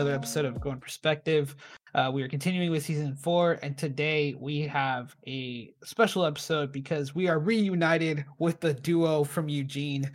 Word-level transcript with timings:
another 0.00 0.16
episode 0.16 0.46
of 0.46 0.58
Going 0.62 0.80
Perspective. 0.80 1.54
Uh, 1.94 2.10
we 2.10 2.22
are 2.22 2.28
continuing 2.28 2.70
with 2.70 2.82
season 2.82 3.14
four, 3.14 3.58
and 3.62 3.76
today 3.76 4.34
we 4.40 4.62
have 4.62 5.14
a 5.26 5.74
special 5.84 6.24
episode 6.24 6.72
because 6.72 7.14
we 7.14 7.28
are 7.28 7.38
reunited 7.38 8.24
with 8.38 8.60
the 8.60 8.72
duo 8.72 9.24
from 9.24 9.50
Eugene. 9.50 10.10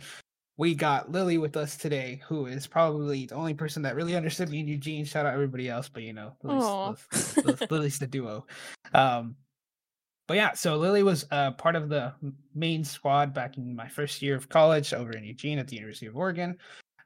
We 0.56 0.74
got 0.74 1.12
Lily 1.12 1.38
with 1.38 1.56
us 1.56 1.76
today, 1.76 2.20
who 2.26 2.46
is 2.46 2.66
probably 2.66 3.26
the 3.26 3.36
only 3.36 3.54
person 3.54 3.80
that 3.82 3.94
really 3.94 4.16
understood 4.16 4.48
me 4.48 4.58
and 4.58 4.68
Eugene. 4.68 5.04
Shout 5.04 5.24
out 5.24 5.34
everybody 5.34 5.68
else, 5.68 5.88
but 5.88 6.02
you 6.02 6.14
know. 6.14 6.32
Lily's, 6.42 7.36
Lily's, 7.36 7.70
Lily's 7.70 7.98
the 8.00 8.08
duo. 8.08 8.44
Um, 8.92 9.36
but 10.26 10.36
yeah, 10.36 10.54
so 10.54 10.74
Lily 10.78 11.04
was 11.04 11.26
uh, 11.30 11.52
part 11.52 11.76
of 11.76 11.88
the 11.88 12.12
main 12.56 12.82
squad 12.82 13.32
back 13.32 13.56
in 13.56 13.76
my 13.76 13.86
first 13.86 14.20
year 14.20 14.34
of 14.34 14.48
college 14.48 14.92
over 14.92 15.12
in 15.12 15.22
Eugene 15.22 15.60
at 15.60 15.68
the 15.68 15.76
University 15.76 16.06
of 16.06 16.16
Oregon. 16.16 16.58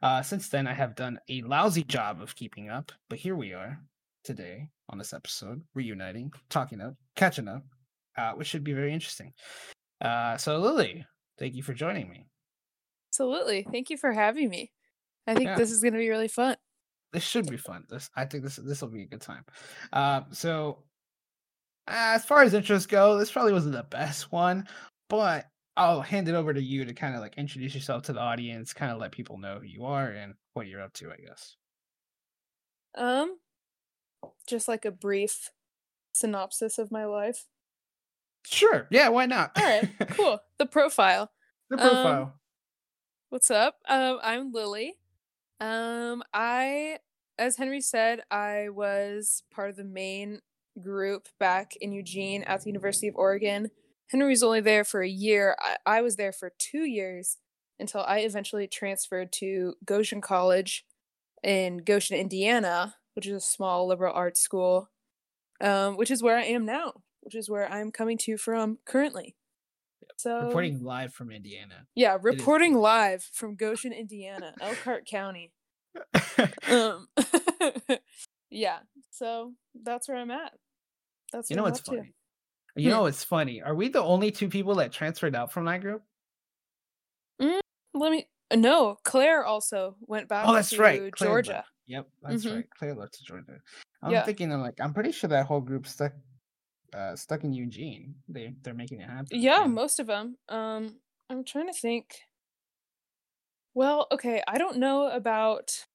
Uh, 0.03 0.23
since 0.23 0.49
then, 0.49 0.67
I 0.67 0.73
have 0.75 0.95
done 0.95 1.19
a 1.29 1.43
lousy 1.43 1.83
job 1.85 2.23
of 2.23 2.35
keeping 2.35 2.69
up, 2.71 2.91
but 3.09 3.19
here 3.19 3.37
we 3.37 3.53
are 3.53 3.79
today 4.25 4.69
on 4.89 4.99
this 4.99 5.13
episode, 5.13 5.63
reuniting, 5.75 6.33
talking 6.49 6.81
up, 6.81 6.95
catching 7.17 7.49
up, 7.49 7.63
uh, 8.17 8.33
which 8.33 8.49
should 8.49 8.65
be 8.65 8.73
very 8.73 8.93
interesting. 8.95 9.33
Uh, 10.01 10.37
so, 10.37 10.59
Lily, 10.59 11.05
thank 11.39 11.55
you 11.55 11.63
for 11.63 11.75
joining 11.75 12.09
me. 12.09 12.27
Absolutely. 13.11 13.67
Thank 13.71 13.91
you 13.91 13.97
for 13.99 14.13
having 14.13 14.49
me. 14.49 14.73
I 15.27 15.35
think 15.35 15.49
Yeah. 15.49 15.57
this 15.57 15.71
is 15.71 15.83
going 15.83 15.93
to 15.93 15.99
be 15.99 16.09
really 16.09 16.29
fun. 16.29 16.57
This 17.13 17.25
should 17.25 17.51
be 17.51 17.57
fun. 17.57 17.85
This, 17.91 18.09
I 18.15 18.25
think 18.25 18.45
this 18.45 18.57
this 18.57 18.81
will 18.81 18.89
be 18.89 19.03
a 19.03 19.07
good 19.07 19.21
time. 19.21 19.45
Uh, 19.93 20.23
so, 20.31 20.85
as 21.89 22.25
far 22.25 22.43
as 22.43 22.55
intros 22.55 22.89
go, 22.89 23.19
this 23.19 23.33
probably 23.33 23.53
wasn't 23.53 23.75
the 23.75 23.83
best 23.83 24.31
one, 24.33 24.67
but 25.09 25.47
I'll 25.77 26.01
hand 26.03 26.29
it 26.29 26.35
over 26.35 26.53
to 26.53 26.63
you 26.63 26.85
to 26.85 26.93
kind 26.95 27.15
of 27.15 27.21
like 27.21 27.37
introduce 27.39 27.75
yourself 27.75 28.03
to 28.05 28.13
the 28.13 28.21
audience, 28.21 28.73
kind 28.75 28.93
of 28.93 28.99
let 28.99 29.13
people 29.13 29.39
know 29.39 29.59
who 29.61 29.67
you 29.67 29.85
are 29.85 30.09
and 30.09 30.35
what 30.55 30.67
you're 30.67 30.83
up 30.83 30.93
to. 30.95 31.11
I 31.11 31.17
guess. 31.17 31.57
Um 32.97 33.39
just 34.47 34.69
like 34.69 34.85
a 34.85 34.91
brief 34.91 35.51
synopsis 36.13 36.79
of 36.79 36.91
my 36.91 37.05
life. 37.05 37.47
Sure. 38.45 38.87
Yeah. 38.91 39.09
Why 39.09 39.27
not? 39.27 39.53
All 39.57 39.63
right, 39.65 39.89
cool. 40.11 40.39
The 40.59 40.67
profile. 40.67 41.31
the 41.71 41.77
Um, 41.77 41.89
profile. 41.89 42.35
What's 43.31 43.51
up? 43.51 43.77
Um 43.89 44.19
I'm 44.23 44.53
Lily. 44.53 44.95
Um 45.61 46.23
I 46.35 46.99
as 47.39 47.57
Henry 47.57 47.81
said, 47.81 48.21
I 48.31 48.69
was 48.69 49.45
part 49.51 49.71
of 49.71 49.77
the 49.77 49.85
main 49.85 50.41
group 50.83 51.29
back 51.39 51.75
in 51.77 51.93
Eugene 51.93 52.43
at 52.43 52.61
the 52.63 52.67
University 52.67 53.09
of 53.09 53.17
Oregon. 53.17 53.71
Henry 54.11 54.31
was 54.31 54.43
only 54.43 54.61
there 54.61 54.85
for 54.85 55.03
a 55.03 55.09
year. 55.09 55.57
I, 55.61 55.99
I 55.99 56.03
was 56.03 56.17
there 56.17 56.33
for 56.33 56.53
two 56.59 56.85
years 56.85 57.39
until 57.79 58.03
I 58.03 58.21
eventually 58.21 58.67
transferred 58.67 59.33
to 59.35 59.75
Goshen 59.85 60.21
College 60.21 60.85
in 61.43 61.79
Goshen, 61.79 62.19
Indiana, 62.19 62.97
which 63.15 63.27
is 63.27 63.35
a 63.35 63.41
small 63.41 63.87
liberal 63.87 64.15
arts 64.15 64.41
school, 64.41 64.91
um, 65.61 65.97
which 65.97 66.11
is 66.11 66.23
where 66.23 66.37
I 66.37 66.45
am 66.45 66.67
now, 66.67 67.03
which 67.21 67.35
is 67.35 67.49
where 67.49 67.71
I'm 67.71 67.93
coming 67.93 68.19
to 68.19 68.37
from 68.37 68.79
currently. 68.85 69.37
So 70.17 70.47
Reporting 70.47 70.83
live 70.83 71.15
from 71.15 71.31
Indiana. 71.31 71.87
yeah, 71.95 72.19
reporting 72.21 72.75
cool. 72.75 72.83
live 72.83 73.23
from 73.33 73.55
Goshen, 73.55 73.93
Indiana, 73.93 74.55
Elkhart 74.61 75.07
County. 75.07 75.53
Um, 76.71 77.09
yeah, 78.51 78.79
so 79.11 79.53
that's 79.75 80.09
where 80.09 80.17
I'm 80.19 80.31
at. 80.31 80.53
That's 81.33 81.51
you 81.51 81.57
know 81.57 81.65
what's 81.65 81.81
funny? 81.81 82.15
You 82.77 82.85
Hmm. 82.85 82.91
know 82.91 83.07
it's 83.07 83.25
funny? 83.25 83.61
Are 83.63 83.75
we 83.75 83.89
the 83.89 84.03
only 84.03 84.31
two 84.31 84.49
people 84.49 84.75
that 84.77 84.93
transferred 84.93 85.35
out 85.35 85.51
from 85.53 85.65
that 85.67 85.81
group? 85.81 86.03
Let 87.93 88.13
me. 88.13 88.29
No, 88.55 88.97
Claire 89.05 89.45
also 89.45 89.97
went 90.01 90.29
back 90.29 90.47
Oh, 90.49 90.55
that's 90.55 90.71
to 90.71 90.79
right. 90.79 91.13
Claire 91.13 91.31
Georgia. 91.31 91.53
left. 91.53 91.69
Yep, 91.87 92.09
that's 92.23 92.45
Mhm. 92.45 92.55
right. 92.57 92.71
Claire 92.79 92.95
left 92.95 93.15
to 93.15 93.25
Georgia. 93.25 93.61
I'm 94.03 94.13
Yeah. 94.13 94.25
thinking, 94.25 94.53
I'm 94.53 94.61
like, 94.61 94.81
I'm 94.81 94.95
pretty 94.95 95.13
sure 95.13 95.29
that 95.29 95.47
whole 95.47 95.61
group 95.61 95.87
stuck, 95.87 96.13
uh, 96.93 97.17
stuck 97.17 97.43
in 97.45 97.53
Eugene. 97.53 98.15
They 98.29 98.55
they're 98.63 98.75
making 98.75 99.01
it 99.01 99.09
happen. 99.11 99.27
Yeah, 99.41 99.65
and- 99.65 99.75
most 99.75 99.99
of 100.01 100.07
them. 100.07 100.39
Um, 100.49 101.01
I'm 101.29 101.45
trying 101.45 101.67
to 101.67 101.73
think. 101.73 102.23
Well, 103.75 104.07
okay, 104.13 104.43
I 104.49 104.59
don't 104.59 104.79
know 104.79 105.07
about. 105.11 105.87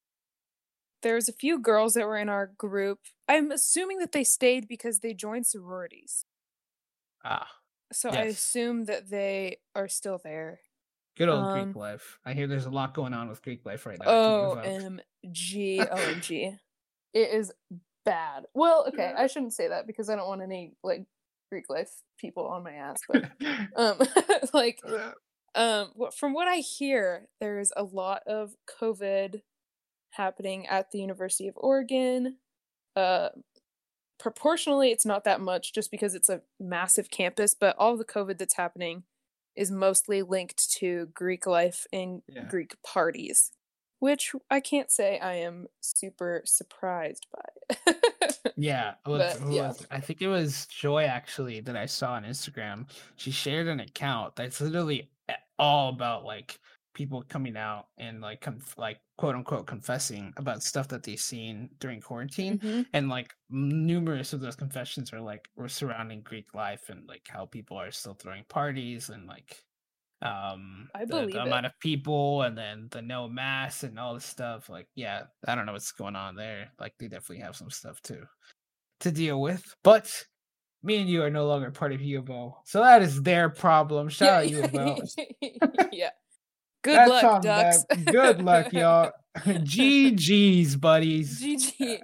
There's 1.01 1.29
a 1.29 1.33
few 1.33 1.59
girls 1.59 1.93
that 1.93 2.05
were 2.07 2.17
in 2.17 2.29
our 2.29 2.47
group. 2.47 2.99
I'm 3.27 3.51
assuming 3.51 3.99
that 3.99 4.11
they 4.11 4.23
stayed 4.23 4.67
because 4.67 4.99
they 5.01 5.13
joined 5.13 5.45
sororities. 5.45 6.25
Ah, 7.25 7.47
So 7.91 8.09
I 8.09 8.23
assume 8.23 8.85
that 8.85 9.09
they 9.09 9.57
are 9.75 9.87
still 9.87 10.19
there. 10.23 10.59
good 11.17 11.29
old 11.29 11.45
Um, 11.45 11.63
Greek 11.65 11.75
life. 11.75 12.19
I 12.25 12.33
hear 12.33 12.47
there's 12.47 12.65
a 12.65 12.69
lot 12.69 12.93
going 12.93 13.13
on 13.13 13.29
with 13.29 13.41
Greek 13.41 13.65
life 13.65 13.85
right 13.85 13.97
now. 13.99 14.05
I 14.09 14.13
can 14.63 14.79
give 14.81 14.85
up. 14.85 15.01
OMG, 15.25 15.89
OMG. 15.89 16.59
It 17.13 17.29
is 17.33 17.53
bad. 18.03 18.45
Well, 18.53 18.85
okay, 18.89 19.13
I 19.17 19.27
shouldn't 19.27 19.53
say 19.53 19.69
that 19.69 19.87
because 19.87 20.09
I 20.09 20.17
don't 20.17 20.27
want 20.27 20.41
any 20.41 20.73
like 20.83 21.05
Greek 21.49 21.69
life 21.69 21.89
people 22.19 22.45
on 22.47 22.61
my 22.63 22.73
ass, 22.73 22.99
but 23.07 23.31
um 23.77 23.97
like 24.53 24.81
um 25.55 25.93
from 26.13 26.33
what 26.33 26.49
I 26.49 26.57
hear, 26.57 27.29
there's 27.39 27.71
a 27.77 27.83
lot 27.83 28.23
of 28.27 28.53
COVID 28.81 29.41
happening 30.11 30.67
at 30.67 30.91
the 30.91 30.99
University 30.99 31.47
of 31.47 31.55
Oregon. 31.55 32.37
Uh 32.97 33.29
proportionally 34.19 34.91
it's 34.91 35.05
not 35.05 35.23
that 35.25 35.41
much 35.41 35.73
just 35.73 35.91
because 35.91 36.15
it's 36.15 36.29
a 36.29 36.41
massive 36.59 37.09
campus, 37.09 37.53
but 37.53 37.75
all 37.77 37.97
the 37.97 38.05
COVID 38.05 38.37
that's 38.37 38.55
happening 38.55 39.03
is 39.55 39.71
mostly 39.71 40.21
linked 40.21 40.69
to 40.79 41.07
Greek 41.13 41.45
life 41.47 41.85
and 41.93 42.21
Yeah. 42.27 42.43
Greek 42.49 42.75
parties, 42.83 43.51
which 43.99 44.33
I 44.49 44.59
can't 44.59 44.91
say 44.91 45.17
I 45.19 45.35
am 45.35 45.67
super 45.81 46.41
surprised 46.45 47.25
by. 47.33 47.93
Yeah, 48.57 48.93
well, 49.05 49.17
But, 49.17 49.37
who 49.37 49.53
yeah. 49.55 49.73
I 49.91 49.99
think 49.99 50.21
it 50.21 50.29
was 50.29 50.65
Joy 50.67 51.03
actually 51.03 51.59
that 51.61 51.75
I 51.75 51.87
saw 51.87 52.13
on 52.13 52.23
Instagram. 52.23 52.87
She 53.17 53.31
shared 53.31 53.67
an 53.67 53.81
account 53.81 54.37
that's 54.37 54.61
literally 54.61 55.09
all 55.59 55.89
about 55.89 56.23
like 56.23 56.57
people 56.95 57.23
coming 57.29 57.57
out 57.57 57.87
and 57.99 58.21
like 58.21 58.41
conf- 58.41 58.77
like 58.79 59.01
quote 59.17 59.35
unquote 59.35 59.67
confessing 59.67 60.33
about 60.37 60.63
stuff 60.63 60.87
that 60.89 61.03
they've 61.03 61.19
seen 61.21 61.69
during 61.79 62.01
quarantine, 62.01 62.59
Mhm. 62.59 62.87
and 62.93 63.09
like 63.09 63.35
numerous 63.49 64.33
of 64.33 64.41
those 64.41 64.55
confessions 64.57 65.13
are 65.13 65.21
like 65.21 65.47
were 65.55 65.69
surrounding 65.69 66.23
Greek 66.23 66.53
life 66.55 66.89
and 66.89 67.07
like 67.07 67.27
how 67.29 67.45
people 67.45 67.77
are 67.77 67.91
still 67.91 68.15
throwing 68.15 68.45
parties 68.45 69.09
and 69.09 69.27
like 69.27 69.63
um 70.21 70.89
I 70.95 71.05
the, 71.05 71.05
believe 71.05 71.33
the 71.33 71.43
amount 71.43 71.65
of 71.67 71.73
people 71.79 72.43
and 72.43 72.57
then 72.57 72.87
the 72.91 73.01
no 73.01 73.27
mass 73.29 73.83
and 73.83 73.99
all 73.99 74.13
this 74.15 74.25
stuff. 74.25 74.69
Like 74.69 74.87
yeah 74.95 75.25
i 75.47 75.55
don't 75.55 75.65
know 75.67 75.73
what's 75.73 75.91
going 75.91 76.15
on 76.15 76.35
there. 76.35 76.71
Like 76.79 76.93
they 76.99 77.07
definitely 77.09 77.39
have 77.43 77.55
some 77.55 77.69
stuff 77.69 78.01
too 78.01 78.25
to 79.01 79.11
deal 79.11 79.41
with. 79.41 79.75
But 79.83 80.25
me 80.83 80.97
and 81.01 81.09
you 81.09 81.23
are 81.23 81.31
no 81.31 81.47
longer 81.47 81.71
part 81.71 81.93
of 81.93 82.01
u 82.01 82.19
of 82.19 82.29
o 82.31 82.57
so 82.65 82.81
that 82.81 83.01
is 83.03 83.23
their 83.23 83.49
problem. 83.49 84.09
Shout 84.09 84.29
out 84.31 84.49
u 84.49 84.63
of 84.63 84.75
o 84.75 85.01
yeah. 85.91 86.11
Good 86.85 86.95
That's 86.97 87.09
luck, 87.09 87.41
ducks. 87.41 87.85
good 88.05 88.41
luck 88.41 88.71
y'all 88.81 89.11
ggs 89.37 90.79
buddies 90.79 91.41
GG. 91.43 91.99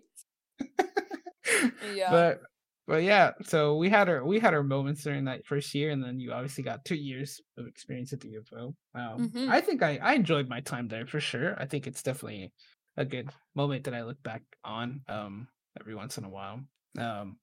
Yeah. 1.95 2.09
but 2.11 2.41
but 2.87 3.03
yeah 3.03 3.31
so 3.43 3.75
we 3.77 3.89
had 3.89 4.09
our 4.09 4.25
we 4.25 4.39
had 4.39 4.53
our 4.53 4.63
moments 4.63 5.03
during 5.03 5.25
that 5.25 5.45
first 5.45 5.73
year 5.75 5.91
and 5.91 6.03
then 6.03 6.19
you 6.19 6.31
obviously 6.31 6.63
got 6.63 6.83
two 6.85 6.95
years 6.95 7.41
of 7.57 7.67
experience 7.67 8.13
at 8.13 8.19
the 8.21 8.29
U 8.29 8.39
of 8.39 8.47
O 8.57 8.75
um, 8.99 9.29
Mhm. 9.29 9.49
i 9.49 9.59
think 9.61 9.81
I, 9.83 9.97
I 10.01 10.13
enjoyed 10.13 10.47
my 10.49 10.61
time 10.61 10.87
there 10.87 11.05
for 11.05 11.19
sure 11.19 11.55
i 11.59 11.65
think 11.65 11.87
it's 11.87 12.03
definitely 12.03 12.51
a 12.97 13.05
good 13.05 13.29
moment 13.55 13.83
that 13.85 13.93
i 13.93 14.03
look 14.03 14.21
back 14.23 14.43
on 14.63 15.01
um 15.07 15.47
every 15.79 15.95
once 15.95 16.17
in 16.17 16.23
a 16.25 16.29
while 16.29 16.59
um 16.97 17.37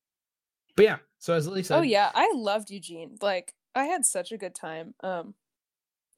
but 0.77 0.85
yeah 0.85 0.99
so 1.19 1.35
as 1.35 1.47
lily 1.47 1.63
said 1.63 1.79
oh 1.79 1.83
yeah, 1.83 2.11
I 2.15 2.33
loved 2.35 2.71
Eugene. 2.71 3.17
Like 3.21 3.53
I 3.75 3.85
had 3.85 4.05
such 4.05 4.31
a 4.33 4.39
good 4.39 4.55
time. 4.55 4.95
Um 5.03 5.35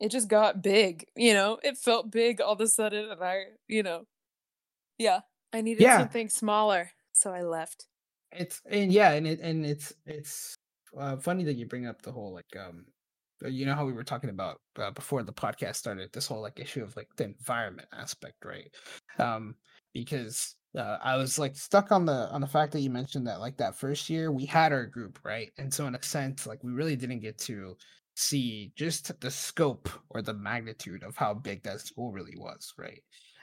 it 0.01 0.11
just 0.11 0.29
got 0.29 0.63
big, 0.63 1.07
you 1.17 1.35
know. 1.35 1.59
It 1.63 1.79
felt 1.79 2.11
big 2.11 2.41
all 2.41 2.55
of 2.55 2.61
a 2.61 2.69
sudden 2.69 3.11
and 3.11 3.23
I, 3.23 3.45
you 3.69 3.83
know. 3.83 4.07
Yeah, 4.99 5.21
I 5.53 5.63
needed 5.63 5.83
Yeah. 5.83 5.97
something 5.97 6.29
smaller, 6.29 6.93
so 7.13 7.33
I 7.33 7.43
left. 7.43 7.87
it's 8.33 8.61
and 8.67 8.93
yeah 8.93 9.13
and 9.13 9.27
it 9.27 9.41
and 9.41 9.67
it's 9.67 9.93
it's 10.07 10.55
uh, 10.99 11.17
funny 11.17 11.45
that 11.45 11.55
you 11.55 11.67
bring 11.67 11.87
up 11.87 12.03
the 12.03 12.13
whole 12.13 12.33
like 12.33 12.57
um 12.57 12.85
uh, 13.45 13.49
you 13.49 13.65
know 13.67 13.75
how 13.75 13.87
we 13.87 13.93
were 13.93 14.05
talking 14.05 14.31
about 14.31 14.61
uh, 14.79 14.91
before 14.91 15.23
the 15.23 15.33
podcast 15.33 15.77
started 15.77 16.11
this 16.13 16.27
whole 16.27 16.41
like 16.43 16.59
issue 16.61 16.83
of 16.83 16.95
like 16.97 17.09
the 17.17 17.25
environment 17.25 17.89
aspect 17.93 18.37
right 18.45 18.73
um 19.19 19.55
because 19.95 20.55
uh, 20.77 20.99
i 21.03 21.17
was 21.17 21.39
like 21.39 21.57
stuck 21.57 21.91
on 21.91 22.05
the 22.05 22.29
on 22.31 22.41
the 22.41 22.47
fact 22.47 22.73
that 22.73 22.81
you 22.81 22.91
mentioned 22.91 23.27
that 23.27 23.41
like 23.41 23.57
that 23.57 23.75
first 23.77 24.09
year 24.11 24.31
we 24.31 24.47
had 24.47 24.73
our 24.73 24.87
group 24.87 25.19
right 25.25 25.51
and 25.59 25.73
so 25.73 25.87
in 25.87 25.95
a 25.95 26.03
sense 26.03 26.47
like 26.47 26.63
we 26.63 26.73
really 26.73 26.97
didn't 26.97 27.21
get 27.21 27.39
to 27.39 27.77
see 28.17 28.73
just 28.77 29.19
the 29.21 29.31
scope 29.31 29.89
or 30.11 30.23
the 30.23 30.35
magnitude 30.35 31.03
of 31.03 31.17
how 31.17 31.33
big 31.35 31.63
that 31.63 31.81
school 31.81 32.13
really 32.13 32.37
was 32.37 32.75
right 32.79 33.03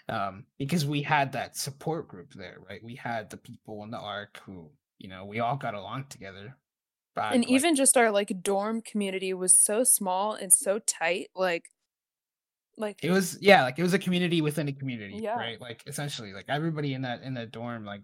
um 0.10 0.46
because 0.60 0.86
we 0.86 1.02
had 1.02 1.32
that 1.32 1.58
support 1.58 2.08
group 2.08 2.32
there 2.34 2.58
right 2.70 2.84
we 2.84 2.96
had 2.96 3.30
the 3.30 3.38
people 3.38 3.84
in 3.84 3.92
the 3.92 3.98
arc 4.00 4.40
who 4.46 4.70
you 5.00 5.10
know 5.10 5.26
we 5.26 5.40
all 5.40 5.58
got 5.58 5.74
along 5.74 6.06
together 6.10 6.56
back, 7.16 7.34
and 7.34 7.44
like- 7.44 7.52
even 7.52 7.76
just 7.76 7.98
our 7.98 8.12
like 8.12 8.32
dorm 8.42 8.82
community 8.82 9.34
was 9.34 9.54
so 9.54 9.84
small 9.84 10.34
and 10.34 10.54
so 10.54 10.80
tight 10.80 11.28
like 11.36 11.66
Like 12.80 13.04
It 13.04 13.10
was 13.10 13.40
yeah, 13.42 13.64
like 13.64 13.80
it 13.80 13.84
was 13.84 13.96
a 13.96 14.00
community 14.00 14.40
within 14.42 14.68
a 14.68 14.72
community, 14.74 15.18
Yeah. 15.24 15.36
right? 15.36 15.60
Like 15.60 15.82
essentially, 15.88 16.32
like 16.32 16.46
everybody 16.48 16.94
in 16.94 17.02
that 17.02 17.24
in 17.24 17.34
the 17.34 17.48
dorm 17.48 17.86
like 17.86 18.02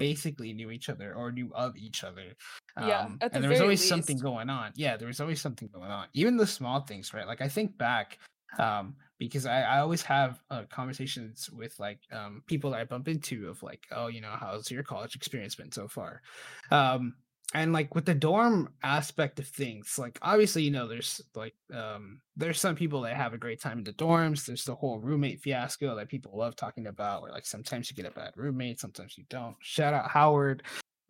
basically 0.00 0.52
knew 0.52 0.70
each 0.72 0.88
other 0.88 1.14
or 1.14 1.30
knew 1.30 1.52
of 1.54 1.76
each 1.76 2.02
other. 2.02 2.34
Yeah, 2.80 3.02
Um, 3.04 3.18
at 3.20 3.30
the 3.30 3.36
and 3.36 3.42
there 3.44 3.50
was 3.50 3.60
always 3.60 3.86
something 3.86 4.18
going 4.18 4.48
on. 4.50 4.72
Yeah, 4.74 4.96
there 4.96 5.06
was 5.06 5.20
always 5.20 5.40
something 5.40 5.68
going 5.68 5.90
on. 5.90 6.08
Even 6.14 6.36
the 6.36 6.46
small 6.46 6.80
things, 6.80 7.12
right? 7.14 7.26
Like 7.26 7.40
I 7.40 7.48
think 7.48 7.76
back 7.78 8.18
um 8.58 8.96
because 9.18 9.46
I, 9.46 9.60
I 9.62 9.78
always 9.78 10.02
have 10.02 10.40
uh, 10.50 10.64
conversations 10.70 11.48
with 11.50 11.78
like 11.78 12.00
um 12.10 12.42
people 12.46 12.70
that 12.70 12.80
I 12.80 12.84
bump 12.84 13.06
into 13.06 13.48
of 13.48 13.62
like, 13.62 13.86
oh, 13.92 14.08
you 14.08 14.20
know, 14.20 14.34
how's 14.40 14.70
your 14.70 14.82
college 14.82 15.14
experience 15.14 15.54
been 15.54 15.70
so 15.72 15.86
far? 15.86 16.22
Um 16.70 17.14
and 17.54 17.72
like 17.72 17.94
with 17.94 18.04
the 18.04 18.14
dorm 18.14 18.68
aspect 18.82 19.38
of 19.40 19.46
things 19.46 19.98
like 19.98 20.18
obviously 20.22 20.62
you 20.62 20.70
know 20.70 20.86
there's 20.86 21.20
like 21.34 21.54
um 21.74 22.20
there's 22.36 22.60
some 22.60 22.76
people 22.76 23.00
that 23.00 23.16
have 23.16 23.34
a 23.34 23.38
great 23.38 23.60
time 23.60 23.78
in 23.78 23.84
the 23.84 23.92
dorms 23.92 24.46
there's 24.46 24.64
the 24.64 24.74
whole 24.74 25.00
roommate 25.00 25.40
fiasco 25.40 25.96
that 25.96 26.08
people 26.08 26.36
love 26.36 26.54
talking 26.54 26.86
about 26.86 27.22
where 27.22 27.32
like 27.32 27.46
sometimes 27.46 27.90
you 27.90 27.96
get 27.96 28.10
a 28.10 28.14
bad 28.14 28.32
roommate 28.36 28.78
sometimes 28.78 29.18
you 29.18 29.24
don't. 29.28 29.56
Shout 29.60 29.94
out 29.94 30.10
howard 30.10 30.62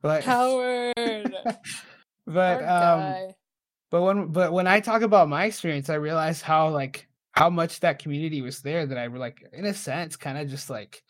but 0.03 0.25
Howard, 0.25 0.95
but 2.27 2.65
um 2.65 3.35
but 3.91 4.03
when 4.03 4.29
but 4.29 4.53
when 4.53 4.67
i 4.67 4.81
talk 4.81 5.03
about 5.03 5.29
my 5.29 5.45
experience 5.45 5.91
i 5.91 5.95
realized 5.95 6.43
how 6.43 6.69
like 6.69 7.07
how 7.33 7.51
much 7.51 7.81
that 7.81 7.99
community 7.99 8.41
was 8.41 8.63
there 8.63 8.87
that 8.87 8.99
i 8.99 9.09
were 9.09 9.19
like 9.19 9.45
in 9.53 9.67
a 9.67 9.75
sense 9.75 10.17
kind 10.17 10.39
of 10.39 10.49
just 10.49 10.71
like 10.71 11.03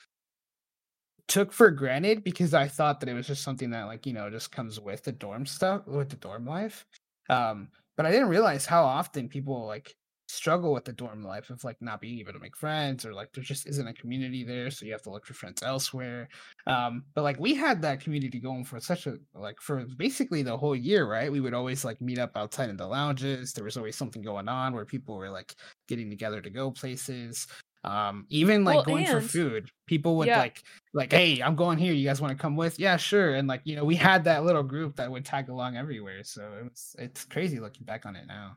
took 1.30 1.52
for 1.52 1.70
granted 1.70 2.24
because 2.24 2.52
I 2.54 2.66
thought 2.66 3.00
that 3.00 3.08
it 3.08 3.14
was 3.14 3.28
just 3.28 3.44
something 3.44 3.70
that 3.70 3.84
like, 3.84 4.04
you 4.04 4.12
know, 4.12 4.28
just 4.28 4.50
comes 4.50 4.80
with 4.80 5.04
the 5.04 5.12
dorm 5.12 5.46
stuff, 5.46 5.86
with 5.86 6.10
the 6.10 6.16
dorm 6.16 6.44
life. 6.44 6.84
Um, 7.30 7.68
but 7.96 8.04
I 8.04 8.10
didn't 8.10 8.28
realize 8.28 8.66
how 8.66 8.84
often 8.84 9.28
people 9.28 9.64
like 9.64 9.94
struggle 10.28 10.72
with 10.72 10.84
the 10.84 10.92
dorm 10.92 11.22
life 11.22 11.50
of 11.50 11.62
like 11.62 11.76
not 11.80 12.00
being 12.00 12.18
able 12.18 12.32
to 12.32 12.38
make 12.40 12.56
friends 12.56 13.06
or 13.06 13.14
like 13.14 13.32
there 13.32 13.44
just 13.44 13.66
isn't 13.68 13.86
a 13.86 13.94
community 13.94 14.42
there, 14.42 14.72
so 14.72 14.84
you 14.84 14.90
have 14.92 15.02
to 15.02 15.10
look 15.10 15.24
for 15.24 15.34
friends 15.34 15.62
elsewhere. 15.62 16.28
Um, 16.66 17.04
but 17.14 17.22
like 17.22 17.38
we 17.38 17.54
had 17.54 17.80
that 17.82 18.00
community 18.00 18.40
going 18.40 18.64
for 18.64 18.80
such 18.80 19.06
a 19.06 19.16
like 19.32 19.60
for 19.60 19.84
basically 19.96 20.42
the 20.42 20.56
whole 20.56 20.74
year, 20.74 21.08
right? 21.08 21.30
We 21.30 21.40
would 21.40 21.54
always 21.54 21.84
like 21.84 22.00
meet 22.00 22.18
up 22.18 22.32
outside 22.36 22.70
in 22.70 22.76
the 22.76 22.86
lounges. 22.88 23.52
There 23.52 23.64
was 23.64 23.76
always 23.76 23.94
something 23.96 24.22
going 24.22 24.48
on 24.48 24.74
where 24.74 24.84
people 24.84 25.16
were 25.16 25.30
like 25.30 25.54
getting 25.86 26.10
together 26.10 26.40
to 26.40 26.50
go 26.50 26.72
places 26.72 27.46
um 27.84 28.26
even 28.28 28.64
like 28.64 28.76
Well, 28.76 28.84
going 28.84 29.06
for 29.06 29.20
food 29.20 29.70
people 29.86 30.16
would 30.18 30.28
yeah. 30.28 30.38
like 30.38 30.62
like 30.92 31.12
hey 31.12 31.40
i'm 31.42 31.56
going 31.56 31.78
here 31.78 31.94
you 31.94 32.06
guys 32.06 32.20
want 32.20 32.36
to 32.36 32.40
come 32.40 32.56
with 32.56 32.78
yeah 32.78 32.96
sure 32.98 33.34
and 33.34 33.48
like 33.48 33.62
you 33.64 33.74
know 33.74 33.84
we 33.84 33.96
had 33.96 34.24
that 34.24 34.44
little 34.44 34.62
group 34.62 34.96
that 34.96 35.10
would 35.10 35.24
tag 35.24 35.48
along 35.48 35.76
everywhere 35.76 36.22
so 36.22 36.42
it 36.60 36.64
was 36.64 36.94
it's 36.98 37.24
crazy 37.24 37.58
looking 37.58 37.84
back 37.86 38.04
on 38.04 38.16
it 38.16 38.26
now 38.26 38.56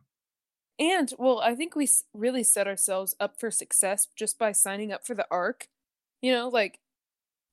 And 0.80 1.14
well, 1.20 1.40
I 1.40 1.56
think 1.56 1.76
we 1.76 1.88
really 2.14 2.44
set 2.44 2.68
ourselves 2.68 3.16
up 3.20 3.40
for 3.40 3.52
success 3.52 4.08
just 4.16 4.40
by 4.40 4.52
signing 4.52 4.92
up 4.92 5.06
for 5.06 5.14
the 5.16 5.28
ARC. 5.30 5.68
You 6.22 6.32
know, 6.34 6.50
like 6.50 6.80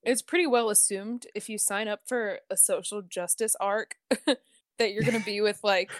it's 0.02 0.22
pretty 0.22 0.46
well 0.46 0.70
assumed 0.70 1.26
if 1.34 1.48
you 1.48 1.58
sign 1.58 1.86
up 1.86 2.00
for 2.06 2.38
a 2.50 2.56
social 2.56 3.02
justice 3.02 3.54
ARC 3.60 3.96
that 4.26 4.92
you're 4.92 5.02
going 5.04 5.18
to 5.18 5.24
be 5.24 5.40
with 5.40 5.60
like 5.62 5.90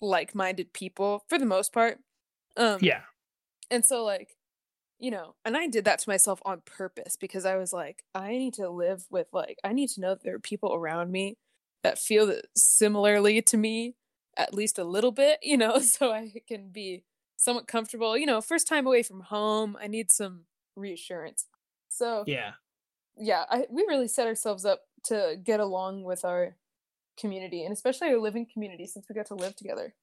like-minded 0.00 0.72
people 0.72 1.24
for 1.28 1.38
the 1.38 1.46
most 1.46 1.72
part. 1.72 2.00
Um 2.56 2.78
yeah 2.80 3.02
and 3.70 3.84
so 3.84 4.04
like 4.04 4.35
you 4.98 5.10
know, 5.10 5.34
and 5.44 5.56
I 5.56 5.66
did 5.66 5.84
that 5.84 5.98
to 6.00 6.08
myself 6.08 6.40
on 6.44 6.62
purpose 6.64 7.16
because 7.16 7.44
I 7.44 7.56
was 7.56 7.72
like 7.72 8.02
I 8.14 8.30
need 8.30 8.54
to 8.54 8.68
live 8.68 9.06
with 9.10 9.28
like 9.32 9.58
I 9.62 9.72
need 9.72 9.88
to 9.90 10.00
know 10.00 10.10
that 10.10 10.22
there 10.22 10.34
are 10.34 10.40
people 10.40 10.74
around 10.74 11.10
me 11.12 11.36
that 11.82 11.98
feel 11.98 12.26
th- 12.26 12.44
similarly 12.56 13.42
to 13.42 13.56
me 13.56 13.94
at 14.36 14.54
least 14.54 14.78
a 14.78 14.84
little 14.84 15.12
bit, 15.12 15.38
you 15.42 15.56
know, 15.56 15.78
so 15.80 16.12
I 16.12 16.32
can 16.46 16.68
be 16.70 17.04
somewhat 17.36 17.66
comfortable. 17.66 18.16
You 18.16 18.26
know, 18.26 18.40
first 18.40 18.66
time 18.66 18.86
away 18.86 19.02
from 19.02 19.20
home, 19.20 19.76
I 19.80 19.86
need 19.86 20.12
some 20.12 20.42
reassurance. 20.76 21.46
So, 21.88 22.24
yeah, 22.26 22.52
yeah 23.16 23.44
I, 23.48 23.66
we 23.70 23.84
really 23.88 24.08
set 24.08 24.26
ourselves 24.26 24.64
up 24.64 24.82
to 25.04 25.36
get 25.42 25.60
along 25.60 26.02
with 26.04 26.24
our 26.24 26.56
community 27.18 27.64
and 27.64 27.72
especially 27.72 28.08
our 28.08 28.18
living 28.18 28.46
community 28.52 28.86
since 28.86 29.06
we 29.08 29.14
got 29.14 29.26
to 29.26 29.34
live 29.34 29.56
together. 29.56 29.94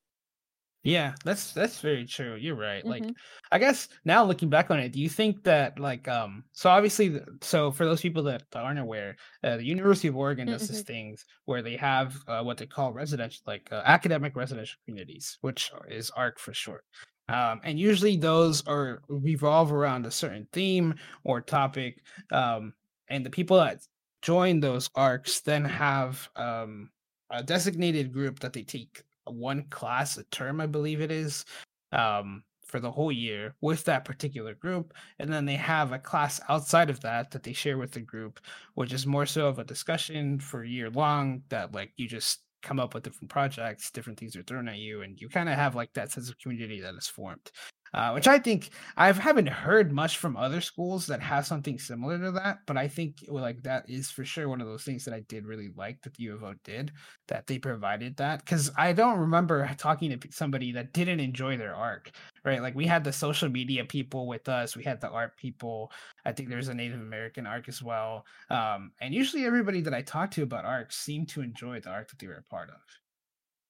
Yeah 0.83 1.15
that's 1.23 1.53
that's 1.53 1.79
very 1.79 2.05
true 2.05 2.35
you're 2.35 2.55
right 2.55 2.85
like 2.85 3.07
Mhm. 3.07 3.15
i 3.51 3.57
guess 3.57 3.87
now 4.03 4.23
looking 4.23 4.49
back 4.49 4.69
on 4.69 4.79
it 4.79 4.91
do 4.91 4.99
you 4.99 5.09
think 5.09 5.43
that 5.43 5.79
like 5.79 6.07
um 6.07 6.43
so 6.51 6.69
obviously 6.69 7.07
the- 7.09 7.25
so 7.41 7.71
for 7.71 7.85
those 7.85 8.01
people 8.01 8.23
that 8.23 8.43
aren't 8.53 8.79
aware 8.79 9.15
uh, 9.43 9.57
the 9.57 9.63
university 9.65 10.07
of 10.09 10.15
oregon 10.17 10.49
does 10.49 10.67
this 10.67 10.81
things 10.81 11.25
where 11.45 11.61
they 11.61 11.77
have 11.77 12.17
uh, 12.27 12.43
what 12.43 12.57
they 12.57 12.65
call 12.65 12.91
residential 12.91 13.41
like 13.47 13.71
uh, 13.71 13.81
academic 13.85 14.35
residential 14.35 14.77
communities 14.85 15.37
which 15.41 15.71
is 15.87 16.09
arc 16.11 16.37
for 16.39 16.53
short 16.53 16.83
um, 17.29 17.61
and 17.63 17.79
usually 17.79 18.17
those 18.17 18.65
are 18.67 19.01
revolve 19.07 19.71
around 19.71 20.05
a 20.05 20.11
certain 20.11 20.47
theme 20.51 20.93
or 21.23 21.39
topic 21.41 22.03
um, 22.31 22.73
and 23.07 23.25
the 23.25 23.29
people 23.29 23.57
that 23.57 23.79
join 24.21 24.59
those 24.59 24.89
arcs 24.95 25.39
then 25.41 25.63
have 25.63 26.29
um, 26.35 26.89
a 27.29 27.41
designated 27.41 28.11
group 28.11 28.39
that 28.39 28.51
they 28.53 28.63
take 28.63 29.03
one 29.25 29.63
class 29.69 30.17
a 30.17 30.23
term 30.25 30.59
i 30.61 30.65
believe 30.65 31.01
it 31.01 31.11
is 31.11 31.45
um, 31.91 32.43
for 32.65 32.79
the 32.79 32.91
whole 32.91 33.11
year 33.11 33.53
with 33.61 33.83
that 33.85 34.05
particular 34.05 34.55
group 34.55 34.93
and 35.19 35.31
then 35.31 35.45
they 35.45 35.55
have 35.55 35.91
a 35.91 35.99
class 35.99 36.41
outside 36.49 36.89
of 36.89 36.99
that 37.01 37.29
that 37.31 37.43
they 37.43 37.53
share 37.53 37.77
with 37.77 37.91
the 37.91 37.99
group 37.99 38.39
which 38.73 38.93
is 38.93 39.05
more 39.05 39.25
so 39.25 39.47
of 39.47 39.59
a 39.59 39.63
discussion 39.63 40.39
for 40.39 40.63
a 40.63 40.67
year 40.67 40.89
long 40.89 41.43
that 41.49 41.73
like 41.73 41.91
you 41.97 42.07
just 42.07 42.39
come 42.63 42.79
up 42.79 42.93
with 42.93 43.03
different 43.03 43.29
projects 43.29 43.91
different 43.91 44.17
things 44.17 44.35
are 44.35 44.43
thrown 44.43 44.67
at 44.67 44.77
you 44.77 45.01
and 45.01 45.19
you 45.19 45.29
kind 45.29 45.49
of 45.49 45.55
have 45.55 45.75
like 45.75 45.93
that 45.93 46.11
sense 46.11 46.29
of 46.29 46.39
community 46.39 46.79
that 46.79 46.95
is 46.95 47.07
formed 47.07 47.51
uh, 47.93 48.11
which 48.11 48.27
i 48.27 48.39
think 48.39 48.69
i 48.97 49.11
haven't 49.11 49.47
heard 49.47 49.91
much 49.91 50.17
from 50.17 50.35
other 50.35 50.61
schools 50.61 51.07
that 51.07 51.21
have 51.21 51.45
something 51.45 51.77
similar 51.77 52.17
to 52.17 52.31
that 52.31 52.59
but 52.65 52.77
i 52.77 52.87
think 52.87 53.23
like 53.27 53.61
that 53.63 53.89
is 53.89 54.09
for 54.09 54.25
sure 54.25 54.49
one 54.49 54.61
of 54.61 54.67
those 54.67 54.83
things 54.83 55.05
that 55.05 55.13
i 55.13 55.19
did 55.21 55.45
really 55.45 55.69
like 55.75 56.01
that 56.01 56.19
u 56.19 56.33
of 56.33 56.43
o 56.43 56.53
did 56.63 56.91
that 57.27 57.47
they 57.47 57.59
provided 57.59 58.15
that 58.17 58.39
because 58.39 58.71
i 58.77 58.91
don't 58.93 59.19
remember 59.19 59.69
talking 59.77 60.17
to 60.17 60.31
somebody 60.31 60.71
that 60.71 60.93
didn't 60.93 61.19
enjoy 61.19 61.57
their 61.57 61.75
arc 61.75 62.11
right? 62.45 62.61
Like 62.61 62.75
we 62.75 62.85
had 62.85 63.05
the 63.05 63.13
social 63.13 63.47
media 63.47 63.85
people 63.85 64.27
with 64.27 64.49
us 64.49 64.75
we 64.75 64.83
had 64.83 64.99
the 65.01 65.09
art 65.09 65.37
people 65.37 65.91
i 66.25 66.31
think 66.31 66.49
there's 66.49 66.67
a 66.67 66.73
native 66.73 66.99
american 66.99 67.45
arc 67.45 67.69
as 67.69 67.81
well 67.81 68.25
um, 68.49 68.91
and 68.99 69.13
usually 69.13 69.45
everybody 69.45 69.81
that 69.81 69.93
i 69.93 70.01
talked 70.01 70.33
to 70.33 70.43
about 70.43 70.65
arcs 70.65 70.97
seemed 70.97 71.29
to 71.29 71.41
enjoy 71.41 71.79
the 71.79 71.89
arc 71.89 72.09
that 72.09 72.19
they 72.19 72.27
were 72.27 72.33
a 72.35 72.43
part 72.43 72.69
of. 72.69 72.75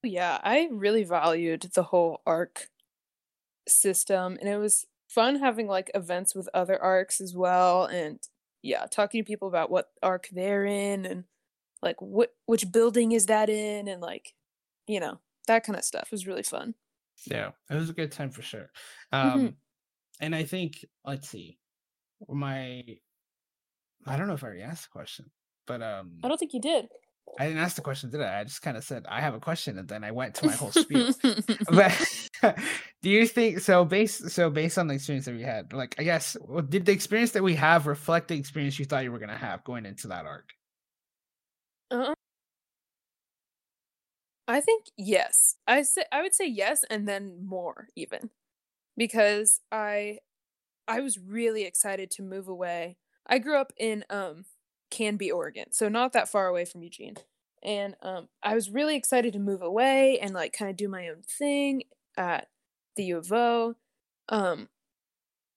Yeah, 0.04 0.40
I 0.44 0.68
really 0.72 1.04
valued 1.04 1.62
the 1.74 1.84
whole 1.84 2.22
arc 2.26 2.68
system 3.68 4.38
and 4.40 4.50
it 4.50 4.58
was 4.58 4.86
fun 5.10 5.38
having 5.38 5.68
like 5.68 5.92
events 5.96 6.36
with 6.36 6.50
other 6.54 6.82
arcs 6.82 7.22
as 7.22 7.36
well 7.36 7.86
and 7.86 8.20
yeah, 8.62 8.86
talking 8.86 9.22
to 9.22 9.28
people 9.28 9.48
about 9.50 9.70
what 9.70 9.92
arc 10.02 10.30
they're 10.32 10.66
in 10.66 11.06
and 11.06 11.26
like 11.82 12.02
what 12.02 12.34
which 12.46 12.72
building 12.72 13.12
is 13.12 13.26
that 13.28 13.50
in 13.50 13.88
and 13.88 14.02
like 14.02 14.34
you 14.88 15.00
know, 15.00 15.20
that 15.48 15.64
kind 15.66 15.78
of 15.78 15.86
stuff 15.86 16.12
was 16.12 16.28
really 16.28 16.44
fun. 16.44 16.76
yeah 17.28 17.52
it 17.70 17.76
was 17.76 17.90
a 17.90 17.94
good 17.94 18.12
time 18.12 18.30
for 18.32 18.42
sure 18.42 18.70
Mhm. 19.14 19.20
um, 19.34 19.58
and 20.22 20.36
i 20.36 20.44
think 20.44 20.86
let's 21.06 21.30
see 21.30 21.60
my 22.30 22.84
i 24.06 24.18
don't 24.18 24.28
know 24.28 24.34
if 24.34 24.44
i 24.44 24.48
already 24.48 24.62
asked 24.64 24.84
the 24.84 24.90
question 25.00 25.32
but 25.68 25.82
um 25.82 26.20
I 26.24 26.28
don't 26.28 26.38
think 26.38 26.54
you 26.54 26.62
did. 26.62 26.88
I 27.40 27.48
didn't 27.48 27.62
ask 27.62 27.76
the 27.76 27.82
question, 27.82 28.12
did 28.12 28.22
I? 28.22 28.42
I 28.42 28.44
just 28.44 28.62
kind 28.62 28.78
of 28.78 28.84
said 28.84 29.06
I 29.10 29.22
have 29.22 29.34
a 29.34 29.40
question, 29.40 29.80
and 29.80 29.88
then 29.88 30.04
I 30.04 30.12
went 30.12 30.36
to 30.36 30.46
my 30.46 30.54
whole 30.54 30.72
spiel. 30.72 31.12
But 31.72 32.30
do 33.02 33.10
you 33.10 33.26
think 33.26 33.60
so? 33.60 33.86
Based 33.86 34.30
so 34.30 34.50
based 34.50 34.78
on 34.78 34.88
the 34.88 34.94
experience 34.94 35.26
that 35.26 35.36
we 35.36 35.42
had, 35.42 35.74
like 35.74 35.96
I 35.98 36.04
guess, 36.04 36.38
did 36.70 36.86
the 36.86 36.92
experience 36.92 37.32
that 37.32 37.44
we 37.44 37.56
have 37.56 37.88
reflect 37.88 38.28
the 38.28 38.38
experience 38.38 38.78
you 38.78 38.86
thought 38.86 39.04
you 39.04 39.12
were 39.12 39.20
gonna 39.20 39.38
have 39.38 39.64
going 39.64 39.86
into 39.86 40.08
that 40.10 40.26
arc? 40.26 40.50
Uh, 41.90 42.14
I 44.48 44.62
think 44.62 44.86
yes. 44.98 45.56
I 45.68 45.82
say 45.84 46.06
I 46.12 46.22
would 46.22 46.36
say 46.36 46.48
yes 46.48 46.84
and 46.90 47.08
then 47.08 47.46
more 47.46 47.88
even. 47.96 48.30
Because 48.96 49.60
I 49.72 50.20
I 50.88 51.00
was 51.00 51.18
really 51.18 51.64
excited 51.64 52.12
to 52.12 52.24
move 52.24 52.48
away. 52.48 52.98
I 53.26 53.40
grew 53.40 53.58
up 53.58 53.74
in 53.78 54.06
um 54.10 54.46
Canby, 54.94 55.32
Oregon, 55.32 55.72
so 55.72 55.90
not 55.90 56.14
that 56.14 56.30
far 56.30 56.48
away 56.48 56.66
from 56.66 56.84
Eugene. 56.84 57.16
And 57.64 57.96
um 58.02 58.30
I 58.44 58.56
was 58.56 58.70
really 58.70 58.96
excited 58.96 59.34
to 59.34 59.40
move 59.40 59.62
away 59.62 60.20
and 60.20 60.34
like 60.34 60.54
kind 60.54 60.70
of 60.70 60.78
do 60.78 60.88
my 60.88 61.08
own 61.10 61.22
thing 61.24 61.84
at 62.18 62.50
the 62.96 63.06
U 63.06 63.18
of 63.18 63.32
O. 63.32 63.76
Um 64.30 64.70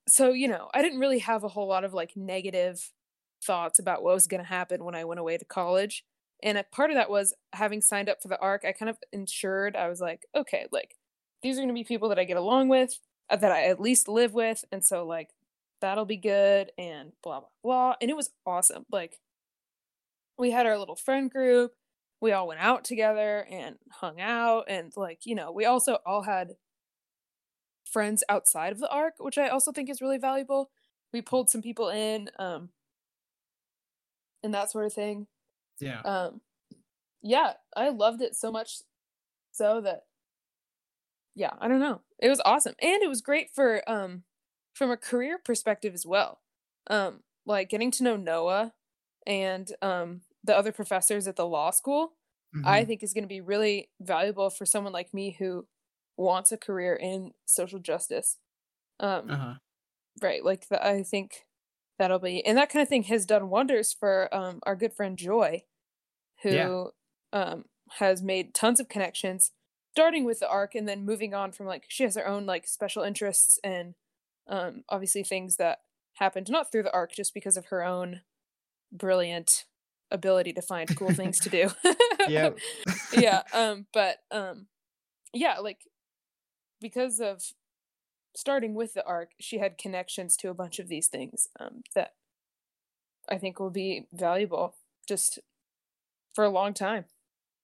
so 0.07 0.31
you 0.31 0.47
know, 0.47 0.69
I 0.73 0.81
didn't 0.81 0.99
really 0.99 1.19
have 1.19 1.43
a 1.43 1.49
whole 1.49 1.67
lot 1.67 1.83
of 1.83 1.93
like 1.93 2.15
negative 2.17 2.91
thoughts 3.43 3.79
about 3.79 4.03
what 4.03 4.13
was 4.15 4.27
going 4.27 4.41
to 4.41 4.47
happen 4.47 4.83
when 4.83 4.95
I 4.95 5.05
went 5.05 5.19
away 5.19 5.37
to 5.37 5.45
college. 5.45 6.03
And 6.43 6.57
a 6.57 6.63
part 6.63 6.91
of 6.91 6.95
that 6.95 7.09
was 7.09 7.33
having 7.53 7.81
signed 7.81 8.09
up 8.09 8.21
for 8.21 8.27
the 8.27 8.39
ARC, 8.39 8.63
I 8.65 8.71
kind 8.71 8.89
of 8.89 8.97
ensured 9.11 9.75
I 9.75 9.89
was 9.89 10.01
like, 10.01 10.25
okay, 10.35 10.67
like 10.71 10.95
these 11.41 11.57
are 11.57 11.61
going 11.61 11.69
to 11.69 11.73
be 11.73 11.83
people 11.83 12.09
that 12.09 12.19
I 12.19 12.25
get 12.25 12.37
along 12.37 12.69
with, 12.69 12.99
uh, 13.29 13.35
that 13.37 13.51
I 13.51 13.65
at 13.67 13.79
least 13.81 14.07
live 14.07 14.33
with. 14.33 14.65
And 14.71 14.83
so, 14.83 15.05
like, 15.05 15.29
that'll 15.81 16.05
be 16.05 16.17
good 16.17 16.71
and 16.77 17.11
blah, 17.23 17.41
blah, 17.41 17.49
blah. 17.63 17.95
And 18.01 18.09
it 18.09 18.15
was 18.15 18.31
awesome. 18.45 18.85
Like, 18.91 19.19
we 20.37 20.51
had 20.51 20.65
our 20.65 20.77
little 20.77 20.95
friend 20.95 21.31
group. 21.31 21.73
We 22.21 22.31
all 22.31 22.47
went 22.47 22.61
out 22.61 22.83
together 22.83 23.45
and 23.49 23.77
hung 23.91 24.19
out. 24.21 24.65
And, 24.67 24.91
like, 24.95 25.25
you 25.25 25.35
know, 25.35 25.51
we 25.51 25.65
also 25.65 25.99
all 26.05 26.23
had 26.23 26.55
friends 27.85 28.23
outside 28.29 28.71
of 28.71 28.79
the 28.79 28.89
arc, 28.89 29.15
which 29.19 29.37
I 29.37 29.47
also 29.49 29.71
think 29.71 29.89
is 29.89 30.01
really 30.01 30.17
valuable. 30.17 30.69
We 31.13 31.21
pulled 31.21 31.49
some 31.49 31.61
people 31.61 31.89
in, 31.89 32.29
um, 32.37 32.69
and 34.43 34.53
that 34.53 34.71
sort 34.71 34.85
of 34.85 34.93
thing. 34.93 35.27
Yeah. 35.79 36.01
Um, 36.03 36.41
yeah, 37.21 37.53
I 37.75 37.89
loved 37.89 38.21
it 38.21 38.35
so 38.35 38.51
much 38.51 38.79
so 39.51 39.81
that 39.81 40.03
yeah, 41.35 41.51
I 41.59 41.67
don't 41.67 41.79
know. 41.79 42.01
It 42.19 42.29
was 42.29 42.41
awesome. 42.45 42.73
And 42.81 43.01
it 43.03 43.09
was 43.09 43.21
great 43.21 43.49
for 43.53 43.87
um 43.89 44.23
from 44.73 44.91
a 44.91 44.97
career 44.97 45.39
perspective 45.43 45.93
as 45.93 46.05
well. 46.05 46.41
Um 46.89 47.23
like 47.45 47.69
getting 47.69 47.91
to 47.91 48.03
know 48.03 48.15
Noah 48.15 48.73
and 49.25 49.71
um 49.81 50.21
the 50.47 50.57
other 50.57 50.73
professors 50.73 51.27
at 51.27 51.37
the 51.37 51.47
law 51.47 51.71
school, 51.71 52.13
I 52.63 52.83
Mhm. 52.83 52.85
think 52.85 53.03
is 53.03 53.13
going 53.13 53.25
to 53.25 53.29
be 53.29 53.41
really 53.41 53.91
valuable 54.01 54.49
for 54.51 54.65
someone 54.65 54.93
like 54.93 55.13
me 55.13 55.31
who 55.39 55.67
wants 56.17 56.51
a 56.53 56.57
career 56.57 56.95
in 56.95 57.33
social 57.45 57.79
justice. 57.79 58.39
Um 58.99 59.37
Uh-huh. 59.37 59.57
right, 60.21 60.43
like 60.43 60.67
the, 60.69 60.85
I 60.85 61.03
think 61.03 61.45
that'll 61.99 62.19
be 62.19 62.45
and 62.45 62.57
that 62.57 62.69
kind 62.69 62.83
of 62.83 62.89
thing 62.89 63.03
has 63.03 63.25
done 63.25 63.49
wonders 63.49 63.93
for 63.93 64.33
um 64.35 64.59
our 64.63 64.75
good 64.75 64.93
friend 64.93 65.17
Joy 65.17 65.63
Yeah. 66.47 66.71
who 66.71 66.91
um 67.33 67.65
has 67.91 68.21
made 68.21 68.53
tons 68.53 68.79
of 68.79 68.89
connections 68.89 69.51
starting 69.91 70.25
with 70.25 70.39
the 70.39 70.49
arc 70.49 70.75
and 70.75 70.87
then 70.87 71.05
moving 71.05 71.33
on 71.33 71.51
from 71.51 71.65
like 71.65 71.85
she 71.87 72.03
has 72.03 72.15
her 72.15 72.27
own 72.27 72.45
like 72.45 72.67
special 72.67 73.03
interests 73.03 73.59
and 73.63 73.95
um 74.47 74.83
obviously 74.89 75.23
things 75.23 75.57
that 75.57 75.79
happened 76.15 76.49
not 76.49 76.71
through 76.71 76.83
the 76.83 76.93
arc 76.93 77.11
just 77.13 77.33
because 77.33 77.57
of 77.57 77.67
her 77.67 77.83
own 77.83 78.21
brilliant 78.91 79.65
ability 80.11 80.53
to 80.53 80.61
find 80.61 80.95
cool 80.95 81.13
things 81.13 81.39
to 81.39 81.49
do 81.49 81.69
Yep. 82.25 82.57
yeah 83.11 83.43
um 83.53 83.87
but 83.93 84.17
um 84.31 84.67
yeah 85.33 85.59
like 85.59 85.81
because 86.81 87.19
of 87.19 87.43
starting 88.35 88.73
with 88.75 88.93
the 88.93 89.05
arc 89.05 89.31
she 89.39 89.59
had 89.59 89.77
connections 89.77 90.37
to 90.37 90.49
a 90.49 90.53
bunch 90.53 90.79
of 90.79 90.87
these 90.89 91.07
things 91.07 91.47
um 91.59 91.83
that 91.95 92.15
i 93.29 93.37
think 93.37 93.59
will 93.59 93.69
be 93.69 94.07
valuable 94.13 94.75
just 95.07 95.39
for 96.33 96.43
a 96.43 96.49
long 96.49 96.73
time 96.73 97.05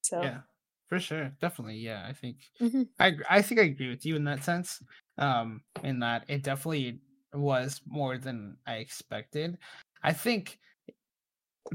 so 0.02 0.22
Yeah, 0.22 0.42
for 0.88 1.00
sure. 1.00 1.32
Definitely. 1.40 1.78
Yeah, 1.78 2.06
I 2.08 2.14
think 2.14 2.38
Mhm. 2.60 2.90
I 3.00 3.16
I 3.30 3.42
think 3.42 3.60
I 3.60 3.64
agree 3.66 3.90
with 3.90 4.06
you 4.06 4.16
in 4.16 4.24
that 4.26 4.44
sense. 4.44 4.82
Um, 5.18 5.64
in 5.84 6.00
that 6.00 6.26
it 6.28 6.44
definitely 6.44 7.02
was 7.34 7.82
more 7.86 8.18
than 8.18 8.58
I 8.66 8.76
expected. 8.76 9.58
I 10.04 10.14
think 10.14 10.60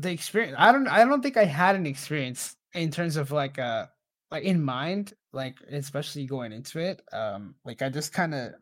the 0.00 0.10
experience. 0.10 0.56
I 0.58 0.72
don't. 0.72 0.88
I 0.88 1.04
don't 1.04 1.22
think 1.22 1.36
I 1.36 1.44
had 1.44 1.76
an 1.76 1.86
experience 1.86 2.56
in 2.74 2.90
terms 2.90 3.16
of 3.16 3.30
like 3.30 3.58
uh 3.58 3.86
like 4.30 4.44
in 4.44 4.62
mind, 4.62 5.14
like 5.32 5.60
especially 5.70 6.26
going 6.26 6.52
into 6.52 6.78
it. 6.80 7.02
Um, 7.12 7.56
like 7.64 7.82
I 7.82 7.88
just 7.90 8.12
kind 8.12 8.34
of 8.34 8.54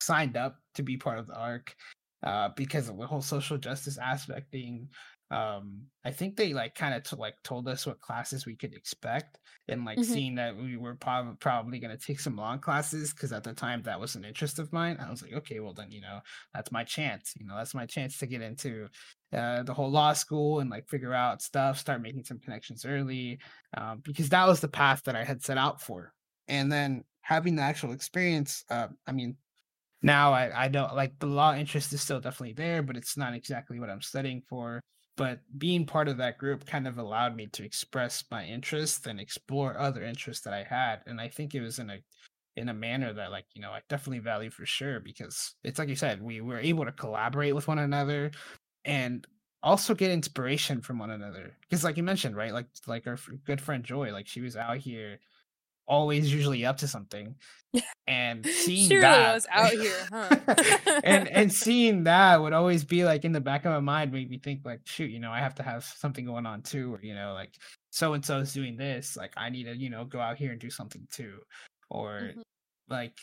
signed 0.00 0.36
up 0.36 0.60
to 0.74 0.82
be 0.82 0.96
part 0.96 1.18
of 1.18 1.26
the 1.28 1.34
arc 1.36 1.74
uh 2.24 2.50
because 2.56 2.88
of 2.88 2.98
the 2.98 3.06
whole 3.06 3.22
social 3.22 3.58
justice 3.58 3.98
aspect 3.98 4.50
being 4.50 4.90
um 5.30 5.86
i 6.04 6.10
think 6.12 6.36
they 6.36 6.54
like 6.54 6.74
kind 6.74 6.94
of 6.94 7.02
t- 7.02 7.16
like 7.16 7.34
told 7.44 7.68
us 7.68 7.86
what 7.86 8.00
classes 8.00 8.46
we 8.46 8.56
could 8.56 8.74
expect 8.74 9.38
and 9.68 9.84
like 9.84 10.02
Mhm. 10.02 10.04
seeing 10.04 10.34
that 10.36 10.56
we 10.56 10.76
were 10.76 10.94
prob- 10.96 11.38
probably 11.40 11.78
going 11.80 11.96
to 11.96 12.04
take 12.06 12.20
some 12.20 12.36
long 12.36 12.58
classes 12.60 13.12
because 13.12 13.32
at 13.32 13.44
the 13.44 13.52
time 13.52 13.82
that 13.82 14.00
was 14.00 14.16
an 14.16 14.24
interest 14.24 14.58
of 14.58 14.72
mine 14.72 14.96
i 15.00 15.10
was 15.10 15.22
like 15.22 15.32
okay 15.34 15.60
well 15.60 15.74
then 15.74 15.90
you 15.90 16.00
know 16.00 16.20
that's 16.54 16.72
my 16.72 16.84
chance 16.84 17.34
you 17.38 17.46
know 17.46 17.56
that's 17.56 17.74
my 17.74 17.86
chance 17.86 18.18
to 18.18 18.26
get 18.26 18.42
into 18.42 18.88
uh, 19.32 19.62
the 19.62 19.74
whole 19.74 19.90
law 19.90 20.12
school 20.12 20.60
and 20.60 20.70
like 20.70 20.88
figure 20.88 21.14
out 21.14 21.42
stuff 21.42 21.78
start 21.78 22.00
making 22.00 22.24
some 22.24 22.38
connections 22.38 22.84
early 22.84 23.38
um, 23.76 24.00
because 24.04 24.28
that 24.28 24.46
was 24.46 24.60
the 24.60 24.68
path 24.68 25.02
that 25.04 25.16
i 25.16 25.24
had 25.24 25.42
set 25.42 25.58
out 25.58 25.80
for 25.80 26.12
and 26.48 26.70
then 26.70 27.02
having 27.22 27.56
the 27.56 27.62
actual 27.62 27.92
experience 27.92 28.64
uh, 28.70 28.88
i 29.06 29.12
mean 29.12 29.36
now 30.02 30.32
I, 30.32 30.64
I 30.64 30.68
don't 30.68 30.94
like 30.94 31.18
the 31.18 31.26
law 31.26 31.54
interest 31.54 31.92
is 31.92 32.00
still 32.00 32.20
definitely 32.20 32.54
there, 32.54 32.82
but 32.82 32.96
it's 32.96 33.16
not 33.16 33.34
exactly 33.34 33.80
what 33.80 33.90
I'm 33.90 34.02
studying 34.02 34.42
for. 34.48 34.80
But 35.16 35.40
being 35.56 35.86
part 35.86 36.08
of 36.08 36.18
that 36.18 36.36
group 36.36 36.66
kind 36.66 36.86
of 36.86 36.98
allowed 36.98 37.34
me 37.34 37.46
to 37.48 37.64
express 37.64 38.22
my 38.30 38.44
interest 38.44 39.06
and 39.06 39.18
explore 39.18 39.78
other 39.78 40.02
interests 40.02 40.44
that 40.44 40.52
I 40.52 40.62
had. 40.62 41.00
And 41.06 41.20
I 41.20 41.28
think 41.28 41.54
it 41.54 41.62
was 41.62 41.78
in 41.78 41.90
a 41.90 41.98
in 42.56 42.68
a 42.68 42.74
manner 42.74 43.12
that 43.12 43.30
like, 43.30 43.46
you 43.54 43.60
know, 43.60 43.70
I 43.70 43.80
definitely 43.88 44.20
value 44.20 44.50
for 44.50 44.64
sure 44.64 45.00
because 45.00 45.54
it's 45.64 45.78
like 45.78 45.88
you 45.88 45.96
said, 45.96 46.22
we 46.22 46.40
were 46.40 46.58
able 46.58 46.84
to 46.84 46.92
collaborate 46.92 47.54
with 47.54 47.68
one 47.68 47.78
another 47.78 48.30
and 48.86 49.26
also 49.62 49.94
get 49.94 50.10
inspiration 50.10 50.80
from 50.80 50.98
one 50.98 51.10
another. 51.10 51.54
Because 51.62 51.84
like 51.84 51.96
you 51.96 52.02
mentioned, 52.02 52.36
right? 52.36 52.52
Like 52.52 52.68
like 52.86 53.06
our 53.06 53.18
good 53.44 53.60
friend 53.60 53.84
Joy, 53.84 54.12
like 54.12 54.26
she 54.28 54.40
was 54.40 54.56
out 54.56 54.78
here 54.78 55.18
always 55.86 56.32
usually 56.32 56.64
up 56.64 56.78
to 56.78 56.88
something 56.88 57.34
and 58.06 58.44
seeing 58.64 58.88
she 58.88 58.94
really 58.96 59.08
that 59.08 59.34
was 59.34 59.46
out 59.52 59.72
here, 59.72 60.08
huh? 60.10 60.36
and 61.04 61.28
and 61.28 61.52
seeing 61.62 62.04
that 62.04 62.40
would 62.40 62.52
always 62.52 62.84
be 62.84 63.04
like 63.04 63.24
in 63.24 63.32
the 63.32 63.40
back 63.40 63.64
of 63.64 63.72
my 63.72 63.80
mind 63.80 64.12
make 64.12 64.30
me 64.30 64.38
think 64.38 64.60
like 64.64 64.80
shoot 64.84 65.10
you 65.10 65.20
know 65.20 65.30
i 65.30 65.38
have 65.38 65.54
to 65.54 65.62
have 65.62 65.84
something 65.84 66.24
going 66.24 66.46
on 66.46 66.62
too 66.62 66.94
or 66.94 67.00
you 67.02 67.14
know 67.14 67.34
like 67.34 67.52
so 67.90 68.14
and 68.14 68.24
so 68.24 68.38
is 68.38 68.52
doing 68.52 68.76
this 68.76 69.16
like 69.16 69.32
i 69.36 69.48
need 69.48 69.64
to 69.64 69.76
you 69.76 69.90
know 69.90 70.04
go 70.04 70.18
out 70.20 70.36
here 70.36 70.52
and 70.52 70.60
do 70.60 70.70
something 70.70 71.06
too 71.10 71.38
or 71.90 72.32
Mhm. 72.34 72.42
like 72.88 73.18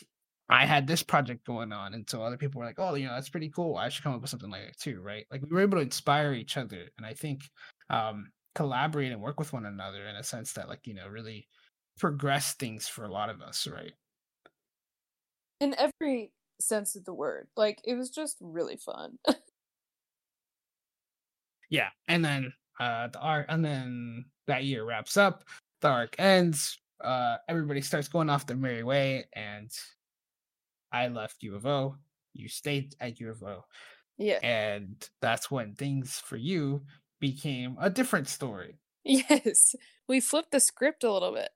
i 0.48 0.66
had 0.66 0.86
this 0.86 1.02
project 1.02 1.46
going 1.46 1.72
on 1.72 1.94
and 1.94 2.08
so 2.08 2.22
other 2.22 2.36
people 2.36 2.58
were 2.58 2.66
like 2.66 2.78
oh 2.78 2.94
you 2.94 3.06
know 3.06 3.14
that's 3.14 3.28
pretty 3.28 3.50
cool 3.50 3.76
i 3.76 3.88
should 3.88 4.04
come 4.04 4.14
up 4.14 4.20
with 4.20 4.30
something 4.30 4.50
like 4.50 4.66
that 4.66 4.78
too 4.78 5.00
right 5.00 5.26
like 5.30 5.42
we 5.42 5.48
were 5.48 5.62
able 5.62 5.78
to 5.78 5.82
inspire 5.82 6.32
each 6.32 6.56
other 6.56 6.88
and 6.98 7.06
i 7.06 7.12
think 7.14 7.42
um 7.90 8.30
collaborate 8.54 9.12
and 9.12 9.20
work 9.20 9.38
with 9.38 9.52
one 9.52 9.66
another 9.66 10.06
in 10.06 10.16
a 10.16 10.22
sense 10.22 10.52
that 10.52 10.68
like 10.68 10.86
you 10.86 10.94
know 10.94 11.08
really 11.08 11.48
progress 11.98 12.54
things 12.54 12.88
for 12.88 13.04
a 13.04 13.12
lot 13.12 13.30
of 13.30 13.40
us 13.40 13.66
right 13.66 13.92
In 15.60 15.74
every 15.78 16.32
sense 16.60 16.96
of 16.96 17.04
the 17.04 17.14
word. 17.14 17.48
Like 17.56 17.80
it 17.84 17.94
was 17.94 18.10
just 18.10 18.36
really 18.40 18.76
fun. 18.76 19.18
yeah 21.70 21.88
and 22.08 22.24
then 22.24 22.52
uh 22.78 23.08
the 23.08 23.18
arc 23.18 23.46
and 23.48 23.64
then 23.64 24.24
that 24.46 24.64
year 24.64 24.84
wraps 24.84 25.16
up 25.16 25.42
the 25.80 25.88
arc 25.88 26.14
ends 26.18 26.78
uh 27.02 27.36
everybody 27.48 27.80
starts 27.80 28.06
going 28.06 28.28
off 28.28 28.46
their 28.46 28.56
merry 28.56 28.82
way 28.82 29.24
and 29.34 29.70
i 30.94 31.08
left 31.08 31.42
u 31.42 31.54
of 31.54 31.66
o 31.66 31.96
you 32.32 32.48
stayed 32.48 32.94
at 33.00 33.20
u 33.20 33.30
of 33.30 33.42
o 33.42 33.64
yeah. 34.16 34.38
and 34.42 35.08
that's 35.20 35.50
when 35.50 35.74
things 35.74 36.18
for 36.18 36.36
you 36.36 36.82
became 37.20 37.76
a 37.80 37.90
different 37.90 38.28
story 38.28 38.78
Yes. 39.04 39.76
We 40.08 40.20
flipped 40.20 40.50
the 40.50 40.60
script 40.60 41.04
a 41.04 41.12
little 41.12 41.32
bit. 41.32 41.50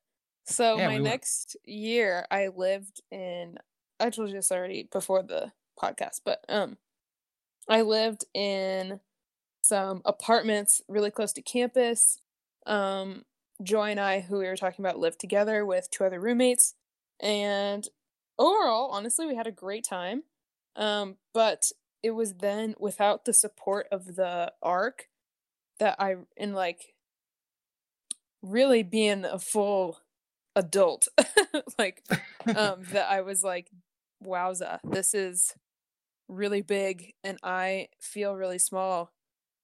So 0.46 0.76
Yeah, 0.76 0.88
my 0.88 0.98
we 0.98 1.04
next 1.04 1.56
year 1.64 2.26
I 2.30 2.48
lived 2.48 3.00
in 3.10 3.56
I 4.00 4.10
told 4.10 4.28
you 4.28 4.34
this 4.34 4.52
already 4.52 4.88
before 4.92 5.22
the 5.22 5.52
podcast, 5.82 6.20
but 6.24 6.44
um 6.48 6.76
I 7.68 7.82
lived 7.82 8.24
in 8.34 9.00
some 9.62 10.02
apartments 10.04 10.82
really 10.88 11.10
close 11.10 11.32
to 11.34 11.42
campus. 11.42 12.20
Um 12.66 13.24
Joy 13.62 13.90
and 13.90 14.00
I, 14.00 14.20
who 14.20 14.38
we 14.38 14.46
were 14.46 14.56
talking 14.56 14.84
about, 14.84 15.00
lived 15.00 15.18
together 15.18 15.64
with 15.66 15.90
two 15.90 16.04
other 16.04 16.20
roommates. 16.20 16.74
And 17.20 17.88
overall, 18.38 18.90
honestly, 18.90 19.26
we 19.26 19.36
had 19.36 19.46
a 19.46 19.52
great 19.52 19.84
time. 19.84 20.24
Um, 20.76 21.16
but 21.34 21.72
it 22.02 22.12
was 22.12 22.34
then 22.34 22.74
without 22.78 23.24
the 23.24 23.32
support 23.32 23.88
of 23.90 24.16
the 24.16 24.52
arc 24.62 25.08
that 25.78 25.96
I 25.98 26.16
in 26.36 26.52
like 26.52 26.94
really 28.42 28.82
being 28.82 29.24
a 29.24 29.38
full 29.38 29.98
adult 30.54 31.08
like 31.78 32.02
um 32.56 32.82
that 32.92 33.08
I 33.10 33.20
was 33.20 33.42
like 33.42 33.70
wowza 34.24 34.78
this 34.84 35.14
is 35.14 35.54
really 36.28 36.62
big 36.62 37.14
and 37.24 37.38
I 37.42 37.88
feel 38.00 38.34
really 38.34 38.58
small. 38.58 39.12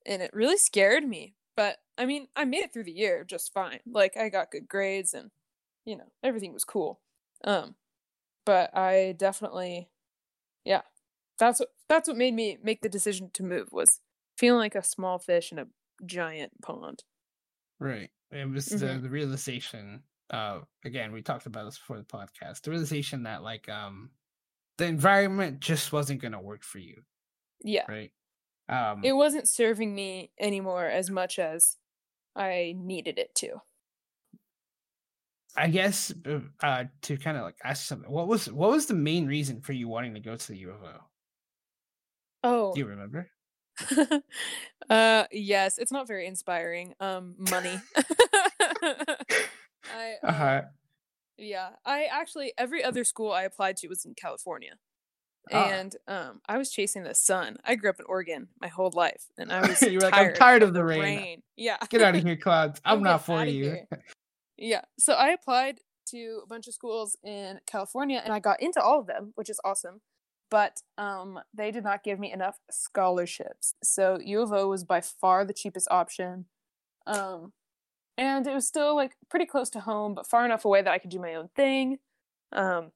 And 0.06 0.22
it 0.22 0.30
really 0.32 0.56
scared 0.56 1.04
me 1.04 1.34
but 1.56 1.78
I 1.96 2.06
mean 2.06 2.26
I 2.34 2.44
made 2.44 2.64
it 2.64 2.72
through 2.72 2.84
the 2.84 2.92
year 2.92 3.24
just 3.24 3.52
fine. 3.52 3.80
Like 3.86 4.16
I 4.16 4.28
got 4.28 4.50
good 4.50 4.68
grades 4.68 5.14
and 5.14 5.30
you 5.84 5.96
know 5.96 6.10
everything 6.22 6.52
was 6.52 6.64
cool. 6.64 7.00
Um 7.44 7.76
but 8.44 8.76
I 8.76 9.14
definitely 9.16 9.90
yeah 10.64 10.82
that's 11.38 11.60
what 11.60 11.70
that's 11.88 12.08
what 12.08 12.16
made 12.16 12.34
me 12.34 12.58
make 12.62 12.82
the 12.82 12.88
decision 12.88 13.30
to 13.34 13.42
move 13.42 13.68
was 13.72 14.00
feeling 14.38 14.60
like 14.60 14.74
a 14.74 14.82
small 14.84 15.18
fish 15.18 15.52
in 15.52 15.58
a 15.58 15.66
giant 16.06 16.52
pond 16.62 17.04
right 17.78 18.10
it 18.30 18.48
was 18.48 18.66
the, 18.66 18.76
Mhm. 18.76 19.02
the 19.02 19.08
realization 19.10 20.02
uh 20.30 20.60
again 20.84 21.12
we 21.12 21.22
talked 21.22 21.46
about 21.46 21.64
this 21.64 21.78
before 21.78 21.98
the 21.98 22.04
podcast 22.04 22.62
the 22.62 22.70
realization 22.70 23.24
that 23.24 23.42
like 23.42 23.68
um 23.68 24.10
the 24.78 24.86
environment 24.86 25.60
just 25.60 25.92
wasn't 25.92 26.20
going 26.20 26.32
to 26.32 26.40
work 26.40 26.62
for 26.64 26.78
you 26.78 27.02
yeah 27.62 27.84
right 27.88 28.12
um 28.68 29.04
it 29.04 29.12
wasn't 29.12 29.48
serving 29.48 29.94
me 29.94 30.32
anymore 30.40 30.86
as 30.86 31.10
much 31.10 31.38
as 31.38 31.76
I 32.36 32.74
needed 32.76 33.18
it 33.18 33.34
to. 33.36 33.62
I 35.56 35.68
guess 35.68 36.12
uh, 36.26 36.40
uh, 36.62 36.84
to 37.02 37.16
kind 37.16 37.36
of 37.36 37.44
like 37.44 37.56
ask 37.62 37.86
something. 37.86 38.10
What 38.10 38.26
was 38.28 38.50
what 38.50 38.70
was 38.70 38.86
the 38.86 38.94
main 38.94 39.26
reason 39.26 39.60
for 39.60 39.72
you 39.72 39.88
wanting 39.88 40.14
to 40.14 40.20
go 40.20 40.36
to 40.36 40.48
the 40.48 40.58
U 40.58 40.70
of 40.70 40.82
O? 40.82 41.00
Oh, 42.42 42.74
Do 42.74 42.80
you 42.80 42.86
remember? 42.86 43.30
uh, 44.90 45.24
yes, 45.32 45.78
it's 45.78 45.92
not 45.92 46.06
very 46.06 46.26
inspiring. 46.26 46.94
Um, 47.00 47.34
money. 47.50 47.80
I 48.82 50.14
Uh 50.22 50.26
uh, 50.26 50.32
huh. 50.32 50.62
Yeah, 51.36 51.70
I 51.84 52.04
actually 52.04 52.52
every 52.58 52.84
other 52.84 53.04
school 53.04 53.32
I 53.32 53.42
applied 53.42 53.76
to 53.78 53.88
was 53.88 54.04
in 54.04 54.14
California. 54.14 54.74
Ah. 55.52 55.68
And 55.68 55.96
um 56.08 56.40
I 56.48 56.58
was 56.58 56.70
chasing 56.70 57.02
the 57.04 57.14
sun. 57.14 57.58
I 57.64 57.74
grew 57.74 57.90
up 57.90 58.00
in 58.00 58.06
Oregon 58.06 58.48
my 58.60 58.68
whole 58.68 58.92
life 58.94 59.24
and 59.36 59.52
I 59.52 59.60
was 59.68 59.82
You 59.82 59.98
were 59.98 60.00
like, 60.02 60.12
tired, 60.14 60.32
"I'm 60.34 60.38
tired 60.38 60.62
of 60.62 60.74
the 60.74 60.84
rain. 60.84 61.00
rain. 61.00 61.42
Yeah. 61.56 61.76
Get 61.90 62.02
out 62.02 62.14
of 62.16 62.22
here, 62.22 62.36
clouds. 62.36 62.80
I'm 62.84 63.02
not 63.02 63.24
for 63.24 63.44
you. 63.44 63.78
Yeah. 64.56 64.82
So 64.98 65.14
I 65.14 65.28
applied 65.30 65.80
to 66.08 66.40
a 66.44 66.46
bunch 66.46 66.68
of 66.68 66.74
schools 66.74 67.16
in 67.24 67.60
California 67.66 68.20
and 68.22 68.32
I 68.32 68.38
got 68.40 68.62
into 68.62 68.80
all 68.80 69.00
of 69.00 69.06
them, 69.06 69.32
which 69.36 69.50
is 69.50 69.60
awesome. 69.64 70.00
But 70.50 70.82
um 70.98 71.40
they 71.54 71.70
did 71.70 71.84
not 71.84 72.04
give 72.04 72.18
me 72.18 72.32
enough 72.32 72.58
scholarships. 72.70 73.74
So 73.82 74.18
U 74.22 74.42
of 74.42 74.52
O 74.52 74.68
was 74.68 74.84
by 74.84 75.00
far 75.00 75.44
the 75.44 75.54
cheapest 75.54 75.88
option. 75.90 76.46
Um 77.06 77.52
and 78.18 78.46
it 78.46 78.54
was 78.54 78.68
still 78.68 78.96
like 78.96 79.16
pretty 79.30 79.46
close 79.46 79.70
to 79.70 79.80
home, 79.80 80.14
but 80.14 80.26
far 80.28 80.44
enough 80.44 80.64
away 80.64 80.82
that 80.82 80.92
I 80.92 80.98
could 80.98 81.10
do 81.10 81.20
my 81.20 81.34
own 81.34 81.50
thing. 81.56 81.98
Um 82.52 82.92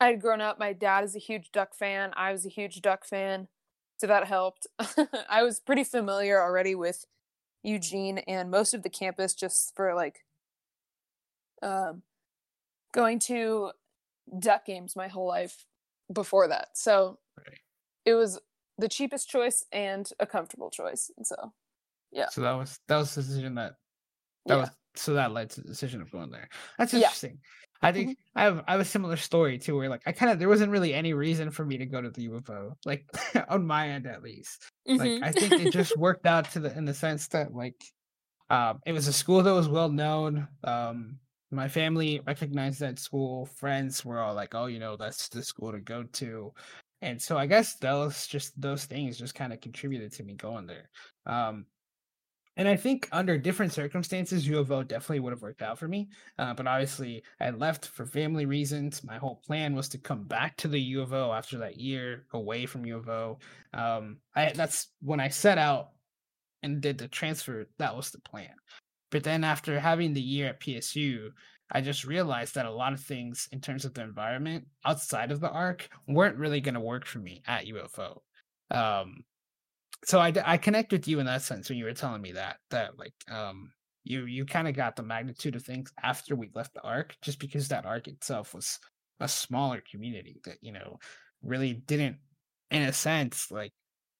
I 0.00 0.08
had 0.08 0.20
grown 0.20 0.40
up, 0.40 0.58
my 0.58 0.72
dad 0.72 1.04
is 1.04 1.16
a 1.16 1.20
huge 1.20 1.50
duck 1.52 1.74
fan. 1.74 2.12
I 2.16 2.32
was 2.32 2.44
a 2.44 2.50
huge 2.50 2.82
duck 2.82 3.04
fan. 3.06 3.48
So 3.98 4.06
that 4.06 4.26
helped. 4.26 4.66
I 5.28 5.42
was 5.42 5.60
pretty 5.60 5.84
familiar 5.84 6.40
already 6.42 6.74
with 6.74 7.06
Eugene 7.62 8.18
and 8.18 8.50
most 8.50 8.74
of 8.74 8.82
the 8.82 8.90
campus 8.90 9.34
just 9.34 9.74
for 9.74 9.94
like 9.94 10.25
um 11.66 12.02
going 12.92 13.18
to 13.20 13.72
duck 14.38 14.66
games 14.66 14.96
my 14.96 15.08
whole 15.08 15.26
life 15.28 15.66
before 16.12 16.48
that. 16.48 16.76
So 16.76 17.20
Right. 17.38 17.60
it 18.04 18.14
was 18.14 18.40
the 18.78 18.88
cheapest 18.88 19.28
choice 19.28 19.64
and 19.72 20.10
a 20.20 20.26
comfortable 20.26 20.70
choice. 20.70 21.10
And 21.16 21.26
so 21.26 21.52
Yeah. 22.12 22.30
So 22.30 22.40
that 22.42 22.52
was 22.52 22.78
that 22.88 22.96
was 22.96 23.14
the 23.14 23.22
decision 23.22 23.54
that 23.56 23.74
that 24.48 24.56
yeah. 24.56 24.60
was 24.60 24.70
so 24.96 25.14
that 25.14 25.32
led 25.32 25.50
to 25.50 25.60
the 25.62 25.68
decision 25.68 26.00
of 26.02 26.10
going 26.10 26.30
there. 26.30 26.48
That's 26.78 26.94
Yeah. 26.94 27.00
interesting. 27.00 27.40
I 27.82 27.92
think 27.92 28.16
I 28.34 28.44
have 28.44 28.64
I 28.66 28.72
have 28.72 28.80
a 28.80 28.84
similar 28.84 29.16
story 29.16 29.58
too, 29.58 29.76
where 29.76 29.88
like 29.88 30.02
I 30.06 30.12
kind 30.12 30.32
of 30.32 30.38
there 30.38 30.48
wasn't 30.48 30.72
really 30.72 30.94
any 30.94 31.12
reason 31.14 31.50
for 31.50 31.64
me 31.64 31.78
to 31.78 31.86
go 31.86 32.00
to 32.00 32.10
the 32.10 32.22
U 32.22 32.36
of 32.36 32.48
O, 32.50 32.74
like 32.84 33.06
on 33.48 33.66
my 33.66 33.90
end 33.90 34.06
at 34.06 34.22
least. 34.22 34.70
Like 34.98 35.16
Mhm. 35.16 35.22
I 35.22 35.32
think 35.32 35.58
it 35.58 35.68
just 35.68 35.96
worked 35.96 36.26
out 36.26 36.50
to 36.52 36.60
the 36.60 36.76
in 36.76 36.84
the 36.86 36.94
sense 36.94 37.28
that 37.28 37.52
like 37.54 37.84
um 38.50 38.80
it 38.86 38.92
was 38.92 39.08
a 39.08 39.12
school 39.12 39.42
that 39.42 39.52
was 39.54 39.68
well 39.68 39.90
known. 39.90 40.48
Um 40.64 41.20
my 41.50 41.68
family 41.68 42.20
recognized 42.26 42.80
that 42.80 42.98
school, 42.98 43.46
friends 43.46 44.04
were 44.04 44.20
all 44.20 44.34
like, 44.34 44.54
Oh, 44.54 44.66
you 44.66 44.78
know, 44.78 44.96
that's 44.96 45.28
the 45.28 45.42
school 45.42 45.72
to 45.72 45.80
go 45.80 46.02
to. 46.04 46.52
And 47.02 47.20
so 47.20 47.36
I 47.38 47.46
guess 47.46 47.76
those 47.76 48.26
just 48.26 48.60
those 48.60 48.84
things 48.86 49.18
just 49.18 49.34
kind 49.34 49.52
of 49.52 49.60
contributed 49.60 50.12
to 50.12 50.24
me 50.24 50.34
going 50.34 50.66
there. 50.66 50.90
Um 51.26 51.66
and 52.58 52.66
I 52.66 52.76
think 52.76 53.06
under 53.12 53.36
different 53.36 53.72
circumstances, 53.74 54.48
U 54.48 54.58
of 54.58 54.72
O 54.72 54.82
definitely 54.82 55.20
would 55.20 55.32
have 55.32 55.42
worked 55.42 55.60
out 55.60 55.78
for 55.78 55.88
me. 55.88 56.08
Uh, 56.38 56.54
but 56.54 56.66
obviously, 56.66 57.22
I 57.38 57.50
left 57.50 57.86
for 57.86 58.06
family 58.06 58.46
reasons. 58.46 59.04
My 59.04 59.18
whole 59.18 59.42
plan 59.46 59.74
was 59.74 59.90
to 59.90 59.98
come 59.98 60.24
back 60.24 60.56
to 60.58 60.68
the 60.68 60.80
U 60.80 61.02
of 61.02 61.12
O 61.12 61.32
after 61.32 61.58
that 61.58 61.76
year 61.76 62.24
away 62.32 62.64
from 62.64 62.86
U 62.86 62.96
of 62.96 63.08
O. 63.10 63.38
Um, 63.74 64.18
I 64.34 64.52
that's 64.54 64.88
when 65.02 65.20
I 65.20 65.28
set 65.28 65.58
out 65.58 65.90
and 66.62 66.80
did 66.80 66.96
the 66.96 67.08
transfer. 67.08 67.68
That 67.78 67.94
was 67.94 68.10
the 68.10 68.20
plan. 68.20 68.54
But 69.16 69.24
then 69.24 69.44
after 69.44 69.80
having 69.80 70.12
the 70.12 70.20
year 70.20 70.48
at 70.48 70.60
PSU, 70.60 71.30
I 71.72 71.80
just 71.80 72.04
realized 72.04 72.54
that 72.54 72.66
a 72.66 72.70
lot 72.70 72.92
of 72.92 73.00
things 73.00 73.48
in 73.50 73.62
terms 73.62 73.86
of 73.86 73.94
the 73.94 74.02
environment 74.02 74.66
outside 74.84 75.32
of 75.32 75.40
the 75.40 75.48
arc 75.48 75.88
weren't 76.06 76.36
really 76.36 76.60
going 76.60 76.74
to 76.74 76.80
work 76.80 77.06
for 77.06 77.18
me 77.18 77.42
at 77.46 77.66
U 77.66 77.78
of 77.78 77.98
O. 77.98 78.22
Um, 78.70 79.24
so 80.04 80.20
I 80.20 80.58
connect 80.58 80.92
with 80.92 81.08
you 81.08 81.18
in 81.18 81.24
that 81.24 81.40
sense 81.40 81.70
when 81.70 81.78
you 81.78 81.86
were 81.86 81.94
telling 81.94 82.20
me 82.20 82.32
that 82.32 82.58
that 82.68 82.98
like 82.98 83.14
um 83.30 83.72
you 84.04 84.26
you 84.26 84.44
kind 84.44 84.68
of 84.68 84.76
got 84.76 84.96
the 84.96 85.02
magnitude 85.02 85.56
of 85.56 85.62
things 85.62 85.90
after 86.02 86.36
we 86.36 86.50
left 86.54 86.74
the 86.74 86.82
arc 86.82 87.16
just 87.22 87.38
because 87.38 87.68
that 87.68 87.86
arc 87.86 88.08
itself 88.08 88.52
was 88.52 88.78
a 89.20 89.28
smaller 89.28 89.82
community 89.90 90.42
that 90.44 90.58
you 90.60 90.72
know 90.72 90.98
really 91.42 91.72
didn't 91.72 92.18
in 92.70 92.82
a 92.82 92.92
sense 92.92 93.50
like 93.50 93.72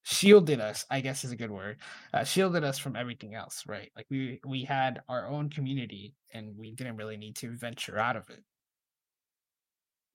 shielded 0.07 0.61
us 0.61 0.87
i 0.91 1.01
guess 1.01 1.25
is 1.25 1.33
a 1.33 1.37
good 1.37 1.51
word 1.51 1.81
uh, 2.15 2.23
shielded 2.25 2.63
us 2.65 2.79
from 2.79 2.95
everything 2.97 3.35
else 3.35 3.65
right? 3.67 3.91
Like 3.97 4.07
we 4.11 4.41
we 4.47 4.65
had 4.65 5.03
our 5.09 5.27
own 5.29 5.51
community 5.51 6.15
and 6.33 6.57
we 6.57 6.73
didn't 6.73 6.97
really 6.97 7.17
need 7.17 7.37
to 7.37 7.51
venture 7.57 7.99
out 7.99 8.17
of 8.17 8.31
it. 8.31 8.45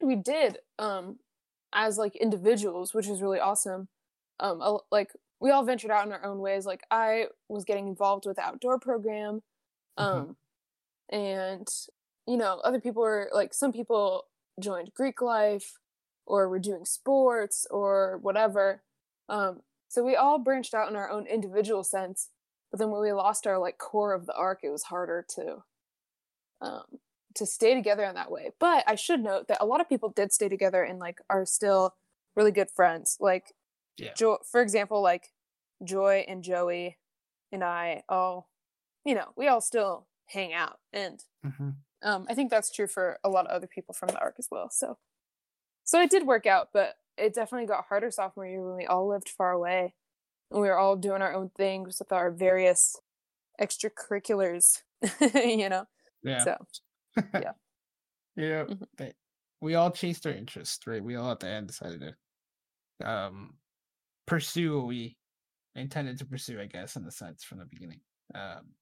We 0.01 0.15
did 0.15 0.57
um 0.79 1.19
as 1.73 1.97
like 1.97 2.15
individuals 2.15 2.93
which 2.93 3.07
is 3.07 3.21
really 3.21 3.39
awesome. 3.39 3.87
Um 4.39 4.61
a- 4.61 4.79
like 4.91 5.11
we 5.39 5.51
all 5.51 5.63
ventured 5.63 5.91
out 5.91 6.05
in 6.05 6.13
our 6.13 6.23
own 6.25 6.39
ways. 6.39 6.65
Like 6.65 6.83
i 6.91 7.27
was 7.49 7.65
getting 7.65 7.87
involved 7.87 8.25
with 8.25 8.37
the 8.37 8.43
outdoor 8.43 8.79
program 8.79 9.43
Mhm. 9.97 10.25
um 10.25 10.37
and 11.09 11.67
you 12.27 12.37
know 12.37 12.59
other 12.63 12.81
people 12.81 13.01
were 13.03 13.29
like 13.33 13.53
some 13.53 13.73
people 13.73 14.27
joined 14.59 14.93
greek 14.95 15.21
life 15.21 15.79
or 16.27 16.49
were 16.49 16.59
doing 16.59 16.85
sports 16.85 17.67
or 17.71 18.19
whatever 18.19 18.83
um 19.29 19.61
so 19.91 20.01
we 20.03 20.15
all 20.15 20.39
branched 20.39 20.73
out 20.73 20.89
in 20.89 20.95
our 20.95 21.09
own 21.09 21.27
individual 21.27 21.83
sense 21.83 22.29
but 22.71 22.79
then 22.79 22.89
when 22.91 23.01
we 23.01 23.11
lost 23.11 23.45
our 23.45 23.57
like 23.59 23.77
core 23.77 24.13
of 24.13 24.25
the 24.25 24.33
arc 24.33 24.59
it 24.63 24.69
was 24.69 24.83
harder 24.83 25.25
to 25.27 25.63
um 26.61 26.83
to 27.35 27.45
stay 27.45 27.73
together 27.73 28.03
in 28.03 28.15
that 28.15 28.31
way 28.31 28.51
but 28.59 28.83
i 28.87 28.95
should 28.95 29.21
note 29.21 29.47
that 29.47 29.57
a 29.61 29.65
lot 29.65 29.81
of 29.81 29.89
people 29.89 30.09
did 30.09 30.31
stay 30.31 30.49
together 30.49 30.83
and 30.83 30.99
like 30.99 31.19
are 31.29 31.45
still 31.45 31.95
really 32.35 32.51
good 32.51 32.69
friends 32.69 33.17
like 33.19 33.53
Yeah. 33.97 34.13
jo- 34.15 34.39
for 34.49 34.61
example 34.61 35.01
like 35.01 35.31
joy 35.83 36.23
and 36.27 36.43
joey 36.43 36.97
and 37.51 37.63
i 37.63 38.03
all 38.09 38.49
you 39.05 39.15
know 39.15 39.31
we 39.35 39.47
all 39.47 39.61
still 39.61 40.07
hang 40.27 40.53
out 40.53 40.79
and 40.93 41.23
Mhm. 41.45 41.75
um, 42.03 42.25
I 42.29 42.33
think 42.35 42.49
that's 42.49 42.71
true 42.71 42.87
for 42.87 43.19
a 43.23 43.29
lot 43.29 43.45
of 43.45 43.51
other 43.51 43.67
people 43.67 43.93
from 43.93 44.07
the 44.09 44.19
arc 44.19 44.35
as 44.39 44.47
well. 44.49 44.69
So, 44.71 44.97
so 45.83 45.99
it 46.01 46.09
did 46.09 46.25
work 46.25 46.45
out, 46.47 46.69
but 46.73 46.97
it 47.21 47.33
definitely 47.33 47.67
got 47.67 47.85
harder 47.87 48.11
sophomore 48.11 48.45
year 48.47 48.65
when 48.65 48.75
we 48.75 48.85
all 48.85 49.07
lived 49.07 49.29
far 49.29 49.51
away 49.51 49.93
and 50.49 50.61
we 50.61 50.67
were 50.67 50.77
all 50.77 50.95
doing 50.97 51.21
our 51.21 51.33
own 51.33 51.49
things 51.55 51.97
with 51.99 52.11
our 52.11 52.31
various 52.31 52.95
extracurriculars, 53.59 54.79
you 55.33 55.69
know. 55.69 55.85
yeah 56.23 56.43
So 56.43 56.55
yeah. 57.33 57.51
yeah 58.35 58.63
Mhm. 58.65 58.83
they- 58.97 59.13
we 59.61 59.75
all 59.75 59.91
chased 59.91 60.25
our 60.25 60.31
interests 60.33 60.87
right 60.87 61.03
we 61.03 61.15
all 61.15 61.31
at 61.31 61.39
the 61.39 61.47
end 61.47 61.67
decided 61.67 62.01
to 62.01 63.09
um 63.09 63.53
pursue 64.25 64.77
what 64.77 64.87
we 64.87 65.17
intended 65.75 66.17
to 66.17 66.25
pursue 66.25 66.59
i 66.59 66.65
guess 66.65 66.95
in 66.95 67.05
a 67.05 67.11
sense 67.11 67.43
from 67.43 67.59
the 67.59 67.65
beginning 67.65 67.99
um 68.33 68.73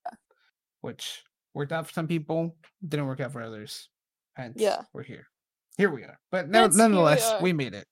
which 0.81 1.21
worked 1.53 1.71
out 1.73 1.85
for 1.87 1.93
some 1.93 2.07
people 2.07 2.55
didn't 2.87 3.07
work 3.07 3.19
out 3.19 3.31
for 3.33 3.41
others 3.41 3.89
hence 4.35 4.55
Yeah. 4.57 4.81
we're 4.93 5.03
here 5.03 5.27
here 5.77 5.91
we 5.91 6.03
are 6.03 6.17
but 6.31 6.47
no, 6.49 6.67
nonetheless 6.67 7.29
are. 7.31 7.41
we 7.41 7.51
made 7.53 7.73
it 7.73 7.87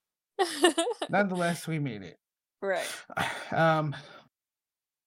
nonetheless 1.09 1.67
we 1.67 1.79
made 1.79 2.01
it 2.03 2.17
right. 2.61 2.87
um 3.51 3.95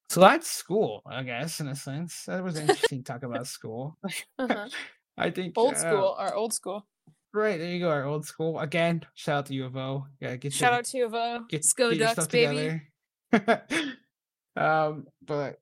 so 0.09 0.21
that's 0.21 0.51
school 0.51 1.03
i 1.07 1.23
guess 1.23 1.61
in 1.61 1.69
a 1.69 1.77
sense 1.77 2.25
that 2.27 2.43
was 2.43 2.57
interesting 2.61 3.03
to 3.03 3.13
talk 3.13 3.23
about 3.23 3.47
school 3.47 3.97
Uh-huh. 4.39 4.69
i 5.19 5.31
think 5.31 5.55
Old 5.57 5.75
uh, 5.75 5.79
school, 5.79 6.15
our 6.19 6.35
old 6.35 6.53
school. 6.55 6.87
Right, 7.33 7.59
there 7.59 7.69
you 7.71 7.79
go. 7.79 7.91
Our 7.91 8.07
old 8.07 8.27
school 8.27 8.59
again. 8.59 9.03
Shout 9.15 9.39
out 9.39 9.47
to 9.47 9.55
U 9.55 9.65
of 9.67 9.77
O. 9.77 10.05
Yeah, 10.21 10.35
get 10.35 10.53
Shout 10.53 10.73
your, 10.73 10.79
out 10.81 10.85
to 10.87 10.99
U 10.99 11.07
of 11.07 11.15
O. 11.15 11.45
get, 11.49 11.65
Sco 11.65 11.91
get 11.95 12.17
Ducks, 12.17 12.27
baby. 12.27 12.81
together. 13.33 13.63
um, 14.57 15.07
but 15.25 15.61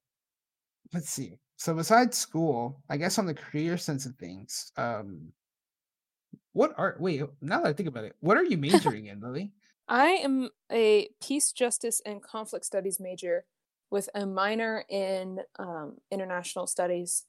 let's 0.95 1.11
see. 1.11 1.35
So 1.57 1.75
besides 1.75 2.17
school, 2.17 2.81
I 2.89 2.97
guess 2.97 3.19
on 3.19 3.27
the 3.27 3.35
career 3.35 3.77
sense 3.77 4.07
of 4.07 4.15
things, 4.17 4.73
um, 4.79 5.29
what 6.55 6.73
are 6.79 6.97
wait? 6.99 7.21
Now 7.43 7.61
that 7.61 7.69
I 7.69 7.73
think 7.75 7.91
about 7.91 8.05
it, 8.05 8.17
what 8.21 8.39
are 8.39 8.45
you 8.45 8.57
majoring 8.57 9.07
in, 9.07 9.21
Lily? 9.21 9.53
I 9.89 10.09
am 10.11 10.51
a 10.71 11.09
peace, 11.23 11.53
justice, 11.53 12.03
and 12.05 12.23
conflict 12.23 12.65
studies 12.65 13.01
major 13.01 13.45
with 13.91 14.09
a 14.15 14.27
minor 14.27 14.85
in 14.89 15.41
um, 15.59 15.97
international 16.11 16.67
studies. 16.67 17.25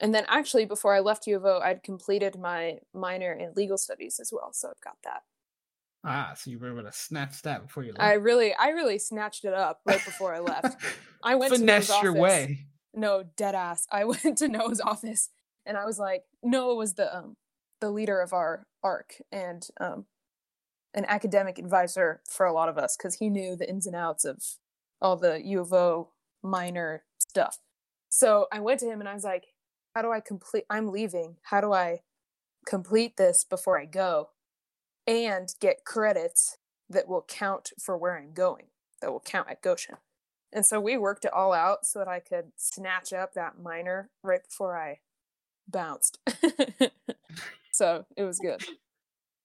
And 0.00 0.14
then, 0.14 0.24
actually, 0.28 0.64
before 0.64 0.94
I 0.94 1.00
left 1.00 1.26
U 1.26 1.36
of 1.36 1.44
O, 1.44 1.60
I'd 1.62 1.82
completed 1.82 2.38
my 2.38 2.78
minor 2.92 3.32
in 3.32 3.52
legal 3.54 3.78
studies 3.78 4.18
as 4.18 4.32
well. 4.32 4.52
So 4.52 4.68
I've 4.68 4.80
got 4.80 4.96
that. 5.04 5.22
Ah, 6.04 6.32
so 6.34 6.50
you 6.50 6.58
were 6.58 6.72
able 6.72 6.82
to 6.82 6.92
snatch 6.92 7.42
that 7.42 7.62
before 7.62 7.82
you 7.82 7.90
left. 7.92 8.02
I 8.02 8.14
really, 8.14 8.54
I 8.54 8.70
really 8.70 8.98
snatched 8.98 9.44
it 9.44 9.52
up 9.52 9.80
right 9.84 10.02
before 10.04 10.34
I 10.34 10.38
left. 10.38 10.76
I 11.22 11.34
went 11.34 11.52
to 11.52 11.58
Finesse 11.58 11.90
Noah's 11.90 12.02
your 12.02 12.12
office. 12.12 12.22
way. 12.22 12.66
No, 12.94 13.24
dead 13.36 13.54
ass. 13.54 13.86
I 13.90 14.04
went 14.06 14.38
to 14.38 14.48
Noah's 14.48 14.80
office 14.80 15.28
and 15.66 15.76
I 15.76 15.84
was 15.84 15.98
like, 15.98 16.22
Noah 16.42 16.74
was 16.74 16.94
the 16.94 17.14
um 17.14 17.34
the 17.80 17.90
leader 17.90 18.20
of 18.20 18.32
our 18.32 18.66
arc 18.82 19.14
and 19.30 19.66
um 19.78 20.06
an 20.94 21.04
academic 21.06 21.58
advisor 21.58 22.20
for 22.28 22.46
a 22.46 22.52
lot 22.52 22.68
of 22.68 22.78
us 22.78 22.96
because 22.96 23.16
he 23.16 23.28
knew 23.28 23.56
the 23.56 23.68
ins 23.68 23.86
and 23.86 23.96
outs 23.96 24.24
of 24.24 24.42
all 25.00 25.16
the 25.16 25.40
U 25.44 25.60
of 25.60 25.72
O 25.72 26.10
minor 26.42 27.04
stuff. 27.18 27.58
So 28.08 28.46
I 28.52 28.60
went 28.60 28.80
to 28.80 28.86
him 28.86 29.00
and 29.00 29.08
I 29.08 29.14
was 29.14 29.24
like, 29.24 29.46
How 29.94 30.02
do 30.02 30.10
I 30.10 30.20
complete 30.20 30.64
I'm 30.68 30.88
leaving. 30.88 31.36
How 31.42 31.60
do 31.60 31.72
I 31.72 32.00
complete 32.66 33.16
this 33.16 33.44
before 33.44 33.78
I 33.78 33.86
go 33.86 34.30
and 35.06 35.48
get 35.60 35.84
credits 35.84 36.58
that 36.88 37.08
will 37.08 37.24
count 37.26 37.70
for 37.80 37.96
where 37.96 38.18
I'm 38.18 38.32
going, 38.32 38.66
that 39.00 39.10
will 39.10 39.20
count 39.20 39.48
at 39.48 39.62
Goshen? 39.62 39.96
And 40.52 40.66
so 40.66 40.80
we 40.80 40.98
worked 40.98 41.24
it 41.24 41.32
all 41.32 41.52
out 41.52 41.86
so 41.86 42.00
that 42.00 42.08
I 42.08 42.18
could 42.18 42.52
snatch 42.56 43.12
up 43.12 43.34
that 43.34 43.60
minor 43.62 44.10
right 44.22 44.42
before 44.42 44.76
I 44.76 44.98
bounced. 45.68 46.18
so 47.72 48.06
it 48.16 48.24
was 48.24 48.40
good. 48.40 48.64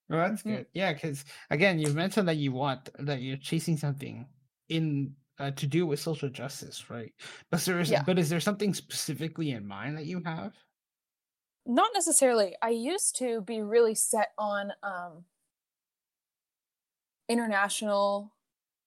Well, 0.10 0.30
that's 0.30 0.44
Mm. 0.46 0.60
good. 0.60 0.68
Yeah, 0.74 0.94
because 0.94 1.26
again, 1.50 1.80
you've 1.80 1.96
mentioned 1.96 2.28
that 2.28 2.38
you 2.38 2.52
want 2.52 2.90
that 3.00 3.22
you're 3.22 3.38
chasing 3.38 3.78
something 3.78 4.28
in 4.70 5.16
uh, 5.40 5.52
to 5.52 5.68
do 5.68 5.86
with 5.88 6.00
social 6.00 6.30
justice, 6.30 6.90
right? 6.90 7.14
But 7.50 7.62
there 7.62 7.80
is, 7.80 7.92
Yeah. 7.92 8.04
but 8.06 8.20
is 8.20 8.30
there 8.30 8.40
something 8.40 8.74
specifically 8.74 9.52
in 9.52 9.66
mind 9.68 9.98
that 9.98 10.06
you 10.06 10.22
have? 10.24 10.54
Not 11.68 11.92
necessarily. 11.94 12.56
I 12.62 12.70
used 12.70 13.16
to 13.18 13.42
be 13.42 13.62
really 13.62 13.94
set 13.96 14.34
on 14.38 14.74
um, 14.84 15.26
international 17.28 18.34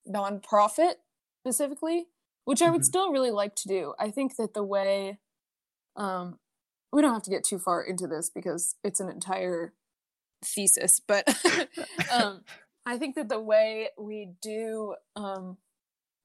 nonprofit 0.08 0.94
specifically, 1.42 2.08
which 2.44 2.62
I 2.62 2.70
would 2.70 2.84
Mhm. 2.84 2.84
still 2.84 3.12
really 3.12 3.30
like 3.30 3.56
to 3.56 3.68
do. 3.68 3.94
I 3.98 4.10
think 4.10 4.36
that 4.36 4.54
the 4.54 4.64
way 4.64 5.20
um, 5.96 6.40
we 6.92 7.02
don't 7.02 7.14
have 7.14 7.24
to 7.24 7.30
get 7.30 7.44
too 7.44 7.58
far 7.58 7.82
into 7.84 8.06
this 8.06 8.30
because 8.30 8.76
it's 8.84 9.00
an 9.00 9.10
entire 9.10 9.74
thesis, 10.44 11.00
but 11.06 11.26
um, 12.12 12.42
I 12.86 12.96
think 12.98 13.16
that 13.16 13.28
the 13.28 13.40
way 13.40 13.88
we 13.98 14.30
do 14.40 14.94
um, 15.16 15.58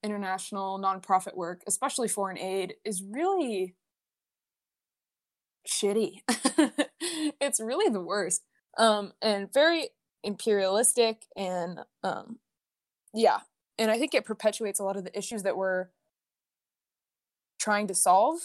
international 0.02 0.78
nonprofit 0.78 1.36
work, 1.36 1.62
especially 1.66 2.08
foreign 2.08 2.38
aid, 2.38 2.74
is 2.84 3.02
really 3.02 3.74
shitty. 5.68 6.18
it's 7.40 7.60
really 7.60 7.90
the 7.92 8.00
worst 8.00 8.42
um, 8.78 9.12
and 9.22 9.52
very 9.52 9.88
imperialistic 10.22 11.26
and 11.36 11.80
um, 12.02 12.38
yeah. 13.12 13.40
And 13.78 13.90
I 13.90 13.98
think 13.98 14.14
it 14.14 14.24
perpetuates 14.24 14.78
a 14.78 14.84
lot 14.84 14.96
of 14.96 15.04
the 15.04 15.16
issues 15.18 15.42
that 15.42 15.56
we're 15.56 15.88
trying 17.58 17.86
to 17.88 17.94
solve 17.94 18.38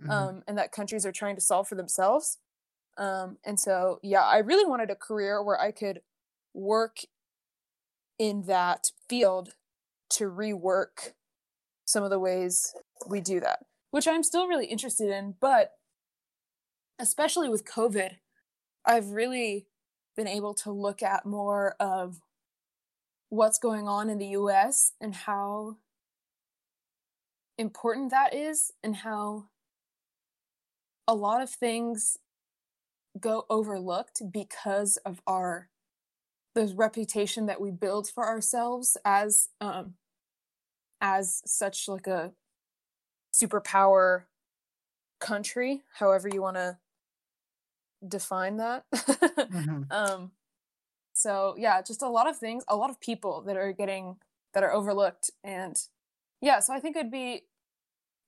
Mhm. 0.00 0.10
um, 0.10 0.42
and 0.46 0.58
that 0.58 0.72
countries 0.72 1.06
are 1.06 1.12
trying 1.12 1.36
to 1.36 1.40
solve 1.40 1.68
for 1.68 1.74
themselves. 1.74 2.38
Um, 2.98 3.38
and 3.44 3.58
so, 3.60 3.98
yeah, 4.02 4.22
I 4.22 4.38
really 4.38 4.68
wanted 4.68 4.90
a 4.90 4.96
career 4.96 5.42
where 5.42 5.60
I 5.60 5.70
could 5.70 6.00
work 6.54 6.98
in 8.18 8.44
that 8.46 8.90
field 9.08 9.50
to 10.10 10.30
rework 10.30 11.12
some 11.84 12.02
of 12.02 12.10
the 12.10 12.18
ways 12.18 12.74
we 13.08 13.20
do 13.20 13.40
that, 13.40 13.60
which 13.90 14.08
I'm 14.08 14.22
still 14.22 14.48
really 14.48 14.66
interested 14.66 15.10
in. 15.10 15.34
But 15.40 15.72
especially 16.98 17.48
with 17.48 17.64
COVID, 17.64 18.16
I've 18.84 19.10
really 19.10 19.66
been 20.16 20.28
able 20.28 20.54
to 20.54 20.70
look 20.70 21.02
at 21.02 21.26
more 21.26 21.76
of 21.78 22.20
what's 23.28 23.58
going 23.58 23.86
on 23.86 24.08
in 24.08 24.18
the 24.18 24.28
US 24.28 24.92
and 25.00 25.14
how 25.14 25.76
important 27.58 28.10
that 28.10 28.34
is 28.34 28.72
and 28.82 28.96
how 28.96 29.46
a 31.08 31.14
lot 31.14 31.42
of 31.42 31.50
things 31.50 32.18
go 33.20 33.46
overlooked 33.50 34.22
because 34.32 34.96
of 34.98 35.20
our 35.26 35.68
the 36.54 36.72
reputation 36.76 37.46
that 37.46 37.60
we 37.60 37.70
build 37.70 38.08
for 38.08 38.26
ourselves 38.26 38.96
as 39.04 39.48
um 39.60 39.94
as 41.00 41.42
such 41.46 41.88
like 41.88 42.06
a 42.06 42.32
superpower 43.32 44.24
country 45.20 45.82
however 45.94 46.28
you 46.28 46.42
want 46.42 46.56
to 46.56 46.78
define 48.06 48.56
that 48.58 48.84
Mhm. 48.92 49.86
um 49.90 50.32
so 51.12 51.54
yeah 51.58 51.82
just 51.82 52.02
a 52.02 52.08
lot 52.08 52.28
of 52.28 52.36
things 52.36 52.64
a 52.68 52.76
lot 52.76 52.90
of 52.90 53.00
people 53.00 53.42
that 53.42 53.56
are 53.56 53.72
getting 53.72 54.16
that 54.54 54.62
are 54.62 54.72
overlooked 54.72 55.30
and 55.44 55.76
yeah 56.40 56.60
so 56.60 56.72
i 56.74 56.80
think 56.80 56.96
it'd 56.96 57.10
be 57.10 57.42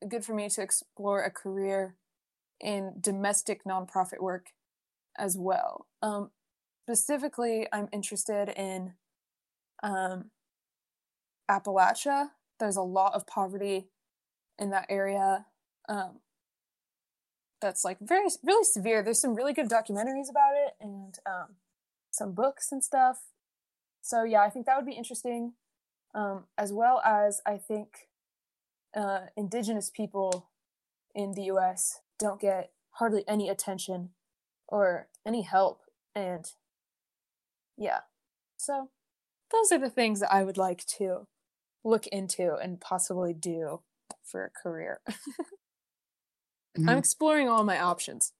good 0.08 0.24
for 0.24 0.34
me 0.34 0.48
to 0.48 0.62
explore 0.62 1.22
a 1.22 1.30
career 1.30 1.96
in 2.60 2.94
domestic 3.00 3.64
nonprofit 3.64 4.20
work 4.20 4.48
as 5.18 5.36
well. 5.36 5.86
Um 6.02 6.30
specifically 6.86 7.66
i'm 7.72 7.88
interested 7.92 8.48
in 8.48 8.94
um 9.82 10.30
appalachia. 11.50 12.30
There's 12.58 12.76
a 12.76 12.82
lot 12.82 13.14
of 13.14 13.26
poverty 13.26 13.88
in 14.58 14.70
that 14.70 14.86
area 14.88 15.46
um 15.88 16.20
that's 17.60 17.84
like 17.84 17.98
very 18.00 18.28
really 18.44 18.64
severe. 18.64 19.02
There's 19.02 19.20
some 19.20 19.34
really 19.34 19.52
good 19.52 19.68
documentaries 19.68 20.30
about 20.30 20.54
it 20.54 20.74
and 20.80 21.18
um 21.26 21.56
some 22.10 22.32
books 22.32 22.72
and 22.72 22.82
stuff. 22.82 23.18
So 24.00 24.24
yeah 24.24 24.42
i 24.42 24.50
think 24.50 24.66
that 24.66 24.76
would 24.76 24.86
be 24.86 24.92
interesting 24.92 25.52
um 26.14 26.44
as 26.56 26.72
well 26.72 27.00
as 27.04 27.40
i 27.46 27.56
think 27.56 28.08
uh 28.96 29.26
indigenous 29.36 29.90
people 29.90 30.48
in 31.14 31.32
the 31.34 31.42
us 31.42 32.00
don't 32.18 32.40
get 32.40 32.72
hardly 32.92 33.24
any 33.28 33.48
attention 33.48 34.10
or 34.68 35.08
any 35.26 35.42
help 35.42 35.82
and 36.14 36.52
yeah 37.76 38.00
so 38.58 38.90
those 39.52 39.72
are 39.72 39.78
the 39.78 39.90
things 39.90 40.20
that 40.20 40.32
i 40.32 40.44
would 40.44 40.58
like 40.58 40.84
to 40.86 41.26
look 41.84 42.06
into 42.08 42.54
and 42.56 42.80
possibly 42.80 43.34
do 43.34 43.82
for 44.24 44.44
a 44.44 44.50
career 44.50 45.00
i'm 46.86 46.98
Mhm. 46.98 46.98
exploring 46.98 47.48
all 47.48 47.64
my 47.64 47.78
options 47.80 48.32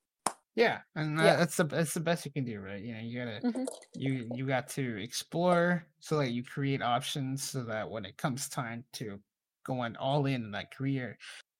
Yeah, 0.54 0.82
and 0.96 1.18
Yeah. 1.18 1.38
that's 1.38 1.56
the 1.56 1.64
that's 1.64 1.94
the 1.94 2.00
best 2.00 2.24
you 2.24 2.32
can 2.32 2.44
do, 2.44 2.60
right? 2.60 2.82
You 2.82 2.94
know, 2.94 3.00
you 3.00 3.18
gotta 3.18 3.42
Mhm. 3.42 3.66
you 3.94 4.12
you 4.12 4.46
got 4.46 4.68
to 4.70 4.96
explore 5.02 5.86
so 6.00 6.18
that 6.18 6.30
you 6.32 6.42
create 6.44 6.82
options 6.82 7.42
so 7.44 7.64
that 7.64 7.90
when 7.90 8.04
it 8.04 8.16
comes 8.16 8.48
time 8.48 8.84
to 8.94 9.22
going 9.64 9.96
all 9.96 10.26
in 10.26 10.44
in 10.44 10.50
that 10.52 10.72
career, 10.74 11.16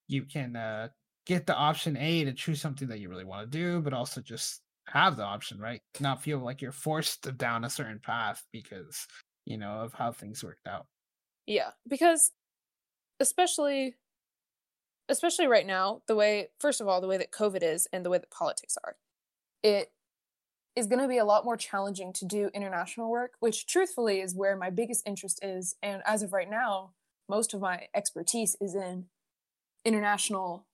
you 0.09 0.25
can 0.25 0.57
uh, 0.57 0.89
get 1.29 1.47
the 1.47 1.55
option 1.55 1.97
A 1.99 2.25
to 2.25 2.33
choose 2.33 2.61
something 2.61 2.89
that 2.89 2.99
you 2.99 3.09
really 3.11 3.25
want 3.25 3.53
to 3.53 3.59
do, 3.59 3.81
but 3.81 3.93
also 3.93 4.21
just 4.21 4.63
have 4.89 5.17
the 5.17 5.23
option, 5.23 5.61
right? 5.61 5.83
Not 6.01 6.23
feel 6.23 6.39
like 6.39 6.63
you're 6.63 6.73
forced 6.73 7.37
down 7.37 7.65
a 7.65 7.71
certain 7.71 8.01
path 8.01 8.43
because 8.51 9.07
you 9.45 9.59
know 9.59 9.81
of 9.83 9.93
how 9.93 10.11
things 10.11 10.43
worked 10.43 10.67
out. 10.67 10.87
Yeah, 11.47 11.71
because 11.87 12.33
especially 13.21 13.95
especially 15.11 15.47
right 15.47 15.67
now, 15.67 16.03
the 16.07 16.15
way 16.15 16.49
first 16.59 16.81
of 16.81 16.89
all, 16.89 17.01
the 17.01 17.07
way 17.07 17.19
that 17.19 17.31
COVID 17.31 17.63
is 17.63 17.87
and 17.93 18.05
the 18.05 18.11
way 18.11 18.19
that 18.19 18.31
politics 18.31 18.77
are, 18.83 18.97
it 19.63 19.93
is 20.77 20.87
going 20.87 21.03
to 21.03 21.09
be 21.09 21.19
a 21.19 21.25
lot 21.25 21.45
more 21.45 21.57
challenging 21.57 22.13
to 22.15 22.25
do 22.25 22.51
international 22.55 23.11
work, 23.11 23.33
which 23.41 23.67
truthfully 23.67 24.21
is 24.21 24.35
where 24.35 24.57
my 24.57 24.71
biggest 24.71 25.07
interest 25.07 25.41
is 25.43 25.77
and 25.83 26.03
as 26.07 26.23
of 26.23 26.33
right 26.33 26.49
now, 26.49 26.93
most 27.29 27.53
of 27.53 27.61
my 27.61 27.89
expertise 27.95 28.57
is 28.61 28.75
in 28.75 29.07
international 29.85 30.68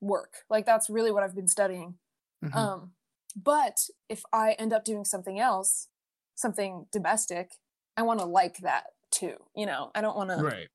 work. 0.00 0.44
Like 0.50 0.66
that's 0.66 0.90
really 0.90 1.10
what 1.10 1.22
I've 1.22 1.34
been 1.34 1.48
studying. 1.48 1.98
Mhm. 2.42 2.54
Um 2.54 2.92
but 3.36 3.88
if 4.08 4.22
I 4.32 4.52
end 4.52 4.72
up 4.72 4.84
doing 4.84 5.04
something 5.04 5.40
else, 5.40 5.88
something 6.34 6.86
domestic, 6.92 7.54
I 7.96 8.02
want 8.02 8.20
to 8.20 8.26
like 8.26 8.58
that 8.58 8.92
too, 9.10 9.36
you 9.56 9.66
know. 9.66 9.90
I 9.94 10.00
don't 10.00 10.16
want 10.16 10.30
to 10.30 10.68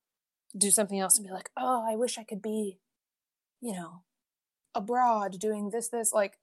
do 0.58 0.72
something 0.72 1.00
else 1.00 1.18
and 1.18 1.28
be 1.28 1.34
like, 1.34 1.50
oh, 1.56 1.86
I 1.90 1.96
wish 1.96 2.18
I 2.18 2.24
could 2.24 2.42
be, 2.42 2.80
you 3.62 3.74
know, 3.74 4.04
abroad 4.74 5.40
doing 5.40 5.70
this, 5.70 5.90
this. 5.90 6.12
Like, 6.14 6.40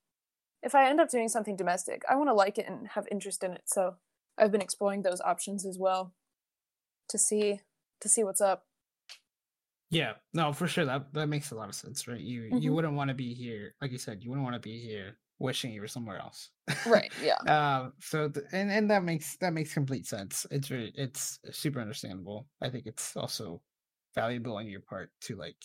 if 0.62 0.74
I 0.74 0.88
end 0.88 1.00
up 1.00 1.10
doing 1.10 1.28
something 1.28 1.56
domestic, 1.56 2.02
I 2.08 2.16
want 2.16 2.28
to 2.28 2.34
like 2.34 2.58
it 2.58 2.66
and 2.66 2.88
have 2.88 3.06
interest 3.10 3.42
in 3.44 3.52
it. 3.52 3.64
So 3.66 3.96
I've 4.38 4.52
been 4.52 4.62
exploring 4.62 5.02
those 5.02 5.20
options 5.20 5.64
as 5.66 5.78
well 5.78 6.14
to 7.08 7.18
see 7.18 7.60
to 8.00 8.08
see 8.08 8.24
what's 8.24 8.40
up. 8.40 8.66
Yeah, 9.96 10.14
no, 10.32 10.52
for 10.52 10.66
sure. 10.66 10.84
That 10.84 11.12
that 11.14 11.28
makes 11.28 11.50
a 11.50 11.54
lot 11.54 11.68
of 11.68 11.74
sense, 11.74 12.08
right? 12.08 12.20
You 12.20 12.42
you 12.42 12.72
Mhm. 12.72 12.74
wouldn't 12.74 12.94
want 12.94 13.08
to 13.08 13.14
be 13.14 13.34
here, 13.34 13.74
like 13.80 13.92
you 13.92 13.98
said, 13.98 14.22
you 14.22 14.30
wouldn't 14.30 14.44
want 14.44 14.54
to 14.54 14.60
be 14.60 14.80
here 14.80 15.18
wishing 15.38 15.72
you 15.72 15.80
were 15.80 15.88
somewhere 15.88 16.18
else. 16.18 16.50
Right. 16.84 17.12
Yeah. 17.16 17.38
um 17.46 17.92
so 18.00 18.28
th- 18.28 18.46
and 18.52 18.70
and 18.72 18.90
that 18.90 19.04
makes 19.04 19.36
that 19.38 19.52
makes 19.52 19.72
complete 19.72 20.06
sense 20.06 20.46
it's 20.50 20.68
it's 20.72 21.38
super 21.52 21.80
understandable 21.80 22.48
i 22.60 22.68
think 22.68 22.86
it's 22.86 23.16
also 23.16 23.62
valuable 24.14 24.56
on 24.56 24.66
your 24.66 24.80
part 24.80 25.12
to 25.20 25.36
like 25.36 25.62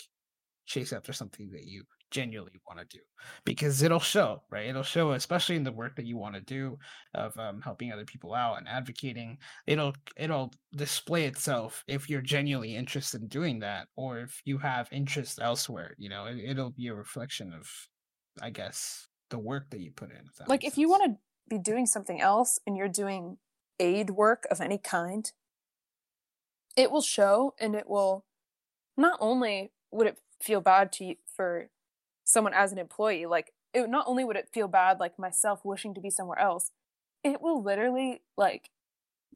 chase 0.65 0.93
after 0.93 1.13
something 1.13 1.49
that 1.51 1.65
you 1.65 1.83
genuinely 2.11 2.59
want 2.67 2.77
to 2.77 2.97
do 2.97 3.01
because 3.45 3.81
it'll 3.81 3.99
show 3.99 4.43
right? 4.51 4.67
It'll 4.67 4.83
show 4.83 5.11
especially 5.11 5.55
in 5.55 5.63
the 5.63 5.71
work 5.71 5.95
that 5.95 6.05
you 6.05 6.17
want 6.17 6.35
to 6.35 6.41
do 6.41 6.77
of 7.13 7.37
um, 7.37 7.61
helping 7.61 7.91
other 7.91 8.05
people 8.05 8.33
out 8.33 8.57
and 8.57 8.67
advocating 8.67 9.37
it'll 9.65 9.93
it'll 10.17 10.53
display 10.75 11.25
itself 11.25 11.83
if 11.87 12.09
you're 12.09 12.21
genuinely 12.21 12.75
interested 12.75 13.21
in 13.21 13.27
doing 13.27 13.59
that 13.59 13.87
or 13.95 14.19
if 14.19 14.41
you 14.45 14.57
have 14.57 14.89
interest 14.91 15.39
elsewhere 15.41 15.95
you 15.97 16.09
know? 16.09 16.25
It, 16.25 16.37
it'll 16.39 16.71
be 16.71 16.87
a 16.87 16.93
reflection 16.93 17.53
of 17.53 17.69
i 18.41 18.49
guess 18.49 19.07
the 19.31 19.39
work 19.39 19.71
that 19.71 19.79
you 19.79 19.91
put 19.91 20.11
in 20.11 20.29
that 20.37 20.47
Like, 20.47 20.63
if 20.63 20.77
you 20.77 20.87
want 20.89 21.03
to 21.05 21.17
be 21.49 21.57
doing 21.57 21.87
something 21.87 22.21
else 22.21 22.59
and 22.67 22.77
you're 22.77 22.87
doing 22.87 23.37
aid 23.79 24.11
work 24.11 24.45
of 24.51 24.61
any 24.61 24.77
kind, 24.77 25.31
it 26.77 26.91
will 26.91 27.01
show 27.01 27.55
and 27.59 27.73
it 27.73 27.89
will 27.89 28.25
not 28.95 29.17
only 29.19 29.71
would 29.91 30.07
it 30.07 30.17
feel 30.43 30.61
bad 30.61 30.91
to 30.91 31.15
for 31.35 31.69
someone 32.23 32.53
as 32.53 32.71
an 32.71 32.77
employee 32.77 33.25
like 33.25 33.53
it 33.73 33.89
not 33.89 34.05
only 34.07 34.23
would 34.23 34.35
it 34.35 34.49
feel 34.53 34.67
bad 34.67 34.99
like 34.99 35.17
myself 35.17 35.61
wishing 35.63 35.93
to 35.93 36.01
be 36.01 36.09
somewhere 36.09 36.39
else 36.39 36.71
it 37.23 37.41
will 37.41 37.61
literally 37.61 38.21
like 38.37 38.69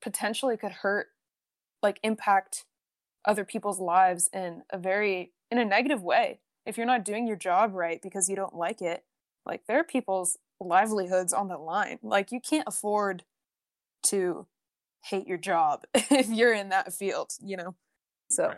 potentially 0.02 0.58
could 0.58 0.72
hurt 0.72 1.08
like 1.82 2.00
impact 2.04 2.66
other 3.26 3.44
people's 3.44 3.80
lives 3.80 4.30
in 4.34 4.62
a 4.70 4.78
very 4.78 5.32
in 5.52 5.58
a 5.58 5.66
negative 5.66 6.04
way 6.04 6.40
if 6.66 6.78
you're 6.78 6.86
not 6.86 7.06
doing 7.06 7.28
your 7.28 7.36
job 7.36 7.74
right 7.74 8.02
because 8.02 8.30
you 8.30 8.36
don't 8.36 8.56
like 8.56 8.82
it 8.82 9.04
like 9.46 9.66
there 9.68 9.80
are 9.80 9.84
people's 9.84 10.38
livelihoods 10.60 11.34
on 11.34 11.48
the 11.48 11.58
line. 11.58 12.00
Like 12.02 12.32
you 12.32 12.40
can't 12.40 12.68
afford 12.68 13.24
to 14.08 14.48
hate 15.04 15.28
your 15.28 15.38
job 15.38 15.84
if 15.94 16.30
you're 16.30 16.54
in 16.54 16.70
that 16.70 16.94
field, 16.94 17.32
you 17.42 17.58
know. 17.58 17.76
So 18.30 18.48
Right. 18.48 18.58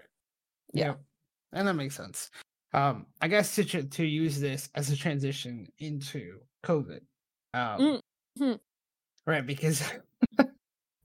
yeah, 0.73 0.93
and 1.53 1.67
that 1.67 1.73
makes 1.75 1.95
sense. 1.95 2.29
Um, 2.73 3.07
I 3.21 3.27
guess 3.27 3.55
to 3.55 3.65
tr- 3.65 3.81
to 3.81 4.05
use 4.05 4.39
this 4.39 4.69
as 4.75 4.89
a 4.91 4.97
transition 4.97 5.67
into 5.79 6.41
COVID, 6.63 7.01
um, 7.53 7.93
Mhm. 8.39 8.57
right? 9.25 9.45
Because 9.45 9.83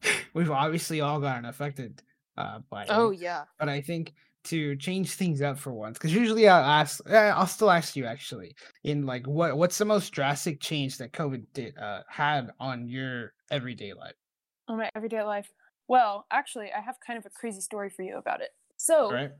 we've 0.34 0.50
obviously 0.50 1.00
all 1.00 1.20
gotten 1.20 1.44
affected 1.44 2.02
uh, 2.36 2.60
by 2.70 2.86
Oh 2.88 3.10
it. 3.10 3.10
yeah. 3.10 3.46
but 3.58 3.68
I 3.68 3.80
think 3.80 4.14
to 4.44 4.76
change 4.76 5.12
things 5.14 5.40
up 5.42 5.58
for 5.58 5.72
once, 5.72 5.98
because 5.98 6.14
usually 6.14 6.48
I'll 6.48 6.64
ask, 6.64 7.00
eh, 7.08 7.30
I'll 7.30 7.46
still 7.46 7.70
ask 7.70 7.94
you 7.96 8.06
actually, 8.06 8.56
in 8.84 9.06
like 9.06 9.26
what 9.26 9.56
what's 9.56 9.78
the 9.78 9.84
most 9.84 10.10
drastic 10.10 10.60
change 10.60 10.98
that 10.98 11.12
COVID 11.12 11.46
did 11.54 11.78
uh, 11.78 12.02
had 12.08 12.50
on 12.58 12.88
your 12.88 13.34
everyday 13.50 13.92
life, 13.94 14.16
On 14.68 14.78
my 14.78 14.90
everyday 14.94 15.22
life. 15.22 15.52
Well, 15.88 16.26
actually, 16.30 16.72
I 16.72 16.80
have 16.80 16.98
kind 17.00 17.18
of 17.18 17.26
a 17.26 17.30
crazy 17.30 17.60
story 17.60 17.90
for 17.90 18.02
you 18.02 18.16
about 18.16 18.40
it. 18.40 18.50
So, 18.76 19.10
right? 19.10 19.32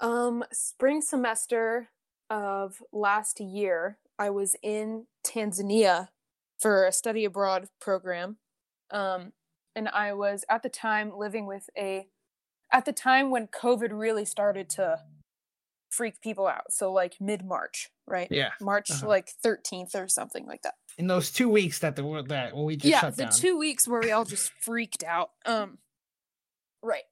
Um, 0.00 0.44
spring 0.52 1.00
semester 1.00 1.88
of 2.30 2.82
last 2.92 3.40
year, 3.40 3.98
I 4.18 4.30
was 4.30 4.56
in 4.62 5.06
Tanzania 5.24 6.08
for 6.58 6.84
a 6.84 6.92
study 6.92 7.24
abroad 7.24 7.68
program. 7.80 8.38
Um, 8.90 9.32
and 9.74 9.88
I 9.88 10.12
was 10.14 10.44
at 10.48 10.62
the 10.62 10.68
time 10.68 11.12
living 11.16 11.46
with 11.46 11.68
a, 11.76 12.08
at 12.72 12.84
the 12.84 12.92
time 12.92 13.30
when 13.30 13.46
COVID 13.46 13.88
really 13.92 14.24
started 14.24 14.68
to 14.70 15.00
freak 15.90 16.20
people 16.20 16.46
out. 16.46 16.72
So, 16.72 16.92
like 16.92 17.16
mid 17.20 17.44
March, 17.44 17.90
right? 18.06 18.28
Yeah. 18.30 18.50
March 18.60 18.90
uh-huh. 18.90 19.08
like 19.08 19.30
13th 19.44 19.94
or 19.94 20.08
something 20.08 20.46
like 20.46 20.62
that. 20.62 20.74
In 20.98 21.06
those 21.06 21.30
two 21.30 21.48
weeks 21.48 21.80
that 21.80 21.96
the 21.96 22.04
world 22.04 22.28
that 22.28 22.54
when 22.54 22.64
we 22.64 22.76
just 22.76 22.90
yeah, 22.90 23.00
shut 23.00 23.16
the 23.16 23.24
down. 23.24 23.32
two 23.32 23.58
weeks 23.58 23.86
where 23.86 24.00
we 24.00 24.12
all 24.12 24.24
just 24.24 24.50
freaked 24.60 25.04
out. 25.04 25.30
Um, 25.44 25.78
right. 26.82 27.02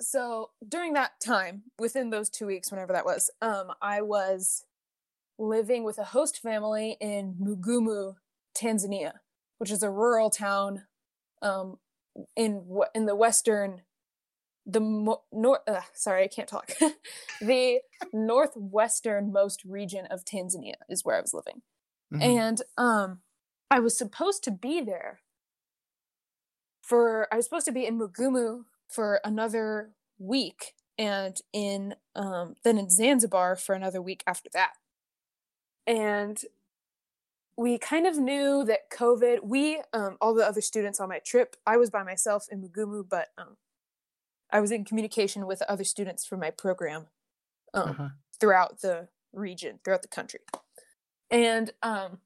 So 0.00 0.50
during 0.66 0.94
that 0.94 1.12
time, 1.24 1.64
within 1.78 2.10
those 2.10 2.30
two 2.30 2.46
weeks, 2.46 2.70
whenever 2.70 2.92
that 2.92 3.04
was, 3.04 3.30
um, 3.42 3.72
I 3.82 4.00
was 4.02 4.64
living 5.38 5.84
with 5.84 5.98
a 5.98 6.04
host 6.04 6.40
family 6.40 6.96
in 7.00 7.34
Mugumu, 7.40 8.16
Tanzania, 8.56 9.12
which 9.58 9.70
is 9.70 9.82
a 9.82 9.90
rural 9.90 10.30
town, 10.30 10.86
um, 11.42 11.78
in 12.36 12.66
in 12.94 13.06
the 13.06 13.14
western, 13.14 13.82
the 14.66 14.80
mo- 14.80 15.22
nor- 15.32 15.62
uh, 15.68 15.82
sorry, 15.94 16.24
I 16.24 16.28
can't 16.28 16.48
talk. 16.48 16.72
the 17.40 17.80
northwesternmost 18.14 19.58
region 19.64 20.06
of 20.06 20.24
Tanzania 20.24 20.74
is 20.88 21.04
where 21.04 21.16
I 21.16 21.20
was 21.20 21.34
living 21.34 21.62
Mhm. 22.12 22.22
and 22.22 22.62
um 22.76 23.22
i 23.70 23.78
was 23.78 23.96
supposed 23.96 24.42
to 24.42 24.50
be 24.50 24.80
there 24.80 25.20
for 26.82 27.32
i 27.32 27.36
was 27.36 27.44
supposed 27.44 27.66
to 27.66 27.72
be 27.72 27.86
in 27.86 27.96
mugumu 27.98 28.64
for 28.90 29.20
another 29.24 29.90
week 30.18 30.74
and 30.98 31.36
in 31.52 31.94
um 32.14 32.56
then 32.64 32.76
in 32.78 32.90
zanzibar 32.90 33.56
for 33.56 33.74
another 33.74 34.02
week 34.02 34.22
after 34.26 34.50
that 34.52 34.72
and 35.86 36.42
we 37.56 37.78
kind 37.78 38.06
of 38.06 38.18
knew 38.18 38.64
that 38.64 38.90
covid 38.90 39.38
we 39.42 39.80
um 39.92 40.16
all 40.20 40.34
the 40.34 40.46
other 40.46 40.60
students 40.60 41.00
on 41.00 41.08
my 41.08 41.18
trip 41.20 41.56
i 41.66 41.76
was 41.76 41.90
by 41.90 42.02
myself 42.02 42.46
in 42.50 42.60
mugumu 42.62 43.02
but 43.08 43.28
um 43.38 43.56
i 44.50 44.60
was 44.60 44.70
in 44.70 44.84
communication 44.84 45.46
with 45.46 45.62
other 45.62 45.84
students 45.84 46.26
from 46.26 46.40
my 46.40 46.50
program 46.50 47.06
um 47.74 47.90
Uh-huh. 47.90 48.08
throughout 48.38 48.80
the 48.80 49.08
region, 49.32 49.78
throughout 49.84 50.02
the 50.02 50.08
country. 50.08 50.40
And 51.30 51.72
um, 51.84 52.18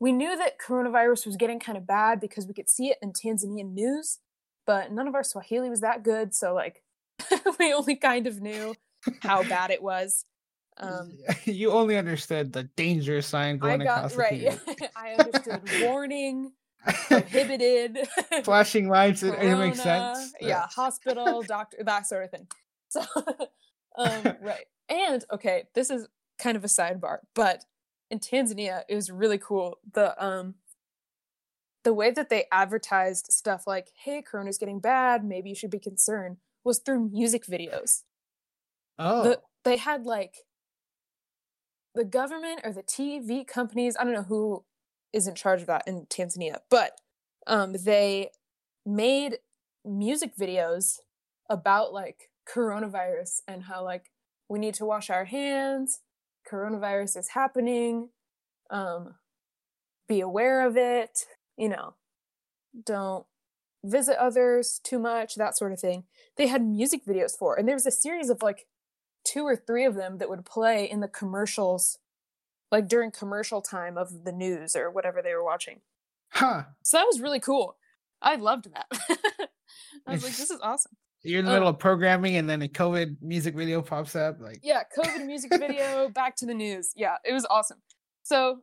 we 0.00 0.10
knew 0.10 0.36
that 0.36 0.58
coronavirus 0.58 1.26
was 1.26 1.36
getting 1.36 1.60
kind 1.60 1.78
of 1.78 1.86
bad 1.86 2.18
because 2.18 2.46
we 2.48 2.54
could 2.54 2.68
see 2.68 2.88
it 2.88 2.98
in 3.00 3.12
Tanzanian 3.12 3.72
news, 3.72 4.18
but 4.68 4.92
none 4.92 5.08
of 5.08 5.14
our 5.14 5.24
Swahili 5.24 5.70
was 5.70 5.80
that 5.80 6.02
good. 6.02 6.34
So, 6.34 6.52
like, 6.52 6.82
we 7.58 7.72
only 7.72 7.96
kind 7.96 8.26
of 8.26 8.42
knew 8.42 8.74
how 9.22 9.42
bad 9.48 9.70
it 9.70 9.82
was. 9.82 10.26
Um, 10.76 11.14
you 11.46 11.72
only 11.72 11.96
understood 11.96 12.52
the 12.52 12.64
danger 12.64 13.22
sign 13.22 13.54
I 13.54 13.58
going 13.58 13.80
got 13.80 13.96
across 13.96 14.12
the 14.12 14.18
right. 14.18 14.60
field. 14.60 14.90
I 14.94 15.14
understood 15.14 15.62
warning, 15.80 16.52
prohibited, 16.84 17.98
flashing 18.44 18.90
lights. 18.90 19.22
It, 19.22 19.34
it 19.42 19.56
makes 19.56 19.82
sense. 19.82 20.34
Yeah, 20.38 20.66
hospital, 20.68 21.42
doctor, 21.42 21.78
that 21.84 22.06
sort 22.06 22.24
of 22.24 22.30
thing. 22.30 22.46
So, 22.90 23.00
um, 23.96 24.36
right. 24.42 24.66
And 24.90 25.24
okay, 25.32 25.64
this 25.74 25.88
is 25.88 26.08
kind 26.38 26.58
of 26.58 26.64
a 26.64 26.68
sidebar, 26.68 27.20
but 27.34 27.64
in 28.10 28.18
Tanzania, 28.18 28.82
it 28.86 28.94
was 28.94 29.10
really 29.10 29.38
cool. 29.38 29.78
The 29.94 30.22
um, 30.22 30.56
the 31.88 31.94
way 31.94 32.10
that 32.10 32.28
they 32.28 32.44
advertised 32.52 33.32
stuff 33.32 33.66
like, 33.66 33.88
"Hey, 34.04 34.20
Corona's 34.20 34.58
getting 34.58 34.78
bad. 34.78 35.24
Maybe 35.24 35.48
you 35.48 35.54
should 35.54 35.70
be 35.70 35.78
concerned," 35.78 36.36
was 36.62 36.80
through 36.80 37.08
music 37.08 37.46
videos. 37.46 38.02
Oh, 38.98 39.22
The, 39.22 39.42
they 39.64 39.78
had 39.78 40.04
like 40.04 40.44
the 41.94 42.04
government 42.04 42.60
or 42.62 42.74
the 42.74 42.82
TV 42.82 43.42
companies. 43.46 43.96
I 43.98 44.04
don't 44.04 44.12
know 44.12 44.22
who 44.24 44.66
is 45.14 45.26
in 45.26 45.34
charge 45.34 45.62
of 45.62 45.66
that 45.68 45.88
in 45.88 46.04
Tanzania, 46.10 46.58
but 46.68 47.00
um, 47.46 47.72
they 47.72 48.32
made 48.84 49.38
music 49.82 50.36
videos 50.36 50.98
about 51.48 51.94
like 51.94 52.28
coronavirus 52.46 53.40
and 53.48 53.62
how 53.62 53.82
like 53.82 54.10
we 54.50 54.58
need 54.58 54.74
to 54.74 54.84
wash 54.84 55.08
our 55.08 55.24
hands. 55.24 56.02
Coronavirus 56.46 57.16
is 57.16 57.28
happening. 57.28 58.10
Um, 58.68 59.14
be 60.06 60.20
aware 60.20 60.66
of 60.66 60.76
it. 60.76 61.24
You 61.58 61.68
know, 61.68 61.94
don't 62.86 63.26
visit 63.84 64.16
others 64.18 64.80
too 64.82 64.98
much. 64.98 65.34
That 65.34 65.56
sort 65.56 65.72
of 65.72 65.80
thing. 65.80 66.04
They 66.36 66.46
had 66.46 66.64
music 66.64 67.04
videos 67.04 67.36
for, 67.36 67.56
and 67.58 67.66
there 67.68 67.74
was 67.76 67.86
a 67.86 67.90
series 67.90 68.30
of 68.30 68.42
like 68.42 68.66
two 69.24 69.42
or 69.42 69.56
three 69.56 69.84
of 69.84 69.94
them 69.94 70.18
that 70.18 70.28
would 70.30 70.44
play 70.46 70.88
in 70.88 71.00
the 71.00 71.08
commercials, 71.08 71.98
like 72.72 72.88
during 72.88 73.10
commercial 73.10 73.60
time 73.60 73.98
of 73.98 74.24
the 74.24 74.32
news 74.32 74.74
or 74.76 74.90
whatever 74.90 75.20
they 75.20 75.34
were 75.34 75.44
watching. 75.44 75.80
huh. 76.30 76.62
So 76.82 76.96
that 76.98 77.06
was 77.06 77.20
really 77.20 77.40
cool. 77.40 77.76
I 78.22 78.36
loved 78.36 78.68
that. 78.72 78.86
I 80.06 80.12
was 80.12 80.22
like, 80.24 80.36
this 80.36 80.50
is 80.50 80.60
awesome. 80.62 80.92
You're 81.22 81.40
in 81.40 81.44
the 81.46 81.50
Oh. 81.50 81.54
middle 81.54 81.68
of 81.68 81.78
programming, 81.80 82.36
and 82.36 82.48
then 82.48 82.62
a 82.62 82.68
COVID 82.68 83.16
music 83.20 83.54
video 83.56 83.82
pops 83.82 84.14
up. 84.14 84.40
Like, 84.40 84.60
Yeah, 84.62 84.82
COVID 84.96 85.26
music 85.26 85.50
video, 85.58 86.08
back 86.08 86.36
to 86.36 86.46
the 86.46 86.54
news. 86.54 86.92
Yeah, 86.96 87.16
it 87.24 87.32
was 87.32 87.44
awesome. 87.50 87.78
So, 88.22 88.60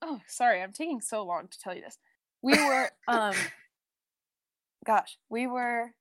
oh, 0.00 0.20
sorry, 0.28 0.62
I'm 0.62 0.72
taking 0.72 1.00
so 1.00 1.24
long 1.24 1.48
to 1.48 1.58
tell 1.58 1.74
you 1.74 1.80
this. 1.82 1.98
We 2.42 2.54
were, 2.54 2.90
um, 3.06 3.34
gosh, 4.84 5.18
we 5.28 5.46
were 5.46 5.94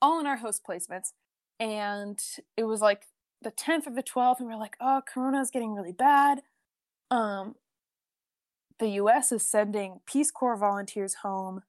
all 0.00 0.18
in 0.18 0.26
our 0.26 0.38
host 0.38 0.62
placements, 0.68 1.12
and 1.60 2.18
it 2.56 2.64
was 2.64 2.80
like 2.80 3.02
the 3.42 3.50
10th 3.50 3.86
or 3.86 3.94
the 3.94 4.02
12th, 4.02 4.38
and 4.38 4.48
we 4.48 4.54
are 4.54 4.58
like, 4.58 4.76
oh, 4.80 5.02
corona 5.06 5.40
is 5.40 5.50
getting 5.50 5.74
really 5.74 5.92
bad. 5.92 6.42
Um, 7.10 7.56
the 8.78 8.88
U.S. 8.88 9.30
is 9.30 9.44
sending 9.44 10.00
Peace 10.06 10.30
Corps 10.30 10.56
volunteers 10.56 11.14
home. 11.22 11.62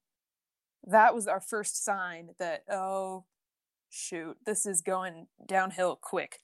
That 0.86 1.13
was 1.13 1.28
our 1.28 1.41
first 1.41 1.84
sign 1.84 2.30
that 2.39 2.63
oh, 2.71 3.25
shoot, 3.89 4.38
this 4.45 4.65
is 4.65 4.82
going 4.82 5.28
downhill 5.45 5.95
quick. 5.95 6.39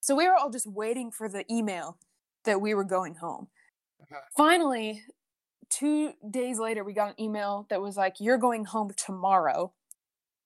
So 0.00 0.14
we 0.14 0.28
were 0.28 0.36
all 0.36 0.50
just 0.50 0.66
waiting 0.66 1.10
for 1.10 1.28
the 1.28 1.50
email 1.52 1.98
that 2.44 2.60
we 2.60 2.74
were 2.74 2.84
going 2.84 3.16
home. 3.16 3.48
Uh-huh. 4.02 4.20
Finally, 4.36 5.02
two 5.70 6.12
days 6.28 6.58
later, 6.58 6.84
we 6.84 6.92
got 6.92 7.10
an 7.10 7.20
email 7.20 7.66
that 7.70 7.80
was 7.80 7.96
like, 7.96 8.16
You're 8.18 8.38
going 8.38 8.66
home 8.66 8.92
tomorrow. 8.96 9.72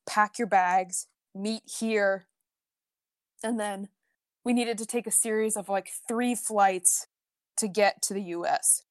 Pack 0.08 0.38
your 0.38 0.48
bags, 0.48 1.06
meet 1.34 1.62
here. 1.66 2.26
And 3.42 3.58
then 3.58 3.88
we 4.44 4.52
needed 4.52 4.78
to 4.78 4.86
take 4.86 5.06
a 5.06 5.12
series 5.12 5.56
of 5.56 5.68
like 5.68 5.90
three 6.08 6.34
flights 6.34 7.06
to 7.58 7.68
get 7.68 8.00
to 8.02 8.14
the 8.14 8.22
US. 8.22 8.82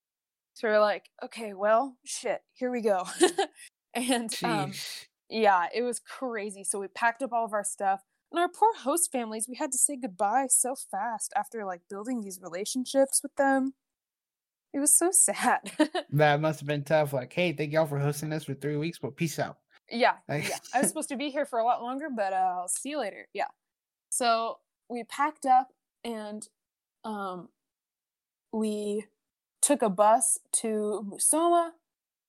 So 0.53 0.67
we're 0.67 0.79
like, 0.79 1.09
okay, 1.23 1.53
well, 1.53 1.97
shit, 2.03 2.41
here 2.53 2.71
we 2.71 2.81
go. 2.81 3.07
and 3.93 4.33
um, 4.43 4.73
yeah, 5.29 5.67
it 5.73 5.83
was 5.83 5.99
crazy. 5.99 6.63
So 6.63 6.79
we 6.79 6.87
packed 6.87 7.21
up 7.21 7.33
all 7.33 7.45
of 7.45 7.53
our 7.53 7.63
stuff. 7.63 8.01
And 8.31 8.39
our 8.39 8.49
poor 8.49 8.73
host 8.75 9.11
families, 9.11 9.47
we 9.47 9.55
had 9.55 9.71
to 9.71 9.77
say 9.77 9.95
goodbye 9.95 10.47
so 10.49 10.75
fast 10.75 11.31
after 11.35 11.63
like 11.63 11.81
building 11.89 12.21
these 12.21 12.39
relationships 12.41 13.21
with 13.23 13.35
them. 13.35 13.73
It 14.77 14.81
was 14.81 14.93
so 14.93 15.09
sad. 15.11 15.71
that 16.11 16.39
must 16.39 16.59
have 16.59 16.67
been 16.67 16.83
tough. 16.83 17.11
Like, 17.11 17.33
hey, 17.33 17.51
thank 17.51 17.73
y'all 17.73 17.87
for 17.87 17.97
hosting 17.97 18.31
us 18.31 18.43
for 18.43 18.53
three 18.53 18.75
weeks, 18.77 18.99
but 18.99 19.15
peace 19.15 19.39
out. 19.39 19.57
yeah, 19.89 20.17
Like- 20.29 20.47
yeah. 20.47 20.57
I 20.75 20.81
was 20.81 20.89
supposed 20.89 21.09
to 21.09 21.15
be 21.17 21.31
here 21.31 21.47
for 21.47 21.57
a 21.57 21.65
lot 21.65 21.81
longer, 21.81 22.09
but 22.15 22.31
uh, 22.31 22.57
I'll 22.59 22.67
see 22.67 22.91
you 22.91 22.99
later. 22.99 23.27
Yeah. 23.33 23.47
So 24.09 24.59
we 24.87 25.03
packed 25.03 25.47
up 25.47 25.69
and 26.03 26.47
um, 27.03 27.49
we 28.51 29.05
took 29.63 29.81
a 29.81 29.89
bus 29.89 30.37
to 30.57 31.03
Musoma. 31.11 31.71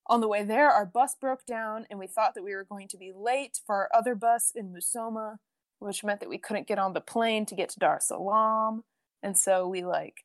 On 0.06 0.22
the 0.22 0.28
way 0.28 0.42
there, 0.42 0.70
our 0.70 0.86
bus 0.86 1.14
broke 1.20 1.44
down, 1.44 1.84
and 1.90 1.98
we 1.98 2.06
thought 2.06 2.34
that 2.34 2.42
we 2.42 2.54
were 2.54 2.64
going 2.64 2.88
to 2.88 2.96
be 2.96 3.12
late 3.14 3.60
for 3.66 3.74
our 3.74 3.90
other 3.94 4.14
bus 4.14 4.52
in 4.54 4.72
Musoma, 4.72 5.36
which 5.80 6.02
meant 6.02 6.20
that 6.20 6.30
we 6.30 6.38
couldn't 6.38 6.66
get 6.66 6.78
on 6.78 6.94
the 6.94 7.02
plane 7.02 7.44
to 7.44 7.54
get 7.54 7.68
to 7.68 7.78
Dar 7.78 7.96
es 7.96 8.08
Salaam. 8.08 8.84
And 9.22 9.36
so 9.36 9.68
we 9.68 9.84
like 9.84 10.24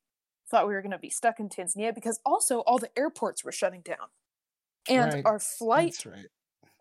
thought 0.54 0.68
we 0.68 0.76
were 0.76 0.84
going 0.84 0.92
to 0.92 1.00
be 1.00 1.10
stuck 1.10 1.40
in 1.40 1.50
Tanzania 1.50 1.96
because 1.96 2.20
also 2.24 2.60
all 2.60 2.78
the 2.78 2.96
airports 2.96 3.44
were 3.44 3.52
shutting 3.52 3.82
down. 3.82 4.08
And 4.88 5.12
Right. 5.12 5.26
our 5.26 5.40
flight 5.40 6.06
right. 6.06 6.28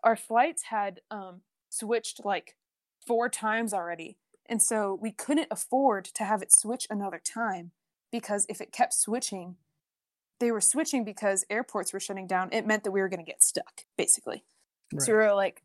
our 0.03 0.15
flights 0.15 0.63
had 0.63 1.01
um 1.09 1.41
switched 1.69 2.23
like 2.23 2.55
four 3.05 3.29
times 3.29 3.73
already. 3.73 4.17
And 4.45 4.61
so 4.61 4.97
we 5.01 5.11
couldn't 5.11 5.47
afford 5.49 6.05
to 6.05 6.23
have 6.23 6.43
it 6.43 6.51
switch 6.51 6.85
another 6.89 7.19
time 7.19 7.71
because 8.11 8.45
if 8.47 8.61
it 8.61 8.71
kept 8.71 8.93
switching, 8.93 9.55
they 10.39 10.51
were 10.51 10.61
switching 10.61 11.03
because 11.03 11.43
airports 11.49 11.93
were 11.93 11.99
shutting 11.99 12.27
down. 12.27 12.49
It 12.51 12.67
meant 12.67 12.83
that 12.83 12.91
we 12.91 13.01
were 13.01 13.09
going 13.09 13.25
to 13.25 13.31
get 13.31 13.41
stuck, 13.41 13.85
basically. 13.97 14.43
So 14.99 15.13
we 15.13 15.17
were 15.17 15.33
like, 15.33 15.63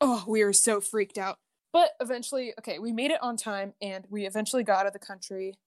oh, 0.00 0.24
we 0.26 0.42
were 0.44 0.54
so 0.54 0.80
freaked 0.80 1.18
out. 1.18 1.36
But 1.72 1.90
eventually, 2.00 2.54
okay, 2.60 2.78
we 2.78 2.92
made 2.92 3.10
it 3.10 3.22
on 3.22 3.36
time 3.36 3.74
and 3.82 4.06
we 4.08 4.26
eventually 4.26 4.62
got 4.62 4.78
out 4.78 4.86
of 4.86 4.92
the 4.94 4.98
country 4.98 5.58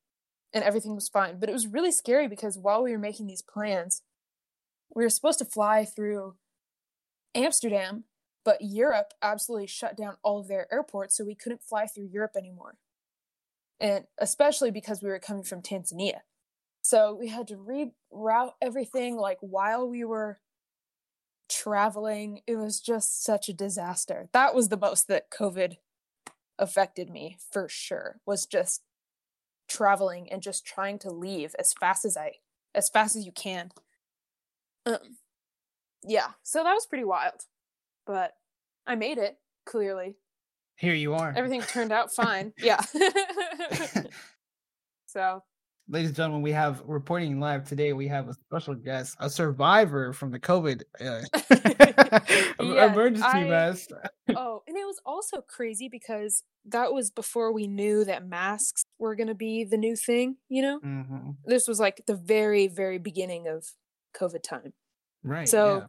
and 0.53 0.63
everything 0.63 0.95
was 0.95 1.09
fine. 1.09 1.39
But 1.39 1.49
it 1.49 1.53
was 1.53 1.67
really 1.67 1.91
scary 1.91 2.27
because 2.27 2.57
while 2.57 2.83
we 2.83 2.91
were 2.91 2.99
making 2.99 3.27
these 3.27 3.41
plans, 3.41 4.01
we 4.93 5.03
were 5.03 5.09
supposed 5.09 5.39
to 5.39 5.45
fly 5.45 5.85
through 5.85 6.35
Amsterdam, 7.33 8.03
but 8.43 8.61
Europe 8.61 9.13
absolutely 9.21 9.67
shut 9.67 9.95
down 9.95 10.17
all 10.23 10.39
of 10.39 10.47
their 10.47 10.71
airports, 10.71 11.15
so 11.15 11.23
we 11.23 11.35
couldn't 11.35 11.63
fly 11.63 11.85
through 11.85 12.09
Europe 12.11 12.35
anymore. 12.37 12.77
And 13.79 14.05
especially 14.17 14.71
because 14.71 15.01
we 15.01 15.09
were 15.09 15.19
coming 15.19 15.43
from 15.43 15.61
Tanzania. 15.61 16.19
So 16.83 17.15
we 17.19 17.29
had 17.29 17.47
to 17.47 17.55
reroute 17.55 18.53
everything 18.61 19.15
like 19.15 19.37
while 19.41 19.87
we 19.87 20.03
were 20.03 20.39
traveling. 21.49 22.41
It 22.47 22.55
was 22.55 22.79
just 22.79 23.23
such 23.23 23.49
a 23.49 23.53
disaster. 23.53 24.29
That 24.33 24.55
was 24.55 24.69
the 24.69 24.77
most 24.77 25.07
that 25.07 25.29
COVID 25.29 25.77
affected 26.57 27.09
me 27.09 27.37
for 27.51 27.67
sure. 27.69 28.19
Was 28.25 28.45
just 28.45 28.81
traveling 29.71 30.31
and 30.31 30.41
just 30.41 30.65
trying 30.65 30.99
to 30.99 31.09
leave 31.09 31.55
as 31.57 31.73
fast 31.73 32.05
as 32.05 32.17
I 32.17 32.33
as 32.75 32.89
fast 32.89 33.15
as 33.15 33.25
you 33.25 33.31
can. 33.31 33.71
Um 34.85 35.17
yeah, 36.03 36.31
so 36.43 36.63
that 36.63 36.73
was 36.73 36.85
pretty 36.85 37.03
wild. 37.03 37.45
But 38.05 38.33
I 38.87 38.95
made 38.95 39.17
it, 39.17 39.37
clearly. 39.65 40.15
Here 40.75 40.95
you 40.95 41.13
are. 41.13 41.33
Everything 41.35 41.61
turned 41.61 41.91
out 41.91 42.13
fine. 42.13 42.53
Yeah. 42.57 42.81
so, 45.05 45.43
Ladies 45.91 46.11
and 46.11 46.15
gentlemen, 46.15 46.41
we 46.41 46.53
have 46.53 46.81
reporting 46.85 47.41
live 47.41 47.67
today. 47.67 47.91
We 47.91 48.07
have 48.07 48.29
a 48.29 48.33
special 48.33 48.75
guest, 48.75 49.17
a 49.19 49.29
survivor 49.29 50.13
from 50.13 50.31
the 50.31 50.39
COVID 50.39 50.83
uh, 51.01 51.23
emergency 52.63 53.25
I- 53.25 53.43
mess. 53.43 53.89
oh, 54.37 54.63
and 54.65 54.77
it 54.77 54.85
was 54.85 55.01
also 55.05 55.41
crazy 55.41 55.89
because 55.89 56.45
that 56.63 56.93
was 56.93 57.11
before 57.11 57.51
we 57.51 57.67
knew 57.67 58.05
that 58.05 58.25
masks 58.25 58.85
were 58.99 59.17
going 59.17 59.27
to 59.27 59.35
be 59.35 59.65
the 59.65 59.75
new 59.75 59.97
thing, 59.97 60.37
you 60.47 60.61
know? 60.61 60.79
Mhm. 60.79 61.35
This 61.43 61.67
was 61.67 61.77
like 61.77 62.05
the 62.07 62.15
very, 62.15 62.67
very 62.67 62.97
beginning 62.97 63.49
of 63.49 63.67
COVID 64.15 64.43
time. 64.43 64.71
Right. 65.25 65.49
So 65.49 65.79
yeah. 65.79 65.85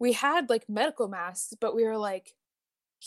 we 0.00 0.14
had 0.14 0.50
like 0.50 0.68
medical 0.68 1.06
masks, 1.06 1.54
but 1.60 1.76
we 1.76 1.84
were 1.84 1.96
like 1.96 2.34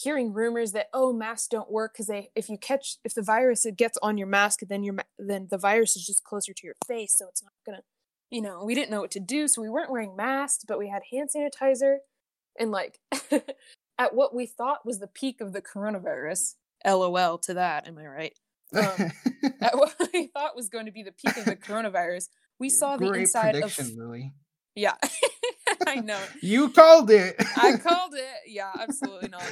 hearing 0.04 0.34
rumors 0.34 0.74
that 0.74 0.88
oh 0.94 1.14
masks 1.14 1.48
don't 1.48 1.72
work 1.72 1.94
because 1.94 2.08
they 2.08 2.30
if 2.36 2.50
you 2.50 2.58
catch 2.58 2.98
if 3.06 3.14
the 3.14 3.22
virus 3.22 3.66
it 3.66 3.78
gets 3.78 3.98
on 4.02 4.18
your 4.18 4.28
mask 4.28 4.60
then 4.68 4.84
your 4.84 4.94
then 5.18 5.48
the 5.50 5.58
virus 5.58 5.96
is 5.96 6.06
just 6.06 6.22
closer 6.26 6.52
to 6.52 6.68
your 6.68 6.76
face 6.86 7.16
so 7.18 7.26
it's 7.30 7.42
not 7.42 7.54
gonna 7.66 7.82
you 8.30 8.42
know 8.42 8.62
we 8.66 8.76
didn't 8.76 8.92
know 8.92 9.00
what 9.00 9.12
to 9.12 9.22
do 9.22 9.48
so 9.48 9.62
we 9.62 9.70
weren't 9.70 9.90
wearing 9.90 10.14
masks 10.14 10.66
but 10.68 10.78
we 10.78 10.90
had 10.90 11.02
hand 11.12 11.30
sanitizer 11.34 12.00
and 12.60 12.72
like 12.72 13.00
at 13.98 14.14
what 14.14 14.36
we 14.36 14.46
thought 14.46 14.86
was 14.86 15.00
the 15.00 15.08
peak 15.08 15.40
of 15.40 15.54
the 15.54 15.62
coronavirus 15.62 16.56
lol 16.86 17.38
to 17.38 17.54
that 17.54 17.88
am 17.88 17.98
i 17.98 18.06
right 18.06 18.34
um, 18.76 19.12
at 19.62 19.78
what 19.78 19.96
we 20.14 20.28
thought 20.28 20.58
was 20.58 20.68
going 20.68 20.88
to 20.88 20.92
be 20.92 21.04
the 21.04 21.14
peak 21.14 21.38
of 21.38 21.46
the 21.46 21.56
coronavirus 21.56 22.28
we 22.60 22.68
saw 22.70 22.98
the 22.98 23.10
inside 23.14 23.56
of 23.56 23.80
Lily. 23.96 24.34
yeah 24.76 24.96
i 25.88 25.96
know 25.96 26.20
You 26.42 26.70
called 26.70 27.10
it. 27.12 27.36
I 27.56 27.78
called 27.78 28.14
it. 28.14 28.26
Yeah, 28.48 28.72
absolutely 28.78 29.30
not. 29.30 29.44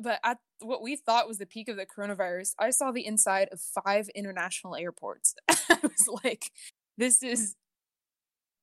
But 0.00 0.20
at 0.24 0.38
what 0.60 0.82
we 0.82 0.96
thought 0.96 1.28
was 1.28 1.38
the 1.38 1.46
peak 1.46 1.68
of 1.68 1.76
the 1.76 1.86
coronavirus, 1.86 2.54
I 2.58 2.70
saw 2.70 2.90
the 2.90 3.06
inside 3.06 3.48
of 3.52 3.60
five 3.60 4.08
international 4.14 4.76
airports. 4.76 5.34
I 5.48 5.78
was 5.82 6.08
like, 6.24 6.50
this 6.96 7.22
is 7.22 7.56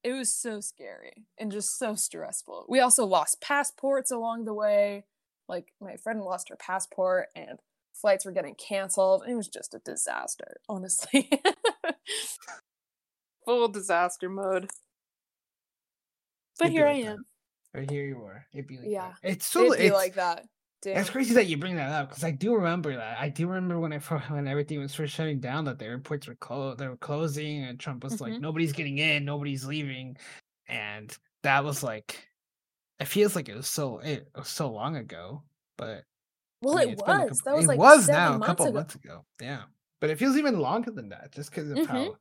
it 0.03 0.13
was 0.13 0.31
so 0.31 0.59
scary 0.61 1.25
and 1.39 1.51
just 1.51 1.79
so 1.79 1.95
stressful. 1.95 2.67
We 2.69 2.79
also 2.79 3.05
lost 3.05 3.41
passports 3.41 4.11
along 4.11 4.45
the 4.45 4.53
way. 4.53 5.05
Like 5.49 5.73
my 5.81 5.95
friend 5.97 6.21
lost 6.21 6.49
her 6.49 6.55
passport 6.55 7.29
and 7.35 7.57
flights 7.91 8.23
were 8.23 8.31
getting 8.31 8.53
canceled. 8.53 9.23
It 9.27 9.33
was 9.33 9.47
just 9.47 9.73
a 9.73 9.79
disaster, 9.79 10.57
honestly. 10.69 11.29
Full 13.45 13.67
disaster 13.67 14.29
mode. 14.29 14.69
But 16.59 16.65
It'd 16.65 16.77
here 16.77 16.87
I 16.87 16.93
am. 16.93 17.25
But 17.73 17.89
here 17.89 18.05
you 18.05 18.23
are. 18.23 18.45
It'd 18.53 18.67
be 18.67 18.77
like 18.77 18.87
Yeah. 18.87 19.13
that. 19.23 19.29
It's 19.31 19.47
so 19.47 19.65
It'd 19.65 19.79
be 19.79 19.85
it's, 19.87 19.93
like 19.95 20.13
that. 20.15 20.45
It's 20.85 21.09
crazy 21.09 21.33
that 21.35 21.47
you 21.47 21.57
bring 21.57 21.75
that 21.77 21.91
up 21.91 22.09
because 22.09 22.23
I 22.23 22.31
do 22.31 22.55
remember 22.55 22.95
that. 22.95 23.19
I 23.19 23.29
do 23.29 23.47
remember 23.47 23.79
when 23.79 23.93
I 23.93 23.99
when 24.29 24.47
everything 24.47 24.79
was 24.79 24.93
first 24.95 25.13
shutting 25.13 25.39
down 25.39 25.65
that 25.65 25.79
the 25.79 25.85
airports 25.85 26.27
were 26.27 26.35
closed. 26.35 26.79
They 26.79 26.87
were 26.87 26.97
closing, 26.97 27.63
and 27.63 27.79
Trump 27.79 28.03
was 28.03 28.21
like, 28.21 28.33
Mhm. 28.33 28.41
"Nobody's 28.41 28.73
getting 28.73 28.97
in, 28.99 29.25
nobody's 29.25 29.65
leaving," 29.65 30.17
and 30.67 31.15
that 31.43 31.63
was 31.63 31.83
like, 31.83 32.27
it 32.99 33.05
feels 33.05 33.35
like 33.35 33.49
it 33.49 33.55
was 33.55 33.67
so 33.67 33.99
it 33.99 34.29
was 34.35 34.47
so 34.49 34.69
long 34.71 34.95
ago, 34.97 35.43
but 35.77 36.03
Well, 36.61 36.77
I 36.77 36.81
mean, 36.81 36.89
it 36.89 36.93
it's 36.93 37.01
been 37.03 37.15
a 37.15 37.19
was. 37.25 37.29
couple- 37.41 37.51
that 37.51 37.55
was 37.57 37.65
it 37.65 37.67
like 37.69 37.79
was 37.79 38.07
now 38.09 38.35
a 38.37 38.45
couple 38.45 38.65
ago. 38.67 38.73
months 38.73 38.95
ago. 38.95 39.25
Yeah, 39.41 39.63
but 40.01 40.09
it 40.09 40.17
feels 40.19 40.37
even 40.37 40.59
longer 40.59 40.91
than 40.91 41.09
that 41.09 41.31
just 41.33 41.49
because 41.51 41.69
of 41.71 41.77
Mhm. 41.79 41.87
how 41.87 42.15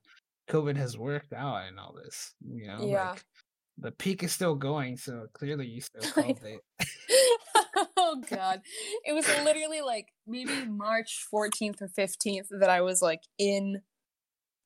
COVID 0.48 0.76
has 0.76 0.98
worked 0.98 1.32
out 1.32 1.66
and 1.68 1.78
all 1.80 1.92
this. 1.94 2.34
You 2.44 2.66
know, 2.66 2.86
Yeah. 2.86 3.10
like 3.12 3.24
the 3.78 3.92
peak 3.92 4.22
is 4.22 4.32
still 4.32 4.54
going, 4.54 4.96
so 4.96 5.26
clearly 5.32 5.66
you 5.66 5.80
still 5.80 6.00
called 6.38 6.40
it. 6.44 6.60
oh 8.04 8.22
god. 8.28 8.60
It 9.04 9.12
was 9.12 9.26
literally 9.44 9.80
like 9.80 10.08
maybe 10.26 10.64
March 10.66 11.26
14th 11.32 11.82
or 11.82 11.88
15th 11.88 12.46
that 12.60 12.70
I 12.70 12.80
was 12.80 13.00
like 13.02 13.22
in 13.38 13.82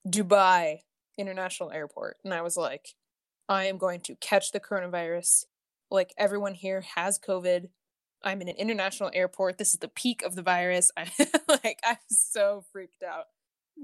Dubai 0.07 0.79
International 1.17 1.71
Airport 1.71 2.19
and 2.25 2.33
I 2.33 2.43
was 2.43 2.57
like 2.57 2.95
I 3.49 3.65
am 3.65 3.79
going 3.79 4.01
to 4.03 4.15
catch 4.17 4.53
the 4.53 4.61
coronavirus. 4.61 5.45
Like 5.91 6.13
everyone 6.19 6.55
here 6.55 6.83
has 6.97 7.19
COVID. 7.19 7.69
I'm 8.23 8.43
in 8.43 8.49
an 8.49 8.57
international 8.57 9.11
airport. 9.15 9.59
This 9.59 9.73
is 9.73 9.81
the 9.81 9.89
peak 9.89 10.23
of 10.23 10.35
the 10.35 10.43
virus. 10.43 10.91
I 10.97 11.11
like 11.49 11.81
I'm 11.85 11.97
so 12.11 12.65
freaked 12.73 13.03
out. 13.03 13.25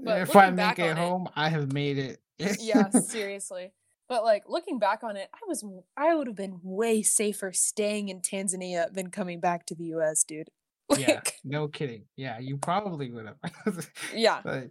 But 0.03 0.21
if 0.21 0.35
I 0.35 0.49
make 0.51 0.77
it 0.77 0.83
on 0.83 0.89
it- 0.89 0.97
home, 0.97 1.29
I 1.35 1.49
have 1.49 1.71
made 1.73 1.97
it. 1.97 2.19
yeah, 2.59 2.89
seriously. 3.07 3.71
But 4.07 4.23
like 4.23 4.43
looking 4.47 4.77
back 4.77 5.03
on 5.03 5.17
it, 5.17 5.29
I 5.33 5.39
was 5.47 5.65
I 5.97 6.13
would 6.13 6.27
have 6.27 6.35
been 6.35 6.59
way 6.63 7.01
safer 7.01 7.51
staying 7.51 8.09
in 8.09 8.21
Tanzania 8.21 8.91
than 8.93 9.09
coming 9.09 9.39
back 9.39 9.65
to 9.67 9.75
the 9.75 9.85
US, 9.95 10.23
dude. 10.23 10.49
Like 10.87 10.99
yeah, 10.99 11.21
no 11.43 11.67
kidding. 11.67 12.03
Yeah, 12.15 12.37
you 12.37 12.57
probably 12.57 13.09
would 13.09 13.25
have. 13.25 13.89
yeah, 14.13 14.41
but 14.43 14.69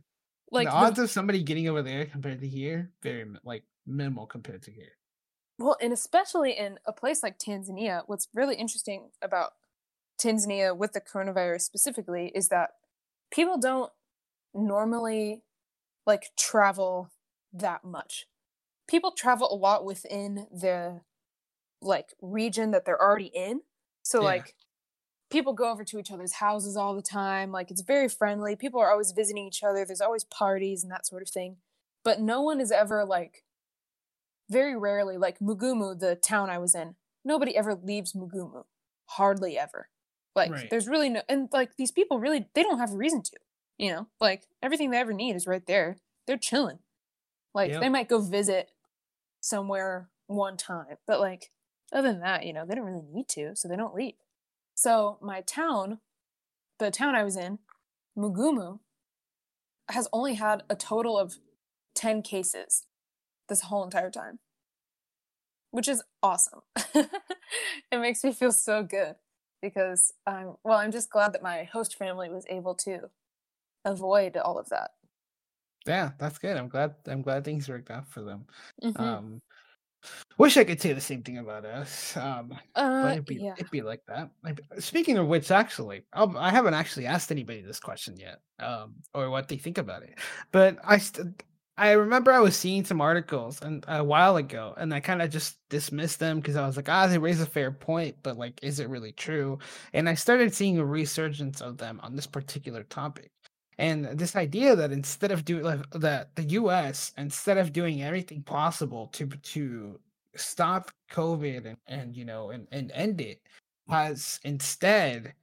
like 0.52 0.68
the 0.68 0.70
the- 0.70 0.76
odds 0.76 0.98
of 1.00 1.10
somebody 1.10 1.42
getting 1.42 1.68
over 1.68 1.82
there 1.82 2.04
compared 2.06 2.40
to 2.40 2.46
here, 2.46 2.92
very 3.02 3.24
like 3.42 3.64
minimal 3.84 4.24
compared 4.26 4.62
to 4.62 4.70
here. 4.70 4.92
well, 5.58 5.76
and 5.82 5.92
especially 5.92 6.52
in 6.52 6.78
a 6.86 6.92
place 6.92 7.24
like 7.24 7.36
Tanzania, 7.40 8.02
what's 8.06 8.28
really 8.32 8.54
interesting 8.54 9.10
about 9.22 9.54
Tanzania 10.22 10.76
with 10.76 10.92
the 10.92 11.00
coronavirus 11.00 11.62
specifically 11.62 12.30
is 12.32 12.48
that 12.48 12.70
people 13.32 13.58
don't 13.58 13.90
normally 14.54 15.42
like 16.06 16.30
travel 16.38 17.10
that 17.52 17.84
much. 17.84 18.26
People 18.88 19.12
travel 19.12 19.52
a 19.52 19.56
lot 19.56 19.84
within 19.84 20.46
the 20.52 21.00
like 21.80 22.14
region 22.20 22.70
that 22.72 22.84
they're 22.84 23.00
already 23.00 23.30
in. 23.34 23.62
So 24.02 24.20
Yeah. 24.20 24.26
like 24.26 24.54
people 25.30 25.52
go 25.52 25.70
over 25.70 25.84
to 25.84 25.98
each 25.98 26.10
other's 26.10 26.34
houses 26.34 26.76
all 26.76 26.94
the 26.94 27.02
time. 27.02 27.50
Like 27.52 27.70
it's 27.70 27.80
very 27.82 28.08
friendly. 28.08 28.56
People 28.56 28.80
are 28.80 28.90
always 28.90 29.12
visiting 29.12 29.46
each 29.46 29.62
other. 29.62 29.84
There's 29.84 30.00
always 30.00 30.24
parties 30.24 30.82
and 30.82 30.92
that 30.92 31.06
sort 31.06 31.22
of 31.22 31.28
thing. 31.28 31.56
But 32.04 32.20
no 32.20 32.42
one 32.42 32.60
is 32.60 32.70
ever 32.70 33.04
like 33.04 33.44
very 34.50 34.76
rarely 34.76 35.16
like 35.16 35.38
Mugumu, 35.38 35.98
the 35.98 36.16
town 36.16 36.50
I 36.50 36.58
was 36.58 36.74
in. 36.74 36.96
Nobody 37.24 37.56
ever 37.56 37.74
leaves 37.74 38.12
Mugumu. 38.12 38.64
Hardly 39.06 39.58
ever. 39.58 39.88
Like 40.36 40.50
Right. 40.50 40.70
there's 40.70 40.88
really 40.88 41.08
no 41.08 41.22
and 41.28 41.48
like 41.52 41.76
these 41.76 41.92
people 41.92 42.18
really 42.20 42.48
they 42.54 42.62
don't 42.62 42.78
have 42.78 42.92
a 42.92 42.96
reason 42.96 43.22
to. 43.22 43.36
You 43.78 43.90
know, 43.92 44.06
like 44.20 44.46
everything 44.62 44.90
they 44.90 44.98
ever 44.98 45.12
need 45.12 45.34
is 45.34 45.46
right 45.46 45.64
there. 45.66 45.96
They're 46.26 46.38
chilling. 46.38 46.78
Like 47.54 47.70
Yep. 47.72 47.80
they 47.80 47.88
might 47.88 48.08
go 48.08 48.20
visit 48.20 48.70
somewhere 49.44 50.08
one 50.26 50.56
time, 50.56 50.96
but 51.06 51.20
like 51.20 51.50
other 51.92 52.10
than 52.10 52.20
that, 52.20 52.46
you 52.46 52.52
know, 52.52 52.64
they 52.66 52.74
don't 52.74 52.86
really 52.86 53.04
need 53.12 53.28
to, 53.28 53.54
so 53.54 53.68
they 53.68 53.76
don't 53.76 53.94
leave. 53.94 54.14
So 54.74 55.18
my 55.20 55.42
town, 55.42 55.98
the 56.78 56.90
town 56.90 57.14
I 57.14 57.24
was 57.24 57.36
in, 57.36 57.58
Mugumu, 58.16 58.80
has 59.90 60.08
only 60.12 60.34
had 60.34 60.62
a 60.70 60.74
total 60.74 61.18
of 61.18 61.36
10 61.94 62.22
cases 62.22 62.86
this 63.50 63.62
whole 63.62 63.84
entire 63.84 64.10
time, 64.10 64.38
which 65.70 65.88
is 65.88 66.02
awesome. 66.22 66.62
it 66.94 67.10
makes 68.00 68.24
me 68.24 68.32
feel 68.32 68.50
so 68.50 68.82
good 68.82 69.16
because 69.60 70.14
I'm, 70.26 70.54
well, 70.64 70.78
I'm 70.78 70.90
just 70.90 71.10
glad 71.10 71.34
that 71.34 71.42
my 71.42 71.64
host 71.64 71.96
family 71.98 72.30
was 72.30 72.46
able 72.48 72.74
to 72.76 73.10
avoid 73.84 74.38
all 74.38 74.58
of 74.58 74.70
that. 74.70 74.92
Yeah, 75.86 76.12
that's 76.18 76.38
good. 76.38 76.56
I'm 76.56 76.68
glad. 76.68 76.94
I'm 77.06 77.22
glad 77.22 77.44
things 77.44 77.68
worked 77.68 77.90
out 77.90 78.08
for 78.08 78.22
them. 78.22 78.46
Mhm. 78.82 78.98
Um, 79.00 79.42
wish 80.38 80.56
I 80.56 80.64
could 80.64 80.80
say 80.80 80.92
the 80.92 81.00
same 81.00 81.22
thing 81.22 81.38
about 81.38 81.64
us. 81.64 82.16
Um, 82.16 82.52
Uh, 82.74 83.02
but 83.02 83.12
it'd 83.12 83.26
be 83.26 83.36
yeah. 83.36 83.52
it'd 83.58 83.70
be 83.70 83.82
like 83.82 84.02
that. 84.08 84.30
Like, 84.42 84.60
speaking 84.78 85.18
of 85.18 85.26
which, 85.28 85.50
actually, 85.50 86.06
I'll, 86.12 86.36
I 86.38 86.50
haven't 86.50 86.74
actually 86.74 87.06
asked 87.06 87.30
anybody 87.30 87.62
this 87.62 87.80
question 87.80 88.16
yet, 88.18 88.40
um, 88.58 88.96
or 89.14 89.30
what 89.30 89.48
they 89.48 89.58
think 89.58 89.78
about 89.78 90.02
it. 90.02 90.18
But 90.52 90.78
I 90.84 90.98
st- 90.98 91.42
I 91.76 91.92
remember 91.92 92.32
I 92.32 92.38
was 92.40 92.56
seeing 92.56 92.84
some 92.84 93.00
articles 93.00 93.60
and 93.62 93.84
a 93.88 94.02
while 94.04 94.36
ago, 94.36 94.74
and 94.76 94.94
I 94.94 95.00
kind 95.00 95.22
of 95.22 95.30
just 95.30 95.58
dismissed 95.70 96.20
them 96.20 96.38
because 96.40 96.56
I 96.56 96.66
was 96.66 96.76
like, 96.76 96.88
ah, 96.88 97.06
they 97.08 97.18
raise 97.18 97.40
a 97.40 97.46
fair 97.46 97.72
point, 97.72 98.16
but 98.22 98.36
like, 98.38 98.62
is 98.62 98.78
it 98.80 98.88
really 98.88 99.12
true? 99.12 99.58
And 99.92 100.08
I 100.08 100.14
started 100.14 100.54
seeing 100.54 100.78
a 100.78 100.84
resurgence 100.86 101.60
of 101.60 101.78
them 101.78 102.00
on 102.02 102.14
this 102.16 102.26
particular 102.28 102.84
topic. 102.84 103.30
And 103.78 104.06
this 104.18 104.36
idea 104.36 104.76
that 104.76 104.92
instead 104.92 105.30
of 105.30 105.44
doing 105.44 105.64
like, 105.64 105.90
that 105.90 106.34
the 106.36 106.44
US, 106.44 107.12
instead 107.18 107.58
of 107.58 107.72
doing 107.72 108.02
everything 108.02 108.42
possible 108.42 109.08
to 109.08 109.26
to 109.26 110.00
stop 110.36 110.90
COVID 111.12 111.66
and, 111.66 111.76
and 111.86 112.16
you 112.16 112.24
know 112.24 112.50
and, 112.50 112.66
and 112.72 112.92
end 112.92 113.20
it, 113.20 113.40
has 113.88 114.40
instead 114.44 115.34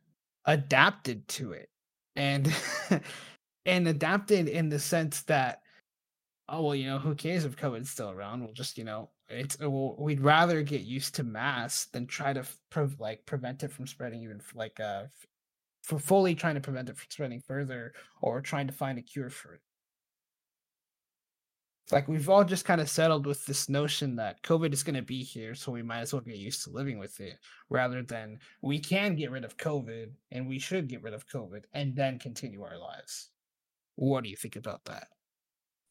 adapted 0.46 1.28
to 1.30 1.54
it. 1.54 1.70
And 2.16 2.54
and 3.66 3.88
adapted 3.88 4.48
in 4.48 4.70
the 4.70 4.80
sense 4.80 5.22
that 5.24 5.62
oh 6.50 6.64
well 6.64 6.76
you 6.76 6.88
know 6.88 7.00
who 7.00 7.16
cares 7.16 7.46
if 7.46 7.56
covid's 7.56 7.90
still 7.90 8.10
around 8.10 8.44
we'll 8.44 8.54
just 8.54 8.78
you 8.78 8.84
know 8.84 9.10
it's 9.30 9.58
we'll, 9.60 9.96
we'd 9.98 10.20
rather 10.20 10.62
get 10.62 10.82
used 10.82 11.16
to 11.16 11.24
masks 11.24 11.86
than 11.92 12.06
try 12.08 12.34
to 12.34 12.44
pre- 12.70 12.88
like 13.00 13.26
prevent 13.26 13.64
it 13.64 13.72
from 13.72 13.88
spreading 13.88 14.24
even 14.24 14.42
like 14.56 14.80
uh 14.80 15.04
for 15.82 16.00
fully 16.00 16.36
trying 16.36 16.56
to 16.56 16.62
prevent 16.62 16.90
it 16.90 16.98
from 16.98 17.08
spreading 17.10 17.42
further 17.42 17.94
or 18.22 18.42
trying 18.42 18.68
to 18.68 18.74
find 18.74 18.98
a 19.00 19.02
cure 19.02 19.30
for 19.30 19.56
it 19.56 19.62
like 21.92 22.08
we've 22.08 22.30
all 22.30 22.44
just 22.44 22.66
kind 22.66 22.80
of 22.80 22.90
settled 22.90 23.26
with 23.26 23.46
this 23.46 23.68
notion 23.68 24.16
that 24.16 24.42
covid 24.44 24.74
is 24.74 24.84
going 24.84 24.96
to 24.96 25.02
be 25.02 25.24
here 25.24 25.56
so 25.56 25.72
we 25.72 25.84
might 25.84 26.00
as 26.00 26.14
well 26.14 26.22
get 26.22 26.38
used 26.38 26.64
to 26.64 26.70
living 26.70 27.00
with 27.00 27.20
it 27.20 27.40
rather 27.70 28.02
than 28.04 28.40
we 28.62 28.80
can 28.80 29.16
get 29.16 29.32
rid 29.32 29.44
of 29.44 29.58
covid 29.58 30.14
and 30.32 30.48
we 30.48 30.60
should 30.60 30.88
get 30.88 31.02
rid 31.04 31.14
of 31.14 31.28
covid 31.28 31.64
and 31.74 31.96
then 31.96 32.20
continue 32.20 32.64
our 32.64 32.78
lives 32.78 33.30
what 33.96 34.24
do 34.24 34.30
you 34.30 34.38
think 34.38 34.58
about 34.58 34.86
that 34.86 35.10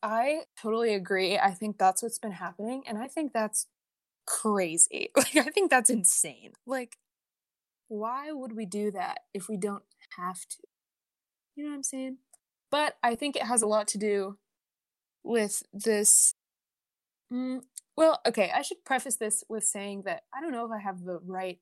I 0.03 0.45
totally 0.57 0.95
agree. 0.95 1.39
I 1.39 1.51
think 1.53 1.79
that's 1.79 2.03
what's 2.03 2.19
been 2.19 2.33
happening, 2.33 2.85
and 2.87 2.99
I 2.99 3.09
think 3.09 3.33
that's 3.33 3.67
crazy. 4.27 5.11
Like, 5.17 5.37
I 5.37 5.51
think 5.51 5.71
that's 5.71 5.91
insane. 5.91 6.53
Like, 6.67 6.99
why 7.91 8.31
would 8.31 8.57
we 8.57 8.67
do 8.67 8.93
that 8.93 9.21
if 9.35 9.49
we 9.49 9.57
don't 9.57 9.83
have 10.17 10.41
to? 10.49 10.57
You 11.57 11.65
know 11.65 11.71
what 11.71 11.77
I'm 11.77 11.83
saying? 11.83 12.19
But 12.71 12.97
I 13.03 13.17
think 13.17 13.35
it 13.35 13.43
has 13.43 13.63
a 13.63 13.67
lot 13.67 13.89
to 13.89 13.99
do 13.99 14.39
with 15.25 15.65
this. 15.73 16.35
Mm, 17.33 17.63
well, 17.97 18.21
okay, 18.27 18.53
I 18.55 18.63
should 18.63 18.85
preface 18.85 19.17
this 19.17 19.43
with 19.49 19.65
saying 19.65 20.03
that 20.07 20.23
I 20.33 20.41
don't 20.41 20.53
know 20.53 20.65
if 20.65 20.71
I 20.71 20.79
have 20.79 21.05
the 21.05 21.19
right 21.27 21.59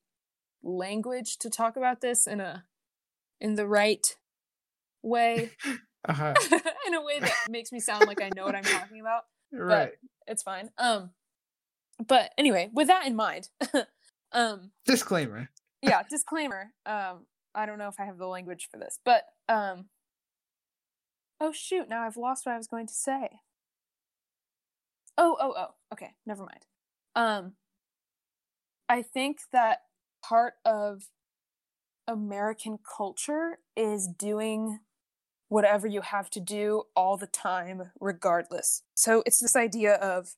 language 0.63 1.39
to 1.39 1.49
talk 1.49 1.77
about 1.77 2.03
this 2.03 2.27
in 2.27 2.41
a 2.41 2.65
in 3.41 3.55
the 3.55 3.67
right 3.67 4.17
way 5.03 5.53
uh-huh 6.09 6.35
in 6.87 6.95
a 6.95 7.03
way 7.03 7.21
that 7.21 7.33
makes 7.49 7.71
me 7.71 7.79
sound 7.79 8.07
like 8.07 8.21
I 8.21 8.31
know 8.35 8.45
what 8.45 8.55
I'm 8.55 8.65
talking 8.65 9.01
about. 9.01 9.23
right 9.53 9.93
It's 10.27 10.43
fine. 10.43 10.71
Um 10.77 11.11
but 12.07 12.33
anyway, 12.37 12.71
with 12.73 12.89
that 12.89 13.07
in 13.07 13.17
mind, 13.17 13.49
um 14.33 14.73
disclaimer 14.85 15.51
yeah, 15.83 16.03
disclaimer. 16.09 16.73
Um 16.87 17.27
I 17.55 17.67
don't 17.67 17.79
know 17.79 17.89
if 17.89 17.99
I 17.99 18.05
have 18.05 18.19
the 18.19 18.27
language 18.27 18.69
for 18.71 18.79
this, 18.79 18.99
but 19.05 19.25
um 19.49 19.87
Oh 21.41 21.53
shoot, 21.53 21.89
now 21.89 22.03
I've 22.03 22.17
lost 22.17 22.47
what 22.47 22.55
I 22.55 22.59
was 22.59 22.67
going 22.67 22.87
to 22.89 22.95
say. 22.95 23.41
Oh, 25.17 25.37
oh, 25.41 25.55
oh. 25.57 25.75
Okay, 25.93 26.15
never 26.27 26.43
mind. 26.43 26.67
Um 27.15 27.53
I 28.89 29.03
think 29.03 29.39
that 29.53 29.81
part 30.25 30.55
of 30.65 31.05
American 32.07 32.79
culture 32.97 33.59
is 33.77 34.09
doing 34.09 34.81
whatever 35.49 35.87
you 35.87 36.01
have 36.01 36.31
to 36.31 36.41
do 36.41 36.85
all 36.97 37.17
the 37.17 37.27
time, 37.27 37.91
regardless. 38.01 38.83
So 38.95 39.23
it's 39.27 39.41
this 39.41 39.57
idea 39.57 39.95
of 39.95 40.35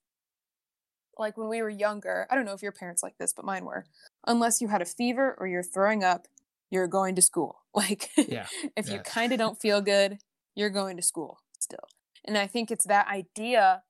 like 1.20 1.36
when 1.36 1.48
we 1.48 1.62
were 1.62 1.70
younger, 1.70 2.26
I 2.30 2.34
don't 2.34 2.44
know 2.44 2.54
if 2.54 2.62
your 2.62 2.72
parents 2.72 3.02
like 3.02 3.18
this, 3.18 3.32
but 3.32 3.44
mine 3.44 3.64
were. 3.64 3.84
Unless 4.26 4.60
you 4.60 4.68
had 4.68 4.82
a 4.82 4.86
fever 4.86 5.36
or 5.38 5.46
you're 5.46 5.62
throwing 5.62 6.02
up, 6.02 6.26
you're 6.70 6.88
going 6.88 7.14
to 7.16 7.22
school. 7.22 7.58
Like, 7.74 8.10
Yeah, 8.16 8.48
if 8.76 8.90
you 8.90 8.98
kind 8.98 9.32
of 9.32 9.38
don't 9.44 9.60
feel 9.60 9.80
good, 9.80 10.18
you're 10.56 10.70
going 10.70 10.96
to 10.96 11.02
school 11.04 11.38
still. 11.60 11.86
And 12.24 12.36
I 12.36 12.48
think 12.48 12.72
it's 12.72 12.84
that 12.86 13.06
idea 13.06 13.84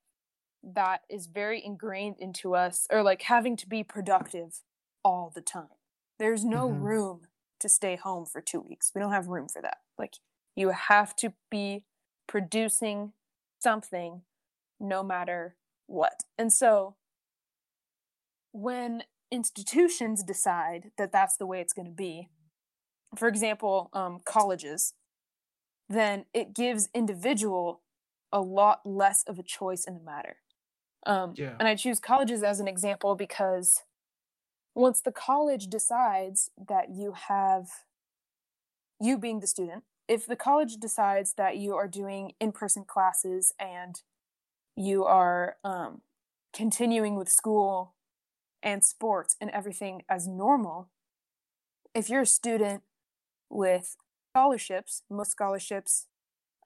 that 0.62 1.01
is 1.09 1.26
very 1.26 1.64
ingrained 1.64 2.16
into 2.18 2.55
us, 2.55 2.87
or 2.91 3.03
like 3.03 3.22
having 3.22 3.57
to 3.57 3.66
be 3.66 3.83
productive 3.83 4.61
all 5.03 5.33
the 5.35 5.41
time. 5.41 5.78
There's 6.18 6.45
no 6.45 6.68
Mhm. 6.68 6.83
room 6.83 7.28
to 7.61 7.68
stay 7.70 7.97
home 7.97 8.26
for 8.26 8.43
two 8.43 8.61
weeks. 8.61 8.93
We 8.95 9.01
don't 9.01 9.12
have 9.12 9.28
room 9.28 9.49
for 9.49 9.62
that. 9.62 9.78
Like, 9.99 10.16
you 10.55 10.68
have 10.70 11.16
to 11.16 11.33
be 11.51 11.85
producing 12.26 13.14
something 13.61 14.22
no 14.78 15.03
matter 15.03 15.57
what. 15.87 16.24
And 16.37 16.53
so, 16.53 16.97
when 18.53 19.05
institutions 19.30 20.22
decide 20.22 20.90
that 20.98 21.12
that's 21.12 21.36
the 21.36 21.46
way 21.46 21.61
it's 21.61 21.72
going 21.72 21.86
to 21.86 21.92
be, 21.92 22.28
for 23.16 23.28
example, 23.28 23.90
um, 23.92 24.20
colleges, 24.24 24.94
then 25.88 26.24
it 26.32 26.55
gives 26.55 26.88
individual 26.94 27.82
a 28.32 28.40
lot 28.40 28.80
less 28.84 29.24
of 29.24 29.38
a 29.38 29.42
choice 29.42 29.84
in 29.84 29.94
the 29.94 30.01
matter. 30.01 30.36
Um, 31.07 31.34
Yeah. 31.36 31.57
And 31.59 31.66
I 31.66 31.74
choose 31.74 31.98
colleges 31.98 32.42
as 32.42 32.61
an 32.61 32.68
example 32.68 33.16
because 33.16 33.82
once 34.74 35.01
the 35.01 35.12
college 35.12 35.66
decides 35.66 36.51
that 36.68 36.90
you 36.90 37.12
have, 37.12 37.68
you 39.01 39.18
being 39.18 39.40
the 39.40 39.46
student, 39.46 39.84
if 40.07 40.26
the 40.26 40.36
college 40.36 40.76
decides 40.76 41.34
that 41.34 41.57
you 41.57 41.74
are 41.74 41.88
doing 41.88 42.32
in 42.40 42.53
person 42.53 42.84
classes 42.84 43.53
and 43.59 44.03
you 44.76 45.05
are 45.05 45.57
um, 45.64 46.03
continuing 46.53 47.16
with 47.16 47.28
school 47.28 47.94
and 48.62 48.84
sports 48.84 49.36
and 49.40 49.50
everything 49.50 50.02
as 50.08 50.26
normal, 50.26 50.88
if 51.94 52.08
you're 52.08 52.22
a 52.22 52.26
student 52.26 52.82
with 53.48 53.96
scholarships, 54.32 55.02
most 55.11 55.30
scholarships 55.30 56.06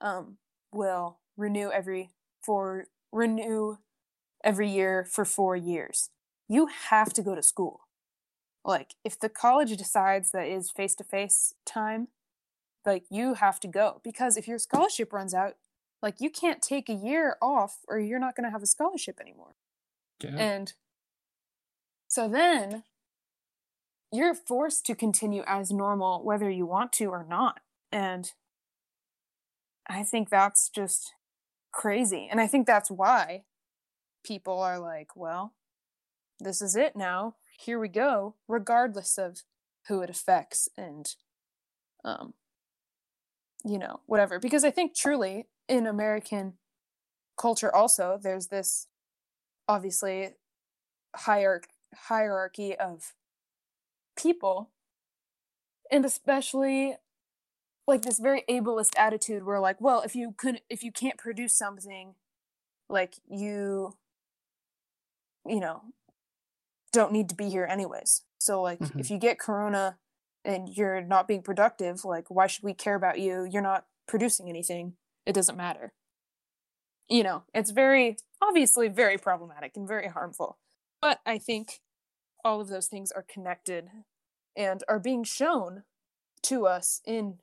um, 0.01 0.37
will 0.73 1.19
renew 1.37 1.71
every 1.71 2.11
for 2.41 2.85
renew 3.11 3.77
every 4.43 4.69
year 4.69 5.05
for 5.09 5.25
four 5.25 5.55
years. 5.55 6.09
You 6.47 6.67
have 6.89 7.11
to 7.13 7.23
go 7.23 7.33
to 7.33 7.41
school. 7.41 7.81
Like 8.63 8.95
if 9.03 9.19
the 9.19 9.29
college 9.29 9.75
decides 9.77 10.31
that 10.31 10.47
is 10.47 10.71
face 10.71 10.95
to 10.95 11.03
face 11.03 11.53
time, 11.65 12.09
like 12.85 13.05
you 13.09 13.35
have 13.35 13.59
to 13.61 13.67
go 13.67 14.01
because 14.03 14.37
if 14.37 14.47
your 14.47 14.59
scholarship 14.59 15.13
runs 15.13 15.33
out, 15.33 15.55
like 16.01 16.19
you 16.19 16.29
can't 16.29 16.61
take 16.61 16.89
a 16.89 16.93
year 16.93 17.37
off 17.41 17.79
or 17.87 17.99
you're 17.99 18.19
not 18.19 18.35
going 18.35 18.45
to 18.45 18.51
have 18.51 18.63
a 18.63 18.67
scholarship 18.67 19.19
anymore. 19.19 19.55
Yeah. 20.23 20.35
And 20.37 20.73
so 22.07 22.27
then 22.27 22.83
you're 24.11 24.35
forced 24.35 24.85
to 24.85 24.95
continue 24.95 25.43
as 25.45 25.71
normal 25.71 26.23
whether 26.23 26.49
you 26.49 26.65
want 26.65 26.93
to 26.93 27.05
or 27.05 27.25
not. 27.27 27.59
And 27.91 28.31
I 29.87 30.03
think 30.03 30.29
that's 30.29 30.69
just 30.69 31.13
crazy. 31.71 32.27
And 32.29 32.39
I 32.39 32.47
think 32.47 32.65
that's 32.65 32.89
why 32.89 33.43
people 34.23 34.59
are 34.59 34.79
like, 34.79 35.15
well, 35.15 35.53
this 36.39 36.61
is 36.61 36.75
it 36.75 36.95
now. 36.95 37.35
Here 37.59 37.79
we 37.79 37.87
go, 37.87 38.35
regardless 38.47 39.17
of 39.17 39.43
who 39.87 40.01
it 40.01 40.09
affects 40.09 40.67
and 40.77 41.15
um 42.03 42.33
you 43.67 43.79
know, 43.79 44.01
whatever. 44.05 44.37
Because 44.37 44.63
I 44.63 44.69
think 44.69 44.95
truly 44.95 45.47
in 45.67 45.87
American 45.87 46.53
culture 47.37 47.73
also 47.73 48.19
there's 48.21 48.47
this 48.47 48.87
obviously 49.67 50.29
hierarchy 51.15 51.69
hierarchy 51.95 52.75
of 52.77 53.13
people 54.15 54.71
and 55.91 56.05
especially 56.05 56.95
like 57.87 58.01
this 58.03 58.19
very 58.19 58.43
ableist 58.49 58.93
attitude 58.97 59.43
where 59.45 59.59
like 59.59 59.79
well 59.81 60.01
if 60.01 60.15
you 60.15 60.33
could 60.37 60.61
if 60.69 60.83
you 60.83 60.91
can't 60.91 61.17
produce 61.17 61.53
something 61.53 62.15
like 62.89 63.15
you 63.29 63.95
you 65.47 65.59
know 65.59 65.83
don't 66.91 67.11
need 67.11 67.29
to 67.29 67.35
be 67.35 67.49
here 67.49 67.65
anyways. 67.65 68.23
So 68.39 68.61
like 68.61 68.79
Mhm. 68.79 68.99
if 68.99 69.09
you 69.09 69.17
get 69.17 69.39
corona 69.39 69.99
and 70.43 70.69
you're 70.69 71.01
not 71.01 71.27
being 71.27 71.41
productive 71.41 72.05
like 72.05 72.29
why 72.29 72.47
should 72.47 72.63
we 72.63 72.73
care 72.73 72.95
about 72.95 73.19
you? 73.19 73.43
You're 73.43 73.61
not 73.61 73.87
producing 74.07 74.49
anything. 74.49 74.97
It 75.25 75.33
doesn't 75.33 75.57
matter. 75.57 75.93
You 77.09 77.23
know 77.23 77.43
it's 77.53 77.71
very 77.71 78.17
obviously 78.41 78.87
very 78.87 79.17
problematic 79.17 79.75
and 79.77 79.87
very 79.87 80.07
harmful. 80.07 80.57
But 81.01 81.19
i 81.25 81.37
think 81.37 81.81
all 82.45 82.61
of 82.61 82.69
those 82.69 82.87
things 82.87 83.11
are 83.11 83.25
connected 83.27 83.89
and 84.55 84.83
are 84.87 84.99
being 84.99 85.25
shown 85.25 85.83
to 86.43 86.67
us 86.67 87.01
in 87.05 87.39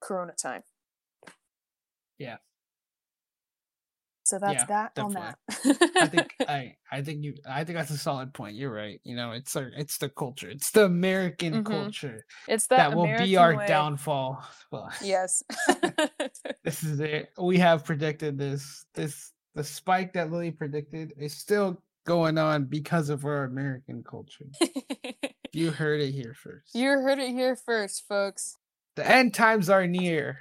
corona 0.00 0.32
time 0.32 0.64
Yeah. 2.18 2.38
So 4.24 4.38
that's 4.38 4.62
Yeah, 4.62 4.66
that 4.66 4.92
on 4.98 5.12
that. 5.14 5.38
I 6.00 6.06
think 6.06 6.34
I 6.48 6.76
I 6.92 7.02
think 7.02 7.24
you 7.24 7.34
I 7.48 7.64
think 7.64 7.76
that's 7.78 7.90
a 7.90 7.98
solid 7.98 8.32
point. 8.32 8.56
You're 8.56 8.72
right. 8.72 9.00
You 9.04 9.16
know, 9.16 9.32
it's 9.32 9.56
our 9.56 9.70
it's 9.76 9.98
the 9.98 10.08
culture. 10.08 10.48
It's 10.50 10.70
the 10.70 10.84
American 10.84 11.54
Mhm. 11.54 11.64
culture 11.64 12.24
it's 12.46 12.66
that, 12.68 12.90
that, 12.90 12.96
will 12.96 13.06
be 13.06 13.36
our 13.36 13.56
way. 13.56 13.66
downfall. 13.66 14.44
Well, 14.70 14.90
Yes. 15.02 15.42
this 16.64 16.84
is 16.84 17.00
it. 17.00 17.30
We 17.38 17.58
have 17.58 17.84
predicted 17.84 18.38
this. 18.38 18.84
This 18.94 19.32
the 19.54 19.64
spike 19.64 20.12
that 20.12 20.30
Lily 20.30 20.52
predicted 20.52 21.12
is 21.18 21.36
still 21.36 21.82
going 22.06 22.38
on 22.38 22.64
because 22.64 23.10
of 23.10 23.24
our 23.24 23.44
American 23.44 24.02
culture. 24.02 24.46
You 25.52 25.72
heard 25.72 26.00
it 26.00 26.12
here 26.12 26.32
first. 26.32 26.76
you 26.76 26.88
heard 26.90 27.18
it 27.18 27.30
here 27.30 27.56
first, 27.56 28.04
folks. 28.08 28.56
the 28.94 29.04
end 29.04 29.34
times 29.34 29.68
are 29.68 29.84
near. 29.86 30.38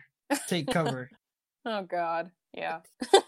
Take 0.48 0.68
cover. 0.68 1.10
Oh 1.66 1.82
God. 1.82 2.30
Yeah. 2.54 2.82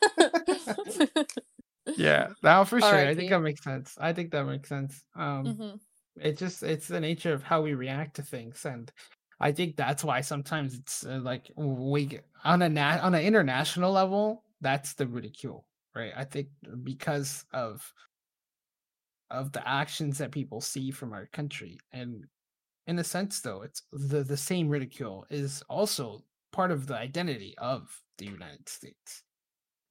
yeah, 1.97 2.29
now 2.43 2.63
for 2.63 2.79
sure. 2.79 3.07
I 3.07 3.15
think 3.15 3.29
that 3.29 3.39
makes 3.41 3.63
sense. 3.63 3.95
I 3.99 4.13
think 4.13 4.31
that 4.31 4.45
makes 4.45 4.69
sense. 4.69 5.03
Um, 5.15 5.45
Mhm. 5.45 5.79
it 6.17 6.37
just 6.37 6.63
it's 6.63 6.87
the 6.87 6.99
nature 6.99 7.33
of 7.33 7.43
how 7.43 7.61
we 7.61 7.73
react 7.73 8.17
to 8.17 8.21
things 8.21 8.65
and 8.65 8.91
i 9.39 9.51
think 9.51 9.75
that's 9.77 10.03
why 10.03 10.19
sometimes 10.21 10.75
it's 10.75 11.05
uh, 11.05 11.19
like 11.23 11.49
we 11.55 12.05
get- 12.05 12.25
on 12.43 12.61
a 12.61 12.67
na- 12.69 12.99
on 13.01 13.15
an 13.15 13.21
international 13.23 13.91
level 13.93 14.43
that's 14.59 14.93
the 14.95 15.07
ridicule 15.07 15.65
right 15.95 16.11
i 16.17 16.25
think 16.25 16.49
because 16.83 17.45
of 17.53 17.93
of 19.31 19.51
the 19.51 19.67
actions 19.67 20.17
that 20.17 20.31
people 20.31 20.61
see 20.61 20.91
from 20.91 21.13
our 21.13 21.27
country 21.27 21.77
and 21.91 22.25
in 22.87 22.99
a 22.99 23.03
sense 23.03 23.41
though 23.41 23.61
it's 23.61 23.83
the 23.91 24.23
the 24.23 24.37
same 24.37 24.69
ridicule 24.69 25.25
is 25.29 25.63
also 25.69 26.19
part 26.51 26.71
of 26.71 26.87
the 26.87 26.95
identity 26.95 27.53
of 27.57 28.01
the 28.17 28.25
united 28.25 28.67
states 28.67 29.23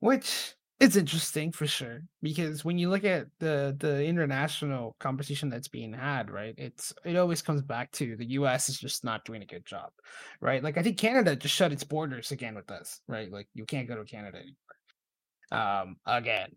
which 0.01 0.55
is 0.81 0.97
interesting 0.97 1.53
for 1.53 1.67
sure 1.67 2.01
because 2.23 2.65
when 2.65 2.79
you 2.79 2.89
look 2.89 3.05
at 3.05 3.27
the 3.39 3.77
the 3.79 4.03
international 4.03 4.97
competition 4.99 5.51
that's 5.51 5.69
being 5.69 5.93
had 5.93 6.31
right 6.31 6.55
it's 6.57 6.93
it 7.05 7.17
always 7.17 7.43
comes 7.43 7.61
back 7.61 7.93
to 7.93 8.17
the 8.17 8.25
us 8.25 8.71
is 8.71 8.79
just 8.79 9.05
not 9.05 9.25
doing 9.27 9.43
a 9.43 9.47
good 9.47 9.65
job 9.67 9.91
right? 10.41 10.65
Like 10.65 10.79
i 10.79 10.83
think 10.83 10.99
canada 10.99 11.37
just 11.37 11.55
shut 11.55 11.73
its 11.73 11.85
borders 11.85 12.33
again 12.33 12.55
with 12.55 12.71
us 12.71 13.01
right? 13.09 13.31
Like 13.31 13.47
you 13.55 13.67
can't 13.67 13.89
go 13.89 13.97
to 13.97 14.05
canada 14.05 14.39
anymore 14.39 15.83
um 15.85 15.97
again. 16.07 16.51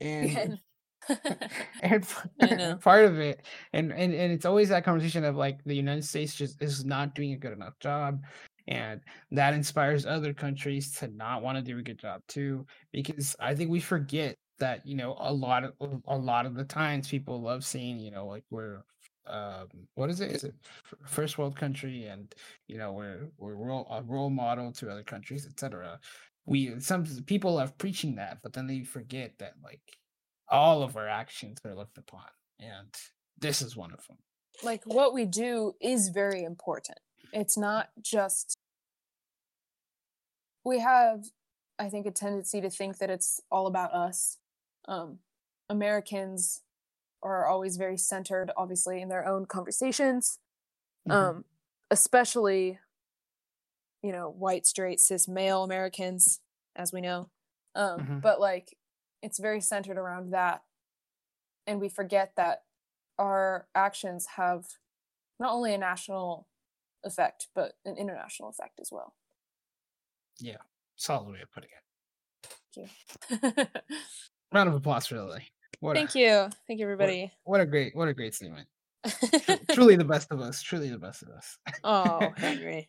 And. 0.00 0.58
and 1.82 2.06
part 2.80 3.04
of 3.04 3.18
it 3.18 3.44
and, 3.72 3.92
and 3.92 4.14
and 4.14 4.32
it's 4.32 4.44
always 4.44 4.68
that 4.68 4.84
conversation 4.84 5.24
of 5.24 5.36
like 5.36 5.62
the 5.64 5.74
united 5.74 6.04
states 6.04 6.34
just 6.34 6.62
is 6.62 6.84
not 6.84 7.14
doing 7.14 7.32
a 7.32 7.36
good 7.36 7.52
enough 7.52 7.78
job 7.80 8.22
and 8.68 9.00
that 9.32 9.54
inspires 9.54 10.06
other 10.06 10.32
countries 10.32 10.92
to 10.92 11.08
not 11.08 11.42
want 11.42 11.58
to 11.58 11.62
do 11.62 11.78
a 11.78 11.82
good 11.82 11.98
job 11.98 12.20
too 12.28 12.64
because 12.92 13.34
i 13.40 13.54
think 13.54 13.70
we 13.70 13.80
forget 13.80 14.36
that 14.58 14.86
you 14.86 14.94
know 14.94 15.16
a 15.18 15.32
lot 15.32 15.64
of 15.64 15.72
a 16.06 16.16
lot 16.16 16.46
of 16.46 16.54
the 16.54 16.64
times 16.64 17.08
people 17.08 17.40
love 17.42 17.64
saying 17.64 17.98
you 17.98 18.12
know 18.12 18.26
like 18.26 18.44
we're 18.50 18.82
um 19.26 19.68
what 19.94 20.10
is 20.10 20.20
it? 20.20 20.32
Is 20.32 20.44
it 20.44 20.54
first 21.06 21.38
world 21.38 21.56
country 21.56 22.06
and 22.06 22.32
you 22.66 22.76
know 22.76 22.92
we're 22.92 23.28
we're 23.38 23.54
role, 23.54 23.86
a 23.90 24.02
role 24.02 24.30
model 24.30 24.72
to 24.72 24.90
other 24.90 25.02
countries 25.04 25.46
etc 25.46 25.98
we 26.44 26.78
some 26.80 27.04
people 27.26 27.54
love 27.54 27.76
preaching 27.78 28.16
that 28.16 28.38
but 28.42 28.52
then 28.52 28.66
they 28.66 28.82
forget 28.82 29.32
that 29.38 29.54
like 29.62 29.80
all 30.52 30.84
of 30.84 30.96
our 30.96 31.08
actions 31.08 31.58
are 31.66 31.74
looked 31.76 31.98
upon 31.98 32.28
and 32.60 32.94
this 33.38 33.62
is 33.62 33.76
one 33.76 33.92
of 33.92 34.06
them 34.08 34.18
like 34.62 34.84
what 34.84 35.12
we 35.12 35.24
do 35.24 35.74
is 35.80 36.08
very 36.10 36.42
important. 36.44 37.00
It's 37.32 37.56
not 37.56 37.90
just 38.00 38.56
we 40.64 40.78
have 40.80 41.24
I 41.78 41.88
think 41.88 42.06
a 42.06 42.10
tendency 42.10 42.60
to 42.60 42.70
think 42.70 42.98
that 42.98 43.10
it's 43.10 43.40
all 43.50 43.66
about 43.66 43.92
us. 43.92 44.38
Um 44.86 45.20
Americans 45.68 46.62
are 47.22 47.46
always 47.46 47.76
very 47.76 47.98
centered 47.98 48.52
obviously 48.56 49.02
in 49.02 49.08
their 49.08 49.26
own 49.26 49.46
conversations. 49.46 50.40
Mhm. 51.04 51.32
Um 51.32 51.46
especially 51.90 52.80
you 54.02 54.12
know, 54.12 54.28
white 54.28 54.66
straight 54.66 55.00
cis 55.00 55.28
male 55.28 55.62
Americans 55.62 56.40
as 56.76 56.92
we 56.92 57.00
know. 57.00 57.30
Um 57.74 58.08
Mhm. 58.08 58.20
but 58.20 58.40
like 58.40 58.76
it's 59.22 59.38
very 59.38 59.60
centered 59.60 59.96
around 59.96 60.32
that 60.32 60.62
and 61.66 61.80
we 61.80 61.88
forget 61.88 62.32
that 62.36 62.62
our 63.18 63.66
actions 63.74 64.26
have 64.36 64.66
not 65.38 65.52
only 65.52 65.72
a 65.74 65.78
national 65.78 66.46
effect 67.04 67.48
but 67.54 67.72
an 67.84 67.96
international 67.96 68.48
effect 68.48 68.80
as 68.80 68.90
well. 68.92 69.14
Yeah. 70.40 70.56
Solid 70.96 71.32
way 71.32 71.40
of 71.42 71.50
putting 71.52 71.70
it 71.70 71.82
Thank 72.74 72.90
you. 73.50 73.66
round 74.52 74.68
of 74.68 74.74
applause 74.74 75.06
for 75.06 75.16
lily 75.20 75.46
what 75.80 75.96
a, 75.96 76.00
you. 76.18 76.48
Thank 76.66 76.78
you 76.80 76.84
everybody. 76.84 77.32
what 77.44 77.60
a 77.60 77.66
great 77.66 77.94
what 77.96 78.08
a 78.08 78.14
great 78.14 78.34
statement 78.34 78.66
Tru- 79.06 79.58
truly 79.72 79.96
the 79.96 80.04
best 80.04 80.30
of 80.30 80.40
us 80.40 80.62
truly 80.62 80.88
the 80.90 80.98
best 80.98 81.22
of 81.22 81.28
us 81.30 81.58
oh, 81.84 82.30
Henry. 82.36 82.88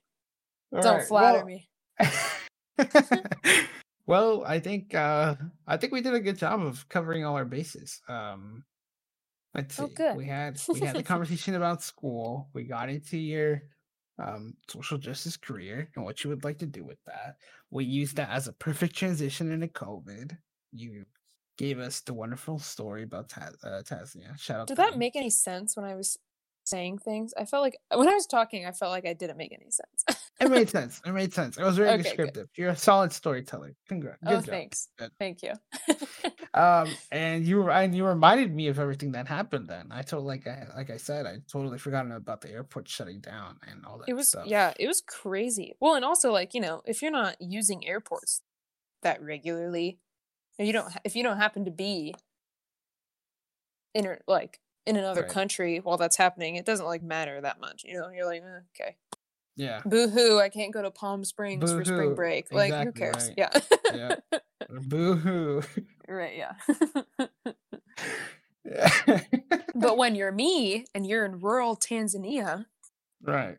Don't 0.71 0.85
right, 0.99 1.07
flatter 1.07 1.45
well- 1.45 1.45
me. 1.45 1.69
Well, 4.05 4.43
I 4.45 4.59
think 4.59 4.93
uh 4.95 5.35
I 5.67 5.77
think 5.77 5.93
we 5.93 6.01
did 6.01 6.13
a 6.13 6.19
good 6.19 6.37
job 6.37 6.61
of 6.61 6.87
covering 6.89 7.25
all 7.25 7.35
our 7.35 7.45
bases. 7.45 8.01
Um 8.07 8.65
let's 9.55 9.75
see. 9.75 9.83
Oh, 9.83 9.87
good. 9.87 10.15
We 10.17 10.25
had 10.25 10.59
we 10.69 10.81
had 10.81 10.95
the 10.97 11.03
conversation 11.13 11.55
about 11.55 11.83
school. 11.83 12.49
We 12.53 12.63
got 12.63 12.89
into 12.89 13.17
your 13.17 13.63
um 14.19 14.55
social 14.69 14.97
justice 14.97 15.37
career 15.37 15.89
and 15.95 16.05
what 16.05 16.23
you 16.23 16.29
would 16.29 16.43
like 16.43 16.59
to 16.59 16.67
do 16.67 16.83
with 16.83 16.99
that. 17.05 17.37
We 17.71 17.85
used 17.85 18.15
that 18.17 18.29
as 18.29 18.47
a 18.47 18.53
perfect 18.53 18.95
transition 18.95 19.51
into 19.51 19.67
COVID. 19.67 20.37
You 20.71 21.05
gave 21.57 21.79
us 21.79 22.01
the 22.01 22.13
wonderful 22.13 22.59
story 22.59 23.03
about 23.03 23.29
Taz, 23.29 23.55
uh, 23.63 23.83
Tasnia. 23.83 24.37
Shout 24.39 24.59
out 24.61 24.67
Did 24.67 24.77
that 24.77 24.91
them. 24.91 24.99
make 24.99 25.15
any 25.15 25.29
sense 25.29 25.75
when 25.77 25.85
I 25.85 25.95
was 25.95 26.17
saying 26.65 26.99
things? 26.99 27.33
I 27.37 27.45
felt 27.45 27.63
like 27.63 27.77
when 27.93 28.07
I 28.07 28.13
was 28.13 28.25
talking, 28.25 28.65
I 28.65 28.71
felt 28.71 28.91
like 28.91 29.05
I 29.05 29.13
didn't 29.13 29.37
make 29.37 29.51
any 29.53 29.69
sense. 29.71 30.19
It 30.39 30.49
made 30.49 30.69
sense. 30.77 31.01
It 31.05 31.11
made 31.11 31.33
sense. 31.33 31.57
It 31.57 31.63
was 31.63 31.77
very 31.77 31.89
Okay, 31.89 31.97
good. 31.97 32.03
descriptive. 32.03 32.49
You're 32.55 32.69
a 32.69 32.75
solid 32.75 33.11
storyteller. 33.11 33.75
Congrats. 33.87 34.19
Good 34.23 34.31
oh, 34.33 34.35
job. 34.37 34.45
thanks. 34.45 34.87
Good. 34.97 35.11
Thank 35.19 35.43
you. 35.43 35.53
um 36.55 36.87
and 37.11 37.45
you 37.45 37.67
and 37.69 37.95
you 37.95 38.05
reminded 38.05 38.53
me 38.53 38.67
of 38.67 38.77
everything 38.77 39.13
that 39.13 39.27
happened 39.27 39.67
then 39.67 39.87
i 39.89 40.03
told 40.03 40.23
like 40.23 40.45
i 40.45 40.67
like 40.77 40.91
i 40.91 40.97
said 40.97 41.25
i 41.25 41.37
totally 41.51 41.79
forgotten 41.79 42.11
about 42.11 42.41
the 42.41 42.51
airport 42.51 42.87
shutting 42.87 43.19
down 43.19 43.57
and 43.67 43.83
all 43.87 43.97
that 43.97 44.07
it 44.07 44.13
was 44.13 44.27
stuff 44.29 44.45
yeah, 44.45 44.71
it 44.79 44.87
was 44.87 45.01
crazy. 45.01 45.73
Well, 45.79 45.95
and 45.95 46.05
also 46.05 46.31
like, 46.31 46.53
you 46.53 46.61
know, 46.61 46.81
if 46.85 47.01
you're 47.01 47.11
not 47.11 47.37
using 47.39 47.87
airports 47.87 48.41
that 49.01 49.21
regularly, 49.21 49.99
you 50.59 50.71
don't 50.73 50.93
if 51.03 51.15
you 51.15 51.23
don't 51.23 51.37
happen 51.37 51.65
to 51.65 51.71
be 51.71 52.13
in 53.95 54.05
or- 54.05 54.21
like 54.27 54.59
in 54.85 54.95
another 54.97 55.21
Right. 55.21 55.29
country 55.29 55.77
while 55.79 55.97
that's 55.97 56.17
happening, 56.17 56.55
it 56.55 56.65
doesn't 56.65 56.85
like 56.85 57.01
matter 57.03 57.39
that 57.41 57.59
much. 57.59 57.83
You 57.85 57.99
know, 57.99 58.09
you're 58.09 58.25
like, 58.25 58.41
eh, 58.43 58.59
okay. 58.81 58.97
yeah 59.55 59.81
Boo 59.85 60.09
hoo, 60.09 60.39
I 60.39 60.49
can't 60.49 60.73
go 60.73 60.81
to 60.81 60.91
Palm 60.91 61.23
Springs 61.23 61.71
for 61.71 61.83
spring 61.85 61.99
Boo-hoo, 62.09 62.15
break. 62.15 62.51
Like, 62.51 62.73
who 62.73 62.91
cares? 62.91 63.29
right. 63.29 63.33
Yeah. 63.37 63.59
Yeah. 63.93 64.39
boo-hoo 64.87 65.61
right, 66.07 66.35
yeah. 66.37 66.53
Yeah. 68.65 68.89
but 69.75 69.97
when 69.97 70.15
you're 70.15 70.31
me 70.31 70.85
and 70.95 71.05
you're 71.05 71.25
in 71.25 71.39
rural 71.39 71.75
Tanzania, 71.75 72.65
right 73.21 73.57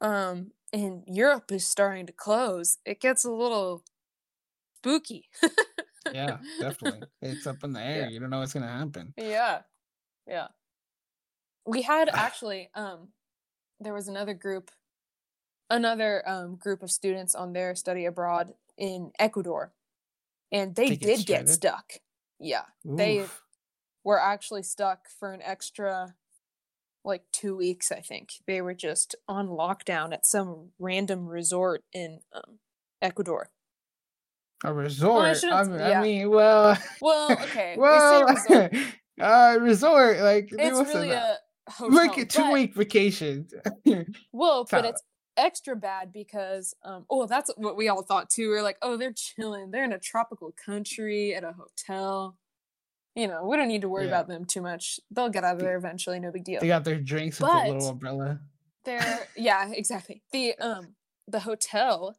um, 0.00 0.50
and 0.72 1.04
Europe 1.06 1.50
is 1.52 1.66
starting 1.66 2.06
to 2.06 2.12
close, 2.12 2.78
it 2.84 3.00
gets 3.00 3.24
a 3.24 3.30
little 3.30 3.84
spooky. 4.76 5.28
yeah 6.12 6.36
definitely 6.60 7.00
it's 7.22 7.46
up 7.46 7.62
in 7.64 7.72
the 7.72 7.80
air 7.80 8.02
Yeah. 8.02 8.08
you 8.08 8.20
don't 8.20 8.28
know 8.30 8.40
what's 8.40 8.52
gonna 8.52 8.68
happen 8.68 9.14
Yeah. 9.16 9.60
Yeah. 10.26 10.48
We 11.66 11.82
had 11.82 12.08
actually 12.12 12.70
um 12.74 13.08
there 13.80 13.94
was 13.94 14.08
another 14.08 14.34
group 14.34 14.70
another 15.70 16.22
um 16.28 16.56
group 16.56 16.82
of 16.82 16.90
students 16.90 17.34
on 17.34 17.52
their 17.52 17.74
study 17.74 18.04
abroad 18.04 18.54
in 18.76 19.12
Ecuador 19.18 19.72
and 20.52 20.74
they 20.74 20.90
They 20.90 20.96
did 20.96 21.06
get 21.06 21.20
stranded? 21.20 21.48
stuck. 21.54 21.92
Yeah. 22.38 22.64
They 22.84 23.24
were 24.04 24.20
actually 24.20 24.62
stuck 24.62 25.08
for 25.08 25.32
an 25.32 25.40
extra 25.42 26.14
like 27.04 27.22
2 27.32 27.56
weeks 27.56 27.90
I 27.92 28.00
think. 28.00 28.30
They 28.46 28.60
were 28.60 28.74
just 28.74 29.14
on 29.28 29.48
lockdown 29.48 30.12
at 30.12 30.26
some 30.26 30.70
random 30.78 31.26
resort 31.26 31.82
in 31.92 32.20
um 32.32 32.58
Ecuador. 33.02 33.50
a 34.64 34.72
resort 34.72 35.36
shouldn't 35.36 35.52
I, 35.58 35.60
s- 35.60 35.68
mean, 35.68 35.78
yeah. 35.78 35.98
I 35.98 36.02
mean 36.02 36.30
well 36.30 36.78
Well, 37.00 37.32
okay. 37.42 37.74
well 37.78 38.26
we 38.26 38.32
resort. 38.34 38.72
uh 39.20 39.58
resort 39.60 40.18
like 40.20 40.48
It's 40.52 40.94
really 40.94 41.10
a 41.10 41.36
hotel. 41.68 41.96
like 41.96 42.16
a 42.18 42.24
two 42.24 42.42
but- 42.42 42.52
week 42.52 42.74
vacation 42.74 43.48
Well, 44.32 44.66
but 44.70 44.84
it's 44.84 45.02
extra 45.36 45.74
bad 45.76 46.12
because 46.12 46.74
um 46.84 47.06
oh 47.10 47.26
that's 47.26 47.50
what 47.56 47.76
we 47.76 47.88
all 47.88 48.02
thought 48.02 48.30
too. 48.30 48.50
We 48.50 48.56
are 48.56 48.62
like, 48.62 48.78
oh, 48.82 48.96
they're 48.96 49.12
chilling. 49.14 49.70
They're 49.70 49.84
in 49.84 49.92
a 49.92 49.98
tropical 49.98 50.52
country 50.64 51.34
at 51.34 51.44
a 51.44 51.52
hotel. 51.52 52.36
You 53.16 53.28
know, 53.28 53.44
we 53.46 53.56
don't 53.56 53.68
need 53.68 53.82
to 53.82 53.88
worry 53.88 54.04
Yeah. 54.04 54.10
about 54.10 54.28
them 54.28 54.44
too 54.44 54.60
much. 54.60 54.98
They'll 55.10 55.28
get 55.28 55.44
out 55.44 55.54
of 55.56 55.60
there 55.60 55.76
eventually, 55.76 56.18
no 56.18 56.32
big 56.32 56.42
deal. 56.44 56.60
They 56.60 56.66
got 56.66 56.82
their 56.84 57.00
drinks 57.00 57.40
with 57.40 57.48
a 57.50 57.68
little 57.68 57.88
umbrella. 57.90 58.40
They're 58.84 59.28
yeah, 59.36 59.70
exactly. 59.72 60.22
The 60.32 60.54
um 60.58 60.96
the 61.28 61.40
hotel 61.40 62.16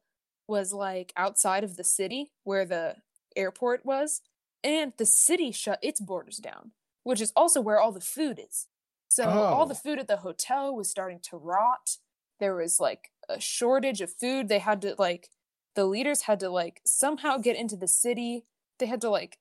was 0.47 0.71
like 0.73 1.11
outside 1.17 1.63
of 1.63 1.75
the 1.75 1.83
city 1.83 2.31
where 2.43 2.65
the 2.65 2.95
airport 3.35 3.85
was, 3.85 4.21
and 4.63 4.93
the 4.97 5.05
city 5.05 5.51
shut 5.51 5.79
its 5.81 5.99
borders 5.99 6.37
down, 6.37 6.71
which 7.05 7.21
is 7.21 7.31
also 7.35 7.61
where 7.61 7.79
all 7.79 7.91
the 7.93 8.01
food 8.01 8.39
is. 8.39 8.67
So 9.07 9.23
all 9.29 9.65
the 9.65 9.73
Oh. 9.75 9.77
food 9.77 9.99
at 9.99 10.07
the 10.07 10.17
hotel 10.17 10.75
was 10.75 10.89
starting 10.89 11.19
to 11.29 11.37
rot. 11.37 11.97
There 12.39 12.55
was 12.55 12.79
like 12.81 13.11
a 13.29 13.39
shortage 13.39 14.01
of 14.01 14.11
food. 14.11 14.49
They 14.49 14.59
had 14.59 14.81
to 14.81 14.95
like 14.97 15.29
the 15.75 15.85
leaders 15.85 16.23
had 16.23 16.39
to 16.41 16.49
like 16.49 16.81
somehow 16.85 17.37
get 17.37 17.55
into 17.55 17.77
the 17.77 17.87
city. 17.87 18.45
They 18.79 18.87
had 18.87 18.99
to 19.01 19.09
like 19.09 19.37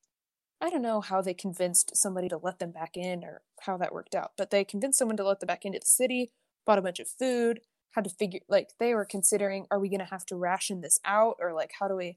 I 0.60 0.70
don't 0.70 0.82
know 0.82 1.00
how 1.00 1.20
they 1.22 1.34
convinced 1.34 1.96
somebody 1.96 2.28
to 2.28 2.36
let 2.36 2.58
them 2.58 2.70
back 2.70 2.96
in 2.96 3.24
or 3.24 3.42
how 3.62 3.76
that 3.78 3.92
worked 3.92 4.14
out, 4.14 4.32
but 4.36 4.50
they 4.50 4.64
convinced 4.64 4.98
someone 4.98 5.16
to 5.16 5.24
let 5.26 5.40
them 5.40 5.48
back 5.48 5.64
into 5.64 5.80
the 5.80 5.86
city, 5.86 6.30
bought 6.64 6.78
a 6.78 6.82
bunch 6.82 7.00
of 7.00 7.08
food, 7.08 7.60
had 7.92 8.04
to 8.04 8.10
figure 8.10 8.40
like 8.48 8.70
they 8.78 8.94
were 8.94 9.04
considering 9.06 9.66
are 9.70 9.80
we 9.80 9.88
going 9.88 9.98
to 10.00 10.04
have 10.06 10.26
to 10.26 10.36
ration 10.36 10.80
this 10.82 11.00
out 11.04 11.36
or 11.40 11.52
like 11.54 11.72
how 11.80 11.88
do 11.88 11.96
we 11.96 12.16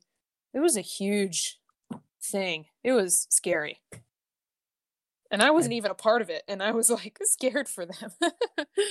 It 0.53 0.59
was 0.59 0.75
a 0.77 0.81
huge 0.81 1.59
thing. 2.21 2.65
It 2.83 2.91
was 2.93 3.27
scary. 3.29 3.79
And 5.31 5.41
I 5.43 5.51
wasn't 5.51 5.73
even 5.73 5.91
a 5.91 5.95
part 5.95 6.21
of 6.21 6.29
it 6.29 6.43
and 6.47 6.63
I 6.63 6.71
was 6.71 6.89
like 6.89 7.19
scared 7.23 7.69
for 7.69 7.85
them. 7.85 8.11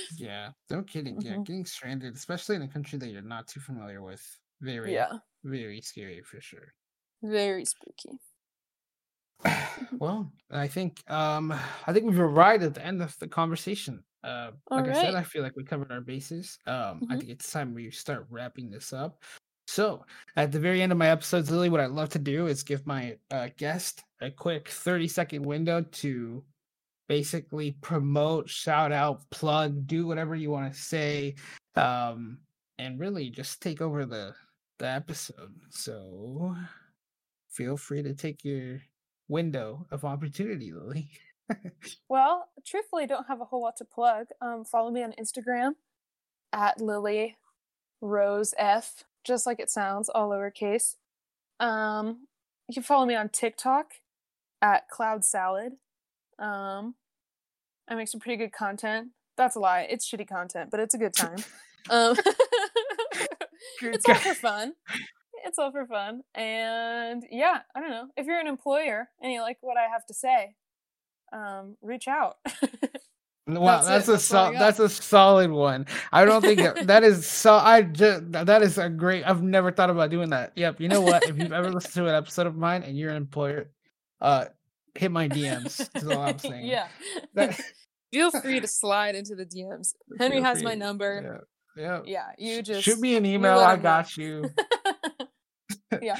Yeah, 0.09 0.53
no 0.69 0.83
kidding. 0.83 1.21
Yeah, 1.21 1.37
Mhm. 1.37 1.45
getting 1.45 1.65
stranded, 1.65 2.15
especially 2.15 2.55
in 2.55 2.61
a 2.61 2.67
country 2.67 2.97
that 2.99 3.09
you're 3.09 3.21
not 3.21 3.47
too 3.47 3.59
familiar 3.59 4.01
with, 4.01 4.39
very, 4.61 5.05
yeah, 5.05 5.19
very 5.43 5.81
scary 5.81 6.21
for 6.23 6.41
sure. 6.41 6.73
very 7.21 7.63
spooky. 7.65 8.19
well, 9.99 10.31
I 10.49 10.67
think 10.67 11.09
um 11.09 11.51
I 11.51 11.93
think 11.93 12.05
we've 12.05 12.19
arrived 12.19 12.63
at 12.63 12.73
the 12.75 12.85
end 12.85 13.01
of 13.01 13.17
the 13.19 13.27
conversation. 13.27 14.03
Uh, 14.23 14.51
like 14.75 14.87
I 14.87 14.93
said, 14.93 15.15
I 15.15 15.23
feel 15.23 15.43
like 15.43 15.55
we 15.55 15.63
covered 15.63 15.91
our 15.91 16.01
bases. 16.01 16.57
Um, 16.65 17.05
I 17.07 17.15
Mhm. 17.15 17.17
think 17.17 17.31
it's 17.31 17.51
time 17.51 17.73
we 17.73 17.91
start 17.91 18.27
wrapping 18.29 18.69
this 18.69 18.91
up. 18.91 19.23
So, 19.67 20.05
at 20.37 20.53
the 20.53 20.59
very 20.59 20.81
end 20.81 20.93
of 20.93 20.97
my 20.97 21.09
episodes, 21.09 21.51
Lily, 21.51 21.69
what 21.69 21.81
I'd 21.81 21.91
love 21.91 22.09
to 22.09 22.19
do 22.19 22.47
is 22.47 22.63
give 22.63 22.87
my 22.87 23.17
uh, 23.31 23.49
guest 23.57 24.01
a 24.21 24.31
quick 24.31 24.69
30 24.69 25.09
second 25.09 25.45
window 25.45 25.81
to 25.81 26.43
basically 27.09 27.73
promote, 27.81 28.49
shout 28.49 28.93
out, 28.93 29.29
plug, 29.29 29.85
do 29.85 30.07
whatever 30.07 30.35
you 30.35 30.51
want 30.51 30.73
to 30.73 30.79
say, 30.79 31.35
um, 31.75 32.39
and 32.79 32.97
really 32.97 33.29
just 33.29 33.61
take 33.61 33.81
over 33.81 34.05
the 34.05 34.33
the 34.79 34.87
episode. 34.87 35.53
So, 35.69 36.55
feel 37.49 37.75
free 37.75 38.03
to 38.03 38.13
take 38.13 38.45
your 38.45 38.79
window 39.27 39.85
of 39.91 40.05
opportunity, 40.05 40.71
Lily. 40.71 41.09
Well, 42.09 42.49
truthfully, 42.65 43.07
don't 43.07 43.27
have 43.27 43.39
a 43.39 43.45
whole 43.45 43.61
lot 43.61 43.77
to 43.77 43.85
plug. 43.85 44.27
Um, 44.41 44.65
follow 44.65 44.91
me 44.91 45.01
on 45.01 45.13
Instagram 45.13 45.75
at 46.51 46.81
Lily 46.81 47.37
Rose 48.01 48.53
F, 48.57 49.05
just 49.27 49.45
like 49.45 49.59
it 49.59 49.69
sounds, 49.69 50.09
all 50.09 50.29
lowercase. 50.29 50.95
Um, 51.59 52.27
you 52.67 52.73
can 52.73 52.83
follow 52.83 53.05
me 53.05 53.15
on 53.15 53.29
TikTok 53.29 53.93
at 54.61 54.89
Cloud 54.89 55.23
Salad. 55.23 55.73
Um, 56.39 56.95
I 57.87 57.95
make 57.95 58.07
some 58.07 58.19
pretty 58.19 58.37
good 58.37 58.51
content. 58.51 59.09
That's 59.35 59.55
a 59.55 59.59
lie. 59.59 59.87
It's 59.89 60.09
shitty 60.09 60.27
content, 60.27 60.69
but 60.71 60.79
it's 60.79 60.95
a 60.95 60.97
good 60.97 61.13
time. 61.13 61.37
Um, 61.89 62.17
it's 63.81 64.09
all 64.09 64.15
for 64.15 64.33
fun. 64.33 64.73
It's 65.45 65.57
all 65.57 65.71
for 65.71 65.85
fun. 65.85 66.23
And 66.35 67.23
yeah, 67.31 67.59
I 67.73 67.79
don't 67.79 67.91
know. 67.91 68.07
If 68.17 68.25
you're 68.25 68.41
an 68.41 68.47
employer 68.47 69.07
and 69.21 69.31
you 69.31 69.41
like 69.41 69.57
what 69.61 69.77
I 69.77 69.87
have 69.87 70.05
to 70.07 70.13
say, 70.13 70.55
um, 71.31 71.77
reach 71.81 72.09
out. 72.09 72.37
Wow, 73.47 73.81
That's 73.81 73.87
that's, 73.87 74.07
a 74.07 74.11
that's 74.11 74.23
sol- 74.25 74.51
that's 74.51 74.79
a 74.79 74.89
solid 74.89 75.51
one. 75.51 75.85
I 76.11 76.25
don't 76.25 76.41
think 76.41 76.59
that 76.87 77.03
is 77.03 77.25
so. 77.25 77.53
I 77.55 77.81
just 77.83 78.29
that 78.33 78.61
is 78.61 78.77
a 78.77 78.89
great. 78.89 79.23
I've 79.25 79.41
never 79.41 79.71
thought 79.71 79.89
about 79.89 80.09
doing 80.09 80.31
that. 80.31 80.51
Yep. 80.57 80.81
You 80.81 80.89
know 80.89 80.99
what? 81.01 81.23
If 81.23 81.37
you've 81.37 81.53
ever 81.53 81.71
listened 81.71 81.93
to 81.93 82.07
an 82.07 82.15
episode 82.15 82.45
of 82.47 82.57
mine 82.57 82.83
and 82.83 82.97
you're 82.97 83.09
an 83.11 83.15
employer, 83.15 83.71
uh, 84.19 84.45
hit 84.95 85.11
my 85.11 85.29
DMs. 85.29 85.89
Is 85.95 86.07
all 86.09 86.19
I'm 86.21 86.37
saying. 86.39 86.65
yeah. 86.65 86.87
That- 87.35 87.57
Feel 88.13 88.31
free 88.31 88.59
to 88.61 88.67
slide 88.67 89.15
into 89.15 89.35
the 89.35 89.45
DMs. 89.45 89.93
Henry 90.17 90.37
Feel 90.37 90.43
has 90.45 90.57
free. 90.59 90.65
my 90.65 90.75
number. 90.75 91.43
Yeah. 91.77 91.81
Yeah. 91.83 92.01
Yeah, 92.05 92.25
you 92.55 92.61
just 92.61 92.83
shoot 92.83 92.99
me 92.99 93.15
an 93.15 93.25
email. 93.25 93.59
I 93.59 93.75
know. 93.75 93.81
got 93.81 94.15
you. 94.17 94.49
yeah. 96.01 96.17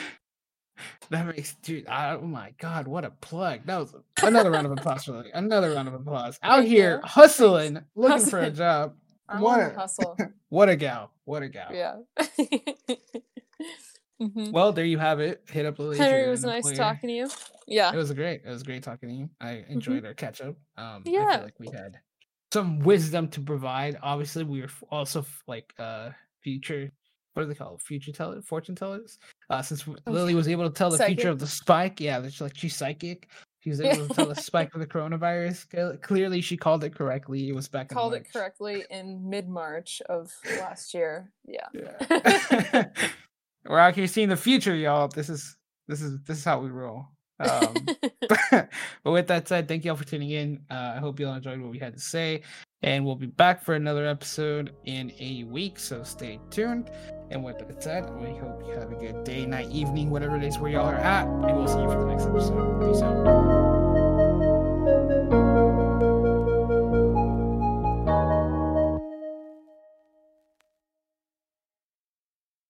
That 1.10 1.26
makes 1.28 1.54
dude. 1.64 1.88
I, 1.88 2.12
oh 2.16 2.22
my 2.22 2.54
god, 2.60 2.88
what 2.88 3.06
a 3.06 3.12
plug! 3.12 3.62
That 3.66 3.78
was 3.80 3.96
another 4.24 4.52
round 4.52 4.66
of 4.66 4.72
applause 4.74 5.06
for 5.06 5.14
Lily. 5.14 5.32
Another 5.34 5.72
round 5.74 5.88
of 5.88 5.94
applause. 5.94 6.38
Out 6.44 6.60
Thank 6.60 6.70
here 6.70 7.00
you. 7.02 7.08
husling, 7.08 7.84
looking 7.96 8.26
for 8.26 8.40
a 8.40 8.52
job. 8.52 8.94
I'm 9.30 9.42
What 9.42 9.60
a- 9.60 9.74
hustle. 9.78 10.18
What 10.50 10.70
a 10.70 10.76
gal! 10.78 11.12
What 11.26 11.44
a 11.44 11.50
gal! 11.50 11.70
Yeah. 11.74 11.96
Mhm. 14.22 14.52
Well, 14.52 14.72
there 14.74 14.86
you 14.86 14.98
have 14.98 15.20
it. 15.20 15.44
Hit 15.52 15.66
up 15.68 15.78
Lily. 15.78 15.98
Henry, 15.98 16.24
it 16.24 16.30
was 16.30 16.44
nice 16.44 16.66
employer. 16.68 16.76
talking 16.76 17.10
to 17.10 17.14
you. 17.16 17.30
Yeah. 17.68 17.94
It 17.94 17.98
was 17.98 18.12
great. 18.14 18.42
It 18.46 18.50
was 18.50 18.64
great 18.64 18.82
talking 18.82 19.10
to 19.10 19.16
you. 19.16 19.30
I 19.40 19.64
enjoyed 19.70 20.06
our 20.06 20.16
catch 20.16 20.42
up. 20.42 20.56
Um, 20.76 21.04
I 21.06 21.10
Yeah. 21.10 21.32
feel 21.36 21.44
like 21.44 21.60
we 21.60 21.68
had 21.68 22.00
some 22.52 22.80
wisdom 22.80 23.28
to 23.30 23.42
provide. 23.42 23.98
Obviously, 24.02 24.44
we 24.44 24.62
were 24.62 24.70
also 24.90 25.24
like 25.48 25.72
uh 25.78 26.10
future. 26.42 26.92
What 27.38 27.44
do 27.44 27.50
they 27.50 27.56
call 27.56 27.76
it? 27.76 27.82
Future 27.84 28.12
tellers, 28.12 28.44
fortune 28.48 28.74
tellers. 28.74 29.20
Uh, 29.52 29.62
since 29.62 29.82
w- 29.82 30.00
Oh, 30.08 30.12
Lily 30.12 30.34
was 30.34 30.48
able 30.48 30.68
to 30.68 30.74
tell 30.74 30.90
the 30.90 30.98
future 30.98 31.30
of 31.30 31.38
the 31.38 31.46
spike, 31.46 32.02
yeah, 32.02 32.20
that's 32.20 32.42
like 32.42 32.58
she's 32.58 32.76
psychic. 32.76 33.30
She 33.64 33.70
was 33.70 33.80
able 33.80 34.08
to 34.08 34.14
tell 34.16 34.26
the 34.26 34.34
spike 34.42 34.74
of 34.74 34.80
the 34.80 34.88
coronavirus. 34.88 36.02
Clearly, 36.02 36.42
she 36.42 36.58
called 36.58 36.84
it 36.84 36.96
correctly. 36.96 37.48
It 37.48 37.54
was 37.54 37.68
back 37.68 37.92
in 37.92 37.96
Called 37.96 38.16
it 38.16 38.26
correctly 38.34 38.86
in 38.90 39.30
mid 39.30 39.48
March 39.48 40.02
of 40.10 40.34
last 40.58 40.96
year. 40.96 41.32
Yeah. 41.46 41.68
Yeah. 41.74 42.86
We're 43.68 43.78
out 43.78 43.94
here 43.94 44.08
seeing 44.08 44.30
the 44.30 44.36
future, 44.36 44.74
y'all. 44.74 45.08
This 45.08 45.30
is 45.30 45.58
this 45.88 46.02
is 46.02 46.20
this 46.24 46.40
is 46.40 46.44
how 46.44 46.60
we 46.60 46.70
roll. 46.70 47.06
Um, 47.40 47.76
but 48.50 49.12
with 49.12 49.28
that 49.28 49.48
said, 49.48 49.68
thank 49.68 49.86
you 49.86 49.92
all 49.92 49.98
for 49.98 50.06
tuning 50.06 50.32
in. 50.32 50.60
Uh, 50.72 50.94
I 50.96 51.00
hope 51.00 51.20
you 51.20 51.28
all 51.28 51.36
enjoyed 51.36 51.62
what 51.62 51.70
we 51.70 51.78
had 51.78 51.94
to 51.94 52.00
say, 52.00 52.42
and 52.82 53.06
we'll 53.06 53.16
be 53.16 53.28
back 53.28 53.64
for 53.64 53.76
another 53.76 54.08
episode 54.08 54.74
in 54.86 55.12
a 55.20 55.44
week. 55.44 55.78
So 55.78 56.02
stay 56.04 56.40
tuned. 56.50 56.90
And 57.30 57.44
with 57.44 57.60
that 57.60 57.84
said, 57.84 58.10
we 58.16 58.36
hope 58.38 58.64
you 58.66 58.74
have 58.74 58.92
a 58.92 58.96
good 58.96 59.24
day, 59.24 59.46
night, 59.46 59.70
evening, 59.70 60.10
whatever 60.10 60.38
it 60.38 60.44
is 60.44 60.58
where 60.58 60.72
y'all 60.72 60.88
are 60.88 60.96
at, 60.96 61.28
and 61.28 61.58
we'll 61.58 61.68
see 61.68 61.80
you 61.82 61.90
for 61.90 62.00
the 62.00 62.06
next 62.06 62.26
episode. 62.26 62.92
Peace 62.92 63.02
out. 63.02 63.67